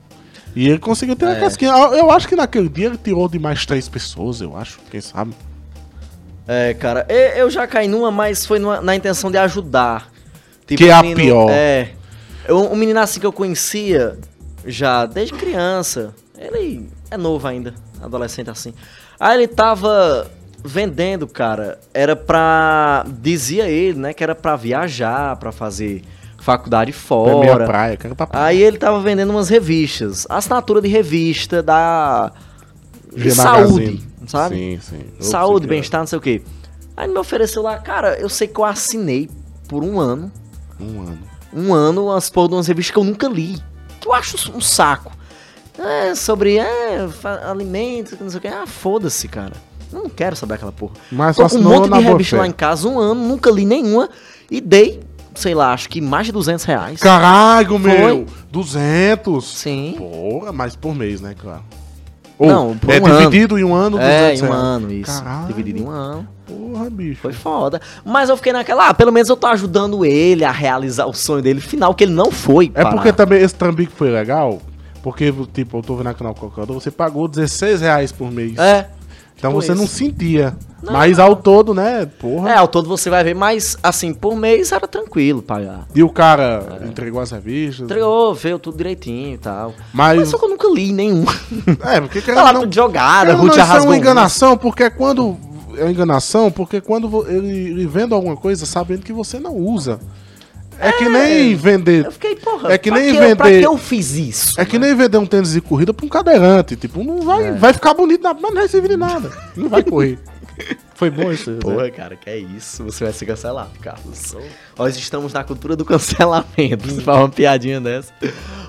E 0.56 0.68
ele 0.70 0.80
conseguiu 0.80 1.16
tirar 1.16 1.38
É. 1.38 1.40
casquinha. 1.40 1.72
Eu 1.72 2.12
acho 2.12 2.28
que 2.28 2.36
naquele 2.36 2.70
dia 2.70 2.88
ele 2.88 2.98
tirou 2.98 3.28
de 3.28 3.40
mais 3.40 3.66
três 3.66 3.90
pessoas, 3.90 4.40
eu 4.42 4.56
acho. 4.56 4.80
Quem 4.92 5.02
sabe? 5.02 5.34
É, 6.48 6.74
cara, 6.74 7.06
eu 7.36 7.50
já 7.50 7.66
caí 7.66 7.88
numa, 7.88 8.12
mas 8.12 8.46
foi 8.46 8.60
numa- 8.60 8.82
na 8.82 8.96
intenção 8.96 9.32
de 9.32 9.38
ajudar. 9.38 10.12
Tipo, 10.68 10.84
Que 10.84 10.90
é 10.90 10.96
um 10.96 11.00
a 11.12 11.16
pior. 11.16 11.50
É. 11.52 11.92
Eu- 12.48 12.72
Um 12.72 12.76
menino 12.76 13.00
assim 13.00 13.20
que 13.20 13.26
eu 13.26 13.32
conhecia 13.34 14.18
já 14.66 15.06
desde 15.06 15.34
criança. 15.34 16.14
Ele 16.38 16.90
é 17.10 17.18
novo 17.18 17.48
ainda, 17.48 17.74
adolescente 18.02 18.50
assim. 18.50 18.74
Aí 19.20 19.38
ele 19.38 19.48
tava 19.48 20.30
vendendo, 20.64 21.26
cara. 21.28 21.80
Era 21.94 22.16
pra. 22.16 23.06
Dizia 23.22 23.68
ele, 23.70 23.98
né? 24.00 24.14
Que 24.14 24.24
era 24.24 24.36
pra 24.36 24.56
viajar, 24.58 25.36
pra 25.38 25.52
fazer 25.52 26.04
faculdade 26.44 26.92
É 26.92 26.94
meia 26.94 27.52
fora. 27.52 27.66
praia, 27.66 27.98
pra 27.98 28.28
praia. 28.28 28.46
Aí 28.48 28.62
ele 28.62 28.78
tava 28.78 29.00
vendendo 29.02 29.30
umas 29.32 29.50
revistas. 29.50 30.26
Assinatura 30.30 30.82
de 30.82 30.88
revista 30.88 31.64
da. 31.64 32.32
de 33.16 33.32
saúde, 33.32 34.04
sabe? 34.28 34.56
Sim, 34.56 34.80
sim. 34.82 35.02
Eu 35.20 35.24
Saúde, 35.26 35.68
bem-estar, 35.68 36.02
não 36.02 36.08
sei 36.08 36.18
o 36.18 36.22
quê. 36.22 36.42
Aí 36.96 37.06
ele 37.06 37.14
me 37.14 37.20
ofereceu 37.20 37.62
lá, 37.64 37.78
cara, 37.80 38.18
eu 38.20 38.30
sei 38.30 38.48
que 38.48 38.60
eu 38.60 38.66
assinei 38.66 39.30
por 39.68 39.84
um 39.84 40.00
ano, 40.00 40.32
é 40.80 40.84
Um 40.84 41.02
ano. 41.02 41.20
um 41.54 41.74
ano, 41.74 42.06
umas 42.06 42.30
porra 42.30 42.50
de 42.50 42.54
umas 42.56 42.68
revistas 42.68 42.94
que 42.94 43.00
eu 43.00 43.04
nunca 43.04 43.28
li. 43.28 43.58
Que 44.00 44.08
eu 44.08 44.14
acho 44.14 44.52
um 44.56 44.62
saco. 44.62 45.12
É, 45.78 46.14
sobre 46.14 46.58
é, 46.58 47.08
alimentos, 47.50 48.14
não 48.20 48.30
sei 48.30 48.38
o 48.38 48.42
que. 48.42 48.48
Ah, 48.48 48.68
foda-se, 48.68 49.28
cara. 49.28 49.54
Eu 49.92 50.04
não 50.04 50.10
quero 50.10 50.36
saber 50.36 50.56
aquela 50.56 50.72
porra. 50.72 50.94
Mas 51.12 51.36
Tô 51.36 51.48
com 51.48 51.56
um 51.58 51.62
monte 51.64 51.90
de 51.90 52.00
revista 52.00 52.38
lá 52.38 52.48
em 52.48 52.52
casa, 52.52 52.88
um 52.88 53.00
ano, 53.00 53.28
nunca 53.28 53.50
li 53.50 53.66
nenhuma. 53.66 54.10
E 54.52 54.62
dei, 54.62 55.00
sei 55.36 55.54
lá, 55.56 55.74
acho 55.74 55.90
que 55.90 56.00
mais 56.02 56.26
de 56.28 56.32
200 56.32 56.64
reais. 56.66 57.00
Caralho, 57.00 57.78
meu! 57.80 58.26
200! 58.52 59.46
Sim. 59.46 59.96
Porra, 59.98 60.52
mas 60.52 60.76
por 60.76 60.96
mês, 60.96 61.22
né, 61.22 61.36
claro. 61.40 61.64
Ou, 62.38 62.48
Não, 62.48 62.78
por 62.78 62.90
é 62.92 63.00
um 63.00 63.18
dividido 63.18 63.60
em 63.60 63.64
um 63.64 63.74
ano, 63.76 64.00
É, 64.00 64.32
200 64.34 64.42
em 64.42 64.44
um 64.44 64.48
reais. 64.48 64.64
ano, 64.66 64.92
isso. 64.94 65.24
Caralho. 65.24 65.48
Dividido 65.48 65.80
em 65.80 65.84
um 65.84 65.90
ano. 65.90 66.28
Porra, 66.46 66.90
bicho. 66.90 67.22
Foi 67.22 67.32
foda. 67.32 67.80
Mas 68.04 68.28
eu 68.30 68.36
fiquei 68.36 68.52
naquela, 68.52 68.90
ah, 68.90 68.94
pelo 68.94 69.12
menos 69.12 69.30
eu 69.30 69.36
tô 69.38 69.48
ajudando 69.48 70.04
ele 70.04 70.44
a 70.44 70.52
realizar 70.52 71.06
o 71.06 71.14
sonho 71.14 71.42
dele 71.42 71.62
final, 71.62 71.94
que 71.94 72.04
ele 72.04 72.12
não 72.14 72.32
foi. 72.32 72.72
É 72.74 72.82
parar. 72.84 72.96
porque 72.96 73.14
também 73.14 73.42
esse 73.42 73.54
trambique 73.56 73.94
foi 73.96 74.10
legal, 74.10 74.60
porque, 75.02 75.34
tipo, 75.54 75.78
eu 75.78 75.82
tô 75.84 75.96
vendo 75.96 76.08
aqui 76.08 76.24
no 76.24 76.34
calculador, 76.34 76.74
você 76.80 76.90
pagou 76.92 77.28
16 77.28 77.82
reais 77.82 78.12
por 78.12 78.32
mês. 78.32 78.58
É. 78.58 78.88
então 79.44 79.60
tipo 79.60 79.62
você 79.62 79.76
não 79.76 79.86
sentia. 79.86 80.56
Não, 80.82 80.94
mas 80.94 81.20
ao 81.20 81.36
todo, 81.36 81.74
né, 81.74 82.06
porra. 82.20 82.52
É, 82.52 82.58
ao 82.58 82.68
todo 82.68 82.88
você 82.88 83.10
vai 83.10 83.24
ver, 83.24 83.34
mas 83.34 83.78
assim, 83.82 84.14
por 84.14 84.36
mês 84.36 84.72
era 84.72 84.88
tranquilo 84.88 85.42
pagar. 85.42 85.86
E 85.96 86.04
o 86.04 86.10
cara 86.10 86.82
entregou 86.86 87.22
as 87.22 87.32
revistas. 87.32 87.86
Entregou, 87.86 88.34
veio 88.34 88.60
tudo 88.60 88.78
direitinho 88.78 89.36
e 89.36 89.38
tal. 89.38 89.74
Mas, 89.94 90.20
Mas 90.20 90.30
só 90.30 90.38
que 90.38 90.46
eu 90.46 90.50
nunca 90.50 90.68
li 90.70 90.92
nenhum. 90.92 91.26
é, 91.86 92.02
porque 92.02 92.22
Tá 92.22 92.44
lá 92.44 92.54
não, 92.54 92.62
tudo 92.62 92.76
jogada, 92.76 93.34
Ruth 93.34 93.56
não, 93.56 93.64
isso 93.64 93.74
é 93.74 93.82
uma 93.82 93.92
um. 93.92 93.96
enganação, 93.96 94.58
porque 94.58 94.90
quando. 94.90 95.38
É 95.78 95.84
uma 95.84 95.92
enganação, 95.92 96.52
porque 96.52 96.80
quando 96.80 97.26
ele, 97.28 97.48
ele 97.48 97.88
vende 97.88 98.14
alguma 98.14 98.38
coisa 98.38 98.66
sabendo 98.66 99.02
que 99.02 99.14
você 99.14 99.40
não 99.40 99.56
usa. 99.56 100.00
É, 100.80 100.92
que 100.92 101.08
nem 101.10 101.56
vender. 101.56 102.06
Eu 102.06 102.12
fiquei, 102.12 102.36
porra, 102.36 102.74
É 102.74 102.78
que 102.78 102.90
pra 102.90 103.00
nem 103.00 103.12
que 103.14 103.18
eu- 103.20 103.36
Pra 103.36 103.46
vender- 103.48 103.60
que 103.62 103.68
eu 103.68 103.78
fiz 103.78 104.12
isso? 104.16 104.60
É 104.60 104.66
que 104.66 104.78
nem 104.80 104.96
vender 104.96 105.18
um 105.18 105.26
tênis 105.26 105.52
de 105.54 105.62
corrida 105.62 105.94
pra 105.94 106.06
um 106.06 106.10
cadeirante. 106.10 106.76
Tipo, 106.76 107.04
não 107.04 107.22
vai, 107.22 107.48
É. 107.48 107.52
vai 107.54 107.74
ficar 107.74 107.94
bonito, 107.94 108.22
mas 108.24 108.42
não 108.42 108.54
vai 108.54 108.68
servir 108.68 108.90
de 108.90 108.98
nada. 108.98 109.32
Não 109.56 109.70
vai 109.70 109.84
correr. 109.84 110.20
Foi 110.96 111.10
bom 111.10 111.32
esse. 111.32 111.50
né? 111.50 111.58
Porra, 111.60 111.90
cara, 111.90 112.16
que 112.16 112.30
é 112.30 112.38
isso? 112.38 112.84
Você 112.84 113.04
vai 113.04 113.12
ser 113.12 113.26
cancelado, 113.26 113.72
Carlos. 113.82 114.36
Nós 114.78 114.96
estamos 114.96 115.34
na 115.34 115.44
cultura 115.44 115.76
do 115.76 115.84
cancelamento. 115.84 116.88
Você 116.88 117.02
faz 117.02 117.18
uma 117.18 117.30
piadinha 117.30 117.82
dessa. 117.82 118.14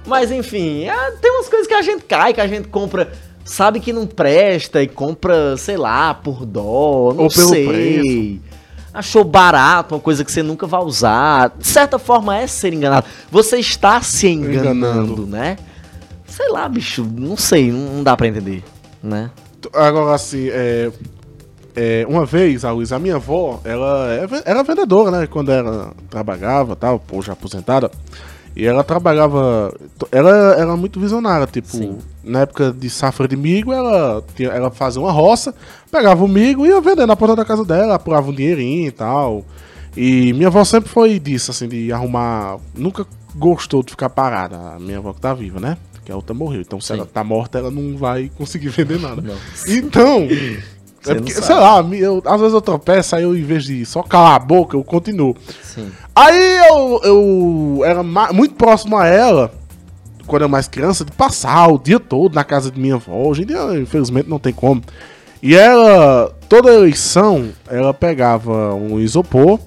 Mas 0.07 0.31
enfim, 0.33 0.85
é, 0.85 1.11
tem 1.21 1.31
umas 1.31 1.49
coisas 1.49 1.67
que 1.69 1.75
a 1.75 1.83
gente 1.83 2.03
cai, 2.05 2.33
que 2.33 2.41
a 2.41 2.47
gente 2.47 2.69
compra, 2.69 3.13
sabe 3.45 3.81
que 3.81 3.93
não 3.93 4.07
presta 4.07 4.83
e 4.83 4.89
compra, 4.89 5.57
sei 5.59 5.77
lá, 5.77 6.15
por 6.15 6.47
dó, 6.47 7.13
não 7.15 7.25
Ou 7.25 7.29
pelo 7.31 7.49
sei. 7.51 8.41
Achou 8.95 9.25
barato, 9.25 9.97
uma 9.97 10.01
coisa 10.01 10.25
que 10.25 10.31
você 10.31 10.41
nunca 10.41 10.69
vai 10.69 10.81
usar. 10.81 11.53
De 11.59 11.67
certa 11.67 11.99
forma 11.99 12.37
é 12.39 12.47
ser 12.47 12.73
enganado. 12.73 13.05
Você 13.29 13.59
está 13.59 14.01
se 14.01 14.29
enganando, 14.29 14.71
Enganando. 14.71 15.27
né? 15.27 15.57
Sei 16.27 16.49
lá, 16.49 16.69
bicho, 16.69 17.05
não 17.05 17.37
sei, 17.37 17.73
não 17.73 18.05
dá 18.05 18.17
pra 18.17 18.29
entender, 18.29 18.63
né? 19.03 19.31
Agora, 19.73 20.15
assim, 20.15 20.49
é, 20.49 20.93
é, 21.75 22.07
uma 22.09 22.25
vez, 22.25 22.65
a 22.65 22.71
Luiz, 22.71 22.93
a 22.93 22.99
minha 22.99 23.17
avó, 23.17 23.61
ela 23.65 24.13
é 24.13 24.29
era 24.45 24.63
vendedora, 24.63 25.11
né? 25.11 25.27
Quando 25.27 25.51
ela 25.51 25.93
trabalhava 26.09 26.77
tal, 26.77 27.01
pô, 27.01 27.21
já 27.21 27.33
aposentada. 27.33 27.91
E 28.57 28.65
ela 28.65 28.85
trabalhava. 28.85 29.75
Ela 30.13 30.55
era 30.55 30.77
muito 30.77 31.01
visionária, 31.01 31.47
tipo, 31.47 31.69
Sim. 31.69 31.99
Na 32.25 32.41
época 32.41 32.73
de 32.73 32.89
safra 32.91 33.27
de 33.29 33.37
milho, 33.37 33.73
ela, 33.73 34.25
ela 34.39 34.71
fazia 34.71 35.01
uma 35.01 35.13
roça, 35.13 35.55
pegava 35.91 36.25
o 36.25 36.29
milho 36.29 36.65
e 36.65 36.69
ia 36.71 36.81
vender 36.81 37.07
na 37.07 37.17
porta 37.17 37.37
da 37.37 37.45
casa 37.45 37.65
dela, 37.65 37.95
apurava 37.95 38.31
um 38.31 38.35
dinheirinho 38.35 38.89
e 38.89 38.93
tal. 38.93 39.45
E 39.97 40.33
minha 40.33 40.49
avó 40.49 40.65
sempre 40.65 40.91
foi 40.91 41.19
disso, 41.21 41.51
assim, 41.51 41.69
de 41.69 41.93
arrumar. 41.93 42.59
Nunca 42.75 43.07
gostou 43.35 43.83
de 43.83 43.91
ficar 43.93 44.11
parada. 44.11 44.57
A 44.75 44.81
minha 44.81 44.99
avó 44.99 45.13
que 45.13 45.21
tá 45.21 45.33
viva, 45.33 45.61
né? 45.61 45.77
Que 46.05 46.11
a 46.13 46.17
outra 46.17 46.35
morreu. 46.35 46.61
Então, 46.61 46.81
se 46.81 46.89
Sim. 46.89 46.95
ela 46.95 47.07
tá 47.07 47.23
morta, 47.23 47.59
ela 47.59 47.71
não 47.71 47.97
vai 47.97 48.31
conseguir 48.37 48.69
vender 48.71 48.99
nada. 49.01 49.23
Não. 49.23 49.37
Então, 49.69 50.27
é 51.07 51.15
porque, 51.15 51.33
sei 51.33 51.55
lá, 51.55 51.81
eu- 51.93 52.23
às 52.27 52.41
vezes 52.41 52.55
eu 52.55 52.61
tropeço, 52.61 53.15
aí 53.15 53.23
eu, 53.23 53.37
em 53.37 53.43
vez 53.45 53.65
de 53.65 53.85
só 53.87 54.03
calar 54.03 54.35
a 54.35 54.39
boca, 54.39 54.77
eu 54.77 54.83
continuo. 54.83 55.37
Sim. 55.63 55.89
Aí 56.15 56.57
eu, 56.69 57.01
eu 57.05 57.81
era 57.85 58.03
muito 58.33 58.55
próximo 58.57 58.97
a 58.97 59.07
ela, 59.07 59.53
quando 60.27 60.43
eu 60.43 60.49
mais 60.49 60.67
criança, 60.69 61.05
de 61.05 61.13
passar 61.13 61.69
o 61.69 61.79
dia 61.79 62.01
todo 62.01 62.35
na 62.35 62.45
casa 62.45 62.71
de 62.71 62.81
minha 62.81 62.95
avó. 62.95 63.13
Hoje 63.29 63.43
em 63.43 63.47
dia, 63.47 63.61
infelizmente, 63.81 64.29
não 64.29 64.39
tem 64.39 64.53
como. 64.53 64.83
E 65.43 65.55
ela, 65.55 66.35
toda 66.49 66.73
eleição, 66.73 67.51
ela 67.69 67.93
pegava 67.93 68.75
um 68.75 68.99
isopor, 68.99 69.61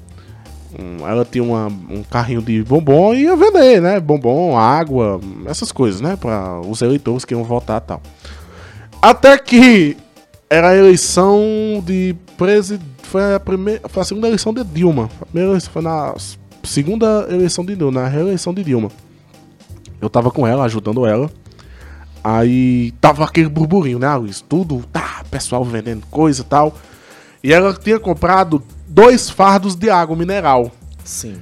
um- 0.77 1.07
ela 1.07 1.23
tinha 1.23 1.43
uma- 1.43 1.67
um 1.67 2.03
carrinho 2.03 2.41
de 2.41 2.63
bombom 2.63 3.13
e 3.13 3.23
ia 3.23 3.35
vender, 3.35 3.81
né? 3.81 3.99
Bombom, 3.99 4.57
água, 4.57 5.19
essas 5.45 5.71
coisas, 5.71 6.01
né? 6.01 6.15
Para 6.15 6.59
os 6.61 6.81
eleitores 6.81 7.23
que 7.25 7.33
iam 7.33 7.43
votar 7.43 7.79
tal. 7.81 8.01
Até 9.01 9.37
que 9.37 9.95
era 10.49 10.69
a 10.69 10.75
eleição 10.75 11.39
de 11.85 12.15
presidente. 12.37 12.85
Foi 13.03 13.35
a, 13.35 13.39
primeira, 13.39 13.81
foi 13.87 14.01
a 14.01 14.05
segunda 14.05 14.27
eleição 14.27 14.53
de 14.53 14.63
Dilma. 14.63 15.09
A 15.21 15.25
primeira 15.25 15.51
eleição 15.51 15.71
foi 15.71 15.81
na 15.81 16.13
segunda 16.63 17.25
eleição 17.29 17.63
de 17.65 17.75
Dilma, 17.75 18.01
na 18.01 18.07
reeleição 18.07 18.53
de 18.53 18.63
Dilma. 18.63 18.89
Eu 20.01 20.09
tava 20.09 20.31
com 20.31 20.45
ela, 20.45 20.63
ajudando 20.65 21.05
ela. 21.05 21.29
Aí 22.23 22.91
tava 22.99 23.23
aquele 23.23 23.49
burburinho, 23.49 23.99
né, 23.99 24.13
Luiz? 24.15 24.41
Tudo, 24.41 24.83
tá, 24.91 25.23
pessoal 25.29 25.63
vendendo 25.63 26.05
coisa 26.07 26.41
e 26.41 26.45
tal. 26.45 26.75
E 27.43 27.53
ela 27.53 27.73
tinha 27.73 27.99
comprado 27.99 28.61
dois 28.87 29.29
fardos 29.29 29.75
de 29.75 29.89
água 29.89 30.15
mineral. 30.15 30.71
Sim. 31.03 31.37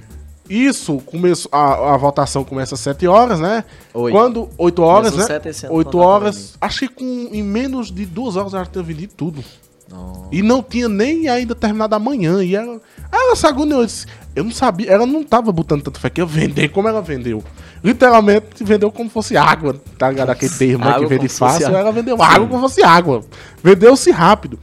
Isso, 0.48 0.98
começo, 1.00 1.50
a, 1.52 1.96
a 1.96 1.98
votação 1.98 2.44
começa 2.44 2.76
às 2.76 2.82
7 2.82 3.08
horas, 3.08 3.39
né? 3.39 3.63
Oito. 3.94 4.15
Quando. 4.15 4.50
8 4.58 4.82
horas, 4.84 5.12
Começou 5.12 5.30
né? 5.30 5.36
sete 5.36 5.50
esse 5.50 5.65
ano, 5.65 5.76
8 5.76 5.88
quando 5.88 5.94
tava 6.04 6.13
horas. 6.13 6.58
Achei 6.62 6.88
que 6.88 6.94
com, 6.94 7.30
em 7.34 7.41
menos 7.41 7.91
de 7.91 8.06
2 8.06 8.36
horas 8.36 8.54
ela 8.54 8.65
tinha 8.65 8.84
vendido 8.84 9.13
tudo. 9.18 9.44
Não. 9.89 10.28
E 10.32 10.44
não 10.44 10.62
tinha 10.62 10.88
nem 10.88 11.28
ainda 11.28 11.56
terminado 11.56 11.96
amanhã. 11.96 12.44
E 12.44 12.56
ela. 12.56 12.80
Ela 13.12 13.36
se 13.36 13.48
agoniou. 13.48 13.82
Eu, 13.82 13.86
disse, 13.88 14.06
eu 14.36 14.44
não 14.44 14.52
sabia. 14.52 14.91
Ela 14.91 15.08
não 15.08 15.24
tava 15.24 15.52
botando 15.52 15.82
tanto 15.82 16.00
fé 16.00 16.10
que 16.10 16.22
eu 16.22 16.28
vender 16.28 16.70
como 16.70 16.88
ela 16.88 17.02
vendeu. 17.02 17.44
Literalmente 17.86 18.63
vendeu 18.63 18.91
como 18.91 19.10
fosse 19.12 19.38
água. 19.38 19.76
Tá 19.98 20.10
ligado? 20.10 20.32
Aquele 20.32 20.52
termo 20.58 20.84
né, 20.84 20.98
que 20.98 21.06
vende 21.06 21.30
fácil. 21.30 21.67
Ela 21.67 21.91
vendeu 21.91 22.17
Sim. 22.17 22.24
água 22.24 22.48
como 22.48 22.62
fosse 22.62 22.84
água. 22.84 23.24
Vendeu-se 23.63 24.10
rápido. 24.10 24.60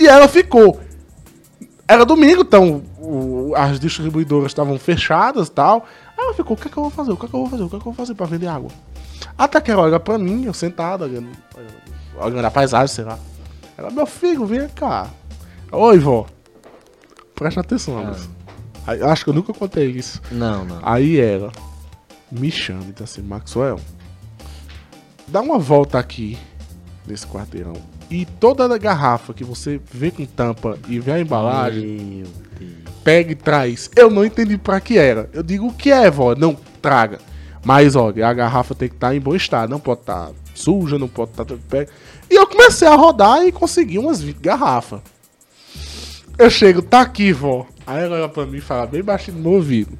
E 0.00 0.06
ela 0.08 0.26
ficou. 0.26 0.80
Era 1.86 2.06
domingo, 2.06 2.40
então 2.40 2.82
o- 2.98 3.52
as 3.54 3.78
distribuidoras 3.78 4.46
estavam 4.46 4.78
fechadas 4.78 5.48
e 5.48 5.50
tal. 5.50 5.84
Aí 6.16 6.24
ela 6.24 6.32
ficou, 6.34 6.56
o 6.56 6.58
que 6.58 6.68
é 6.68 6.70
que 6.70 6.76
eu 6.78 6.82
vou 6.84 6.90
fazer? 6.90 7.12
O 7.12 7.16
que 7.18 7.26
é 7.26 7.28
que 7.28 7.34
eu 7.34 7.40
vou 7.40 7.50
fazer? 7.50 7.62
O 7.64 7.68
que 7.68 7.76
é 7.76 7.78
que 7.78 7.82
eu 7.86 7.92
vou 7.92 7.94
fazer 7.94 8.14
pra 8.14 8.24
vender 8.24 8.46
água? 8.46 8.70
Até 9.36 9.60
que 9.60 9.70
ela 9.70 9.82
olha 9.82 10.00
pra 10.00 10.16
mim, 10.16 10.44
eu 10.46 10.54
sentado, 10.54 11.04
olhando, 11.04 11.28
olhando 12.18 12.44
a 12.46 12.50
paisagem, 12.50 12.88
sei 12.88 13.04
lá. 13.04 13.18
Ela, 13.76 13.90
meu 13.90 14.06
filho, 14.06 14.46
vem 14.46 14.66
cá. 14.68 15.08
Oi, 15.70 15.98
vó. 15.98 16.24
Presta 17.34 17.60
atenção. 17.60 18.14
Aí, 18.86 18.98
eu 19.00 19.08
acho 19.10 19.24
que 19.24 19.30
eu 19.30 19.34
nunca 19.34 19.52
contei 19.52 19.90
isso. 19.90 20.20
Não, 20.30 20.64
não. 20.64 20.78
Aí 20.82 21.20
ela 21.20 21.52
me 22.32 22.50
chama 22.50 22.84
e 22.88 22.92
diz 22.92 23.02
assim, 23.02 23.22
Maxwell, 23.22 23.78
dá 25.28 25.40
uma 25.40 25.58
volta 25.58 25.98
aqui 25.98 26.38
nesse 27.06 27.26
quarteirão. 27.26 27.74
E 28.10 28.24
toda 28.24 28.64
a 28.64 28.78
garrafa 28.78 29.32
que 29.32 29.44
você 29.44 29.80
vê 29.90 30.10
com 30.10 30.24
tampa 30.24 30.78
e 30.88 30.98
vê 30.98 31.12
a 31.12 31.20
embalagem, 31.20 32.24
pega 33.04 33.32
e 33.32 33.34
traz. 33.34 33.90
Eu 33.96 34.10
não 34.10 34.24
entendi 34.24 34.58
pra 34.58 34.80
que 34.80 34.98
era. 34.98 35.30
Eu 35.32 35.42
digo, 35.42 35.66
o 35.66 35.72
que 35.72 35.90
é, 35.90 36.10
vó? 36.10 36.34
Não, 36.34 36.56
traga. 36.80 37.18
Mas, 37.64 37.96
olha, 37.96 38.26
a 38.26 38.32
garrafa 38.32 38.74
tem 38.74 38.88
que 38.88 38.96
estar 38.96 39.14
em 39.14 39.20
bom 39.20 39.34
estado. 39.34 39.70
Não 39.70 39.80
pode 39.80 40.00
estar 40.00 40.30
suja, 40.54 40.98
não 40.98 41.08
pode 41.08 41.30
estar... 41.30 41.44
Pega. 41.44 41.90
E 42.30 42.34
eu 42.34 42.46
comecei 42.46 42.86
a 42.86 42.94
rodar 42.94 43.46
e 43.46 43.52
consegui 43.52 43.98
umas 43.98 44.20
20 44.20 44.36
garrafas. 44.38 45.00
Eu 46.38 46.50
chego, 46.50 46.82
tá 46.82 47.00
aqui, 47.00 47.32
vó. 47.32 47.66
Aí 47.86 48.04
ela 48.04 48.16
olha 48.16 48.28
pra 48.28 48.46
mim 48.46 48.58
e 48.58 48.60
fala 48.60 48.86
bem 48.86 49.02
baixinho 49.02 49.38
no 49.38 49.42
meu 49.42 49.52
ouvido. 49.52 49.96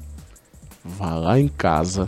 Vá 0.83 1.15
lá 1.15 1.39
em 1.39 1.47
casa. 1.47 2.07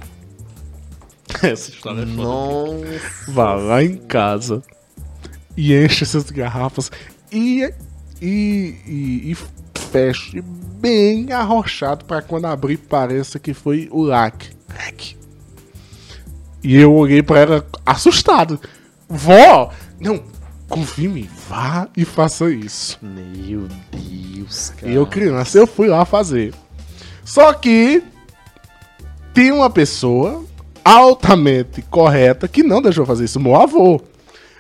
Essa 1.52 1.70
história 1.72 2.02
é 2.02 2.06
foda. 2.06 2.24
Nossa. 2.24 3.32
Vá 3.32 3.56
lá 3.56 3.84
em 3.84 3.98
casa 3.98 4.62
e 5.58 5.74
enche 5.74 6.04
essas 6.04 6.30
garrafas 6.30 6.92
e, 7.32 7.64
e, 8.22 8.76
e, 8.86 9.32
e 9.32 9.38
feche 9.92 10.42
bem 10.42 11.32
arrochado 11.32 12.06
para 12.06 12.22
quando 12.22 12.46
abrir 12.46 12.78
pareça 12.78 13.40
que 13.40 13.54
foi 13.54 13.88
o 13.92 14.02
lac. 14.02 14.50
Lac. 14.70 15.16
E 16.64 16.76
eu 16.76 16.94
olhei 16.94 17.22
para 17.22 17.40
ela 17.40 17.68
assustado. 17.86 18.60
Vó! 19.08 19.72
Não, 20.00 20.24
confie 20.68 21.06
em 21.06 21.10
mim, 21.10 21.30
vá 21.48 21.88
e 21.96 22.04
faça 22.04 22.50
isso. 22.52 23.00
Meu 23.02 23.68
Deus, 23.92 24.74
cara. 24.78 24.92
E 24.92 24.96
eu, 24.96 25.06
criança, 25.06 25.58
eu 25.58 25.68
fui 25.68 25.88
lá 25.88 26.04
fazer. 26.06 26.54
Só 27.24 27.54
que 27.54 28.04
tem 29.34 29.52
uma 29.52 29.70
pessoa 29.70 30.44
altamente 30.86 31.82
correta 31.82 32.48
que 32.48 32.62
não 32.62 32.80
deixou 32.80 33.08
fazer 33.08 33.26
isso. 33.26 33.40
Meu 33.40 33.56
avô. 33.56 34.00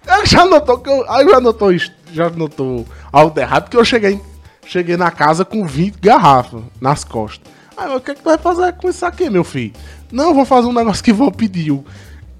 Ele 0.07 0.25
já 0.25 0.43
notou 0.45 0.79
que 0.79 0.89
eu. 0.89 1.09
Aí 1.09 1.29
já 1.29 1.39
notou, 1.39 1.69
já 2.11 2.29
notou 2.31 2.85
algo 3.11 3.39
errado, 3.39 3.63
porque 3.63 3.77
eu 3.77 3.85
cheguei, 3.85 4.19
cheguei 4.65 4.97
na 4.97 5.11
casa 5.11 5.45
com 5.45 5.65
20 5.65 5.99
garrafas 5.99 6.63
nas 6.81 7.03
costas. 7.03 7.51
Aí 7.77 7.91
eu, 7.91 7.97
o 7.97 8.01
que, 8.01 8.11
é 8.11 8.15
que 8.15 8.21
tu 8.21 8.25
vai 8.25 8.37
fazer 8.37 8.73
com 8.73 8.89
isso 8.89 9.05
aqui, 9.05 9.29
meu 9.29 9.43
filho? 9.43 9.73
Não, 10.11 10.29
eu 10.29 10.33
vou 10.33 10.45
fazer 10.45 10.67
um 10.67 10.73
negócio 10.73 11.03
que 11.03 11.13
vou 11.13 11.31
pedir. 11.31 11.77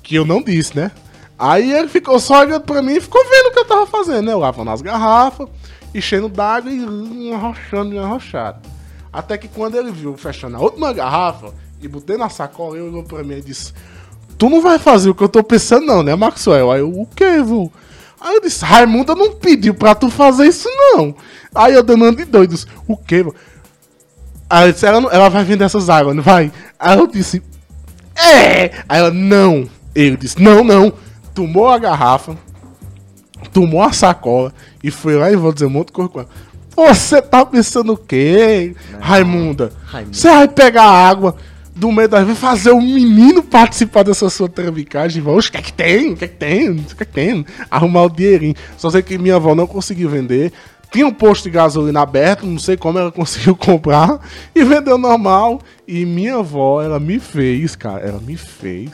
Que 0.02 0.15
eu 0.15 0.26
não 0.26 0.41
disse, 0.41 0.76
né? 0.76 0.91
Aí 1.38 1.71
ele 1.74 1.89
ficou 1.89 2.19
só 2.19 2.41
olhando 2.41 2.63
pra 2.63 2.82
mim 2.82 2.93
e 2.93 3.02
ficou 3.02 3.24
vendo 3.24 3.48
o 3.48 3.52
que 3.52 3.60
eu 3.60 3.65
tava 3.65 3.86
fazendo, 3.86 4.21
né? 4.26 4.32
Eu 4.32 4.39
lavando 4.39 4.71
as 4.71 4.82
garrafas, 4.82 5.50
enchendo 5.93 6.30
d'água 6.30 6.71
e 6.71 7.34
arrochando 7.34 7.93
e 7.93 8.00
arrochado. 8.00 8.60
Até 9.12 9.38
que 9.38 9.48
quando 9.48 9.76
ele 9.76 9.91
viu 9.91 10.15
fechando 10.15 10.56
a 10.56 10.60
última 10.60 10.93
garrafa 10.93 11.54
e 11.82 11.88
botei 11.88 12.18
na 12.18 12.30
sacola, 12.30 12.78
ele 12.78 12.88
olhou 12.88 13.04
pra 13.04 13.24
mim 13.24 13.36
e 13.36 13.42
disse: 13.42 13.74
Tu 14.38 14.50
não 14.50 14.62
vai 14.62 14.80
fazer 14.80 15.10
o 15.10 15.16
que 15.16 15.24
eu 15.24 15.30
tô 15.30 15.44
pensando, 15.44 15.86
não, 15.86 16.04
né, 16.04 16.16
Maxwell? 16.16 16.72
Aí 16.72 16.80
eu, 16.80 16.90
o 16.90 17.06
que, 17.06 17.42
vô? 17.42 17.72
Aí 18.20 18.36
eu 18.36 18.42
disse: 18.42 18.63
Raimunda 18.65 19.13
não 19.15 19.34
pediu 19.34 19.73
pra 19.73 19.94
tu 19.96 20.10
fazer 20.10 20.48
isso, 20.48 20.67
não. 20.76 21.15
Aí 21.54 21.73
eu 21.73 21.84
dando 21.84 22.15
de 22.15 22.26
doidos: 22.26 22.65
O 22.88 22.98
que, 22.98 23.23
vô? 23.23 23.34
Aí 24.50 24.67
eu 24.67 24.73
disse: 24.73 24.86
ela, 24.86 25.02
não- 25.02 25.12
ela 25.12 25.30
vai 25.30 25.44
vender 25.44 25.63
essas 25.65 25.90
águas, 25.90 26.15
não 26.15 26.23
vai? 26.23 26.52
Aí 26.80 26.98
eu 26.98 27.08
disse: 27.08 27.42
É! 28.15 28.65
Aí 28.90 29.00
ela: 29.00 29.12
Não. 29.12 29.69
Ele 29.94 30.17
disse: 30.17 30.42
Não, 30.42 30.63
não. 30.63 30.92
Tomou 31.34 31.67
a 31.67 31.78
garrafa, 31.78 32.38
tomou 33.52 33.82
a 33.82 33.92
sacola 33.92 34.54
e 34.82 34.90
foi 34.90 35.15
lá 35.17 35.30
e 35.32 35.36
vou 35.36 35.52
dizer 35.52 35.65
um 35.65 35.69
monte 35.69 35.88
de 35.88 35.94
coisa 35.94 36.10
com 36.10 36.19
ela. 36.21 36.30
Você 36.76 37.21
tá 37.21 37.46
pensando 37.46 37.94
o 37.94 37.98
quê, 37.98 38.76
Raimunda? 39.00 39.71
Raimunda. 39.86 40.13
Você 40.15 40.30
vai 40.30 40.48
pegar 40.48 40.84
água 40.84 41.36
do 41.76 41.92
meio 41.92 42.08
das 42.08 42.38
fazer 42.38 42.71
o 42.71 42.80
menino 42.82 43.44
participar 43.44 44.04
dessa 44.04 44.30
sua 44.30 44.48
tramicagem. 44.48 45.21
Oxe, 45.28 45.50
o 45.50 45.52
que 45.52 45.58
é 45.58 45.62
que 45.62 45.73
tem? 45.73 46.13
O 46.13 46.15
que 46.17 46.26
é 46.26 46.28
que 46.28 46.36
tem? 46.36 46.69
O 46.71 46.76
que 46.84 47.04
é 47.04 47.06
que 47.06 47.12
tem? 47.12 47.46
Arrumar 47.69 48.04
o 48.04 48.10
dinheirinho. 48.10 48.56
Só 48.78 48.90
sei 48.90 49.02
que 49.02 49.17
minha 49.17 49.36
avó 49.36 49.54
não 49.54 49.67
conseguiu 49.67 50.10
vender. 50.10 50.54
Tinha 50.92 51.06
um 51.06 51.12
posto 51.13 51.44
de 51.44 51.50
gasolina 51.50 52.00
aberto, 52.02 52.46
não 52.46 52.58
sei 52.58 52.78
como 52.78 52.98
ela 52.98 53.12
conseguiu 53.13 53.56
comprar 53.56 54.19
e 54.56 54.63
vendeu 54.63 54.98
normal. 54.98 55.60
E 55.86 56.06
minha 56.06 56.36
avó, 56.38 56.82
ela 56.82 57.00
me 57.00 57.19
fez, 57.19 57.76
cara, 57.76 58.02
ela 58.08 58.21
me 58.21 58.38
fez. 58.38 58.92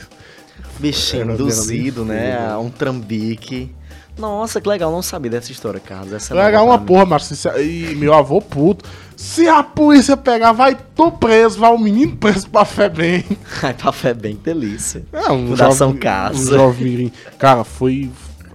Era 1.20 1.32
induzido, 1.34 2.04
né? 2.04 2.36
A 2.50 2.58
um 2.58 2.68
trambique. 2.70 3.70
Nossa, 4.18 4.60
que 4.60 4.68
legal, 4.68 4.90
não 4.90 5.00
sabia 5.00 5.30
dessa 5.30 5.50
história, 5.52 5.80
Carlos. 5.80 6.12
Essa 6.12 6.34
é 6.34 6.44
Legal 6.44 6.66
nova 6.66 6.78
uma 6.78 6.86
porra, 6.86 7.18
se- 7.18 7.48
e 7.62 7.94
meu 7.94 8.12
avô 8.12 8.40
puto. 8.42 8.84
Se 9.24 9.46
a 9.46 9.62
polícia 9.62 10.16
pegar, 10.16 10.50
vai 10.52 10.76
tu 10.96 11.12
preso, 11.12 11.60
vai 11.60 11.70
o 11.70 11.78
menino 11.78 12.16
preso 12.16 12.50
pra 12.50 12.64
fé 12.64 12.88
bem. 12.88 13.24
Ai, 13.62 13.72
pra 13.72 13.92
fé 13.92 14.12
bem, 14.12 14.34
que 14.34 14.42
delícia. 14.42 15.04
É, 15.12 15.30
um 15.30 15.48
Fundação 15.50 15.88
jovem- 15.90 16.00
Casa. 16.00 16.38
Um 16.40 16.44
jovem. 16.58 17.12
Cara, 17.38 17.62
foi. 17.62 18.10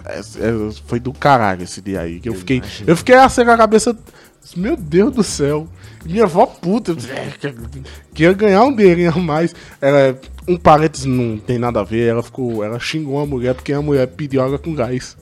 é, 0.05 0.19
é, 0.19 0.71
Foi 0.85 0.99
do 0.99 1.13
caralho 1.13 1.63
esse 1.63 1.79
dia 1.81 2.01
aí. 2.01 2.19
Que 2.19 2.27
eu, 2.27 2.33
fiquei. 2.35 2.57
imagino. 2.57 2.89
Eu 2.89 2.97
fiquei 2.97 3.15
assim 3.15 3.45
com 3.45 3.51
a 3.51 3.57
cabeça. 3.57 3.97
Meu 4.57 4.75
Deus 4.75 5.13
do 5.15 5.23
céu. 5.23 5.67
Minha 6.05 6.25
avó 6.25 6.45
puta. 6.45 6.91
é, 6.91 7.31
que- 7.39 7.55
Que 8.13 8.23
ia 8.23 8.33
ganhar 8.33 8.63
um 8.63 8.75
dinheirinho 8.75 9.11
a 9.15 9.17
mais. 9.19 9.55
Ela, 9.81 10.19
um 10.47 10.57
parênteses 10.57 11.05
não 11.05 11.37
tem 11.37 11.57
nada 11.57 11.79
a 11.79 11.83
ver. 11.83 12.07
Ela 12.09 12.21
ficou. 12.21 12.61
Ela 12.61 12.77
xingou 12.77 13.21
a 13.21 13.25
mulher 13.25 13.55
porque 13.55 13.71
a 13.71 13.81
mulher 13.81 14.05
pediu 14.07 14.41
água 14.43 14.59
com 14.59 14.73
gás. 14.75 15.15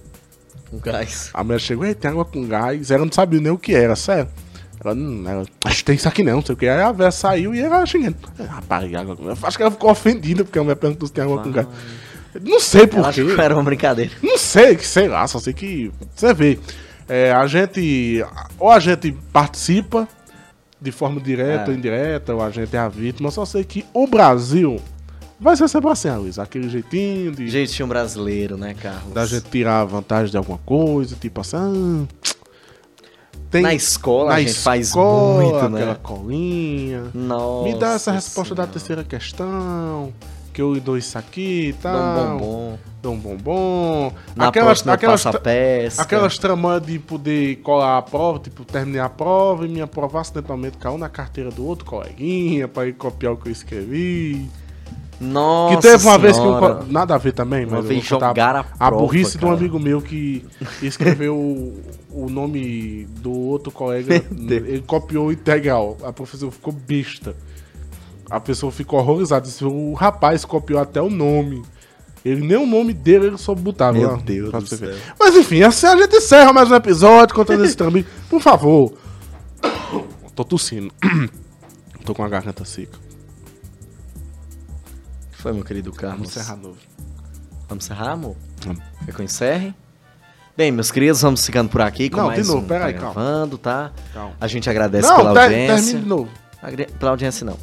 Com 0.72 0.80
gás. 0.80 1.30
A 1.36 1.44
mulher 1.44 1.60
chegou, 1.60 1.86
ei, 1.86 1.94
tem 1.94 2.10
água 2.10 2.26
com 2.26 2.48
gás. 2.48 2.90
Ela 2.90 3.06
não 3.06 3.12
sabia 3.12 3.40
nem 3.40 3.52
o 3.52 3.60
que 3.60 3.76
era, 3.76 3.96
sério. 3.96 4.28
Ela, 4.86 4.96
não, 4.96 5.30
ela, 5.30 5.46
acho 5.66 5.78
que 5.80 5.84
tem 5.86 5.96
isso 5.96 6.08
aqui 6.08 6.24
não, 6.24 6.36
não 6.36 6.42
sei 6.46 6.54
o 6.54 6.58
que. 6.58 6.68
Aí 6.68 6.82
a 6.82 6.92
velha 6.92 7.12
saiu 7.12 7.54
e 7.56 7.60
ela 7.60 7.86
xingando. 7.86 8.18
Rapaz. 8.40 8.86
Acho 9.44 9.58
que 9.58 9.64
ela 9.64 9.72
ficou 9.72 9.90
ofendida 9.92 10.44
porque 10.44 10.60
a 10.60 10.64
mulher 10.64 10.76
perguntou 10.76 11.08
se 11.08 11.14
tem 11.14 11.24
água 11.24 11.42
com 11.42 11.52
gás. 11.52 11.68
Não 12.42 12.60
sei 12.60 12.86
por 12.86 13.06
acho 13.06 13.26
quê. 13.26 13.34
que 13.36 13.42
era 13.42 13.54
uma 13.56 13.64
brincadeira. 13.64 14.12
Não 14.22 14.38
sei, 14.38 14.78
sei 14.80 15.08
lá, 15.08 15.26
só 15.28 15.40
sei 15.40 15.54
que. 15.54 15.92
Você 16.16 16.34
vê. 16.34 16.60
é, 17.08 17.32
a 17.32 17.48
gente. 17.48 18.24
Ou 18.60 18.70
a 18.70 18.80
gente 18.80 19.12
participa 19.32 20.08
de 20.82 20.92
forma 20.92 21.20
direta 21.22 21.64
É. 21.64 21.68
ou 21.70 21.74
indireta, 21.74 22.34
ou 22.36 22.42
a 22.44 22.52
gente 22.52 22.76
é 22.76 22.80
a 22.80 22.90
vítima. 22.90 23.32
Só 23.32 23.46
sei 23.46 23.64
que 23.64 23.86
o 23.94 24.06
Brasil 24.06 24.80
vai 25.40 25.56
ser 25.56 25.68
sempre 25.70 25.90
assim, 25.90 26.10
Luiz. 26.12 26.38
Aquele 26.38 26.68
jeitinho 26.70 27.32
de. 27.32 27.48
Jeitinho 27.48 27.88
brasileiro, 27.88 28.58
né, 28.58 28.76
Carlos? 28.80 29.14
Da 29.14 29.26
gente 29.26 29.50
tirar 29.50 29.86
vantagem 29.86 30.30
de 30.32 30.38
alguma 30.38 30.58
coisa, 30.60 31.16
tipo 31.16 31.40
assim. 31.40 31.56
ah, 31.58 32.35
tem, 33.50 33.62
Na 33.62 33.74
escola 33.74 34.30
na 34.30 34.36
a 34.36 34.40
gente 34.42 34.54
faz 34.56 34.88
escola, 34.88 35.42
muito, 35.42 35.56
aquela 35.58 35.70
né? 35.94 35.98
colinha. 36.02 37.04
Nossa 37.14 37.64
Me 37.64 37.76
dá 37.80 37.94
essa 37.94 38.12
resposta 38.12 38.54
da 38.56 38.64
Senhora. 38.64 38.72
terceira 38.74 39.04
questão. 39.04 40.14
Que 40.54 40.62
eu 40.62 40.80
dou 40.80 40.98
isso 40.98 41.18
aqui 41.18 41.70
e 41.70 41.74
Dá 41.74 41.90
um 41.92 41.94
tal. 41.94 42.38
bombom. 42.40 42.80
Dou 43.02 43.14
um 43.14 43.18
bombom. 43.18 44.12
Na 44.38 44.48
aquelas 44.48 44.68
próxima 44.82 44.94
aquelas, 44.94 45.24
passo 45.24 45.38
a 45.38 45.40
pesca. 45.42 46.02
aquelas 46.02 46.38
tramas 46.38 46.82
de 46.82 46.98
poder 46.98 47.58
colar 47.58 47.98
a 47.98 48.02
prova, 48.02 48.40
tipo, 48.40 48.64
terminei 48.64 49.02
a 49.02 49.10
prova 49.10 49.66
e 49.66 49.68
minha 49.68 49.86
prova 49.86 50.22
acidentalmente 50.22 50.78
caiu 50.78 50.98
na 50.98 51.10
carteira 51.10 51.52
do 51.52 51.66
outro 51.68 51.84
coleguinha 51.86 52.70
pra 52.70 52.88
ir 52.88 52.94
copiar 52.94 53.34
o 53.34 53.38
que 53.38 53.50
eu 53.50 53.52
escrevi. 53.52 54.50
Nossa 55.20 55.76
que 55.76 55.82
teve 55.82 56.04
uma 56.06 56.18
vez 56.18 56.38
que 56.38 56.44
eu. 56.46 56.54
Senhora. 56.54 56.86
Nada 56.90 57.16
a 57.16 57.18
ver 57.18 57.32
também, 57.32 57.66
Uma 57.66 57.78
mas 57.78 57.86
eu 57.86 57.90
vez 57.90 58.04
jogaram 58.04 58.66
a 58.80 58.88
a 58.88 58.92
burrice 58.92 59.38
de 59.38 59.46
um 59.46 59.50
cara. 59.50 59.60
amigo 59.60 59.80
meu 59.80 60.02
que 60.02 60.46
escreveu 60.84 61.36
o, 61.36 61.82
o 62.12 62.30
nome 62.30 63.06
do 63.22 63.32
outro 63.32 63.72
colega. 63.72 64.14
ele 64.16 64.84
copiou 64.86 65.32
integral. 65.32 65.98
A 66.04 66.12
professora 66.12 66.52
ficou 66.52 66.74
besta. 66.74 67.36
A 68.30 68.40
pessoa 68.40 68.72
ficou 68.72 69.00
horrorizada. 69.00 69.48
O 69.64 69.94
rapaz 69.94 70.44
copiou 70.44 70.80
até 70.80 71.02
o 71.02 71.10
nome. 71.10 71.64
Ele 72.26 72.42
nem 72.46 72.58
o 72.58 72.66
nome 72.66 72.92
dele 72.92 73.28
ele 73.28 73.38
soube 73.38 73.62
botar. 73.62 73.94
Meu 73.94 74.18
viu? 74.18 74.18
Deus 74.18 74.52
do 74.52 74.60
ver. 74.78 74.96
céu. 74.96 74.96
Mas 75.20 75.36
enfim, 75.36 75.62
assim 75.62 75.86
a 75.86 75.96
gente 75.96 76.16
encerra 76.18 76.52
mais 76.52 76.70
um 76.72 76.76
episódio 76.76 77.36
contando 77.36 77.64
esse 77.64 77.78
trambique. 77.78 78.10
Por 78.30 78.42
favor. 78.42 78.94
Tô 80.36 80.44
tossindo. 80.44 80.92
Tô 82.04 82.14
com 82.14 82.24
a 82.24 82.28
garganta 82.30 82.66
seca. 82.66 83.05
Foi, 85.46 85.54
meu 85.54 85.64
querido 85.64 85.92
Carlos? 85.92 86.18
Vamos 86.34 86.36
encerrar 86.36 86.56
novo. 86.58 86.78
Vamos 87.70 87.86
encerrar, 87.86 88.12
amor? 88.14 88.36
Quer 89.06 89.14
que 89.14 89.22
eu 89.22 89.26
encerre? 89.26 89.76
Bem, 90.58 90.72
meus 90.72 90.90
queridos, 90.90 91.22
vamos 91.22 91.46
ficando 91.46 91.70
por 91.70 91.82
aqui 91.82 92.10
com 92.10 92.18
Não, 92.18 92.28
mais 92.28 92.42
de 92.42 92.48
novo, 92.48 92.64
um 92.64 92.68
pera 92.68 92.80
Tá 92.80 92.86
aí, 92.88 92.94
calma. 92.96 93.14
Gravando, 93.14 93.58
tá? 93.60 93.92
Calma. 94.12 94.32
A 94.42 94.48
gente 94.48 94.68
agradece 94.68 95.08
Não, 95.08 95.18
pela 95.18 95.34
ter- 95.34 95.40
audiência. 95.42 95.76
termine 95.76 96.00
de 96.02 96.10
novo. 96.10 96.30
Agre- 96.64 96.88
Pela 96.98 97.12
audiência, 97.12 97.46
não. 97.46 97.58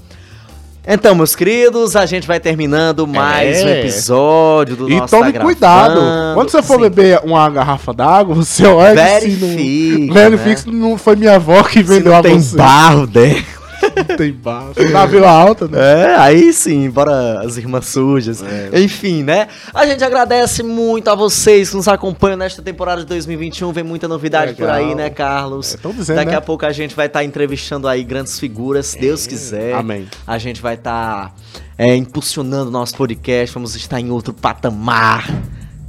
Então, 0.86 1.12
meus 1.16 1.34
queridos, 1.34 1.96
a 1.96 2.06
gente 2.06 2.24
vai 2.24 2.38
terminando 2.38 3.04
mais 3.04 3.58
É. 3.58 3.64
um 3.64 3.68
episódio 3.68 4.76
do 4.76 4.88
E 4.88 4.96
nosso 4.96 5.16
tome 5.16 5.32
Tá 5.32 5.40
cuidado. 5.40 5.94
Gravando. 5.94 6.34
Quando 6.36 6.50
você 6.50 6.62
for 6.62 6.74
Sim. 6.76 6.80
beber 6.82 7.20
uma 7.24 7.50
garrafa 7.50 7.92
d'água, 7.92 8.34
você 8.36 8.64
olha 8.64 9.20
se 9.20 9.28
Verifique, 9.28 10.06
não... 10.06 10.14
Verifique 10.14 10.60
se 10.60 10.70
não 10.70 10.96
foi 10.98 11.16
minha 11.16 11.34
avó 11.34 11.64
que 11.64 11.78
Se 11.78 11.82
vendeu 11.82 12.14
a 12.14 12.22
tem 12.22 12.38
você. 12.38 12.56
barro 12.56 13.06
dentro. 13.08 13.61
Não 13.96 14.04
tem 14.16 14.32
barro. 14.32 14.72
Na 14.90 15.06
Vila 15.06 15.30
Alta, 15.30 15.68
né? 15.68 15.78
É, 15.78 16.16
aí 16.16 16.52
sim, 16.52 16.88
bora 16.90 17.40
as 17.40 17.56
irmãs 17.56 17.86
sujas. 17.86 18.42
Enfim, 18.72 19.22
né? 19.22 19.48
A 19.74 19.86
gente 19.86 20.02
agradece 20.02 20.62
muito 20.62 21.08
a 21.08 21.14
vocês 21.14 21.70
que 21.70 21.76
nos 21.76 21.88
acompanham 21.88 22.36
nesta 22.36 22.62
temporada 22.62 23.02
de 23.02 23.06
2021. 23.06 23.72
Vem 23.72 23.84
muita 23.84 24.08
novidade 24.08 24.54
por 24.54 24.66
Legal. 24.66 24.76
aí, 24.76 24.94
né, 24.94 25.10
Carlos? 25.10 25.74
É, 25.74 25.92
dizendo, 25.92 26.16
Daqui 26.16 26.30
né? 26.30 26.36
a 26.36 26.40
pouco 26.40 26.64
a 26.66 26.72
gente 26.72 26.94
vai 26.94 27.06
estar 27.06 27.24
entrevistando 27.24 27.88
aí 27.88 28.02
grandes 28.02 28.38
figuras, 28.38 28.86
se 28.86 28.98
Deus 28.98 29.26
quiser. 29.26 29.74
Amém. 29.74 30.08
A 30.26 30.38
gente 30.38 30.60
vai 30.60 30.74
estar 30.74 31.34
é, 31.78 31.94
impulsionando 31.96 32.68
o 32.68 32.72
nosso 32.72 32.96
podcast, 32.96 33.54
vamos 33.54 33.74
estar 33.74 34.00
em 34.00 34.10
outro 34.10 34.32
patamar. 34.32 35.26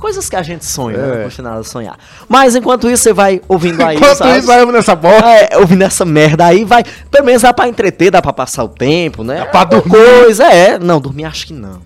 Coisas 0.04 0.28
que 0.30 0.36
a 0.36 0.44
gente 0.44 0.66
sonha, 0.66 0.98
né? 0.98 1.08
É. 1.14 1.18
Não 1.20 1.24
custa 1.24 1.42
nada 1.42 1.64
sonhar. 1.64 1.98
Mas 2.28 2.58
enquanto 2.58 2.90
isso, 2.90 3.04
você 3.04 3.14
vai 3.14 3.42
ouvindo 3.48 3.82
aí. 3.82 3.96
Enquanto 3.96 4.22
áudios. 4.22 4.40
isso, 4.40 4.48
vai 4.48 4.60
eu 4.62 4.70
nessa 4.70 4.94
bola. 4.96 5.24
É, 5.34 5.58
ouvindo 5.58 5.82
essa 5.82 6.04
merda 6.04 6.46
aí, 6.46 6.66
vai. 6.66 6.84
Pelo 7.10 7.26
menos 7.26 7.42
dá 7.42 7.54
pra 7.54 7.70
entreter, 7.70 8.12
dá 8.12 8.22
pra 8.22 8.34
passar 8.34 8.66
o 8.66 8.68
tempo, 8.68 9.24
né? 9.24 9.38
Dá 9.38 9.46
pra 9.46 9.64
dormir. 9.64 9.90
Coisa, 9.92 10.44
é. 10.52 10.78
Não, 10.78 11.00
dormir 11.00 11.24
acho 11.24 11.48
que 11.48 11.54
não. 11.54 11.80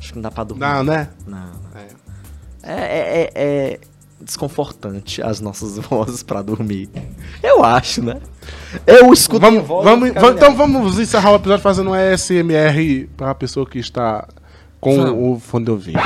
Acho 0.00 0.08
que 0.08 0.14
não 0.16 0.22
dá 0.22 0.32
pra 0.32 0.42
dormir. 0.42 0.60
Não, 0.66 0.82
né? 0.82 1.08
Não. 1.28 1.58
É, 2.60 2.72
é, 2.72 3.22
é- 3.22 3.30
é 3.34 3.80
desconfortante 4.20 5.22
as 5.22 5.40
nossas 5.40 5.78
vozes 5.88 6.24
pra 6.24 6.42
dormir. 6.42 6.90
Eu 7.40 7.64
acho, 7.64 8.02
né? 8.02 8.16
Eu 8.84 9.12
escuto 9.12 9.40
Vamos, 9.40 9.64
voz, 9.64 9.84
vamos, 9.84 10.12
vamos- 10.12 10.30
então 10.36 10.56
vamos 10.56 10.98
encerrar 10.98 11.30
o 11.30 11.36
episódio 11.36 11.62
fazendo 11.62 11.90
um 11.90 11.94
ASMR 11.94 13.08
para 13.16 13.30
a 13.30 13.34
pessoa 13.34 13.64
que 13.64 13.78
está 13.78 14.26
com 14.80 14.96
Vamos. 14.96 15.36
o 15.36 15.40
fone 15.40 15.64
de 15.66 15.70
ouvido. 15.70 16.00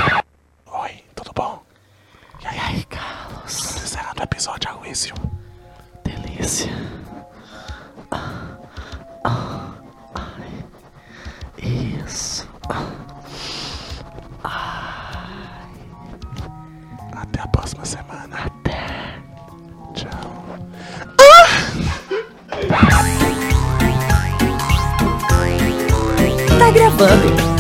Tudo 1.33 1.45
bom? 1.45 1.63
E 2.43 2.47
aí, 2.47 2.59
aí 2.59 2.85
Carlos? 2.85 3.53
Estamos 3.53 3.85
encerrando 3.85 4.21
o 4.21 4.25
episódio, 4.25 4.71
Aloysio. 4.71 5.15
Delícia. 6.05 6.71
Ah, 8.11 8.59
ah, 9.25 9.73
ai. 10.15 10.65
Isso. 11.67 12.47
Até 17.15 17.41
a 17.41 17.47
próxima 17.49 17.85
semana. 17.87 18.37
Até. 18.45 19.19
Tchau. 19.95 20.11
Tá 26.59 26.71
gravando. 26.71 27.52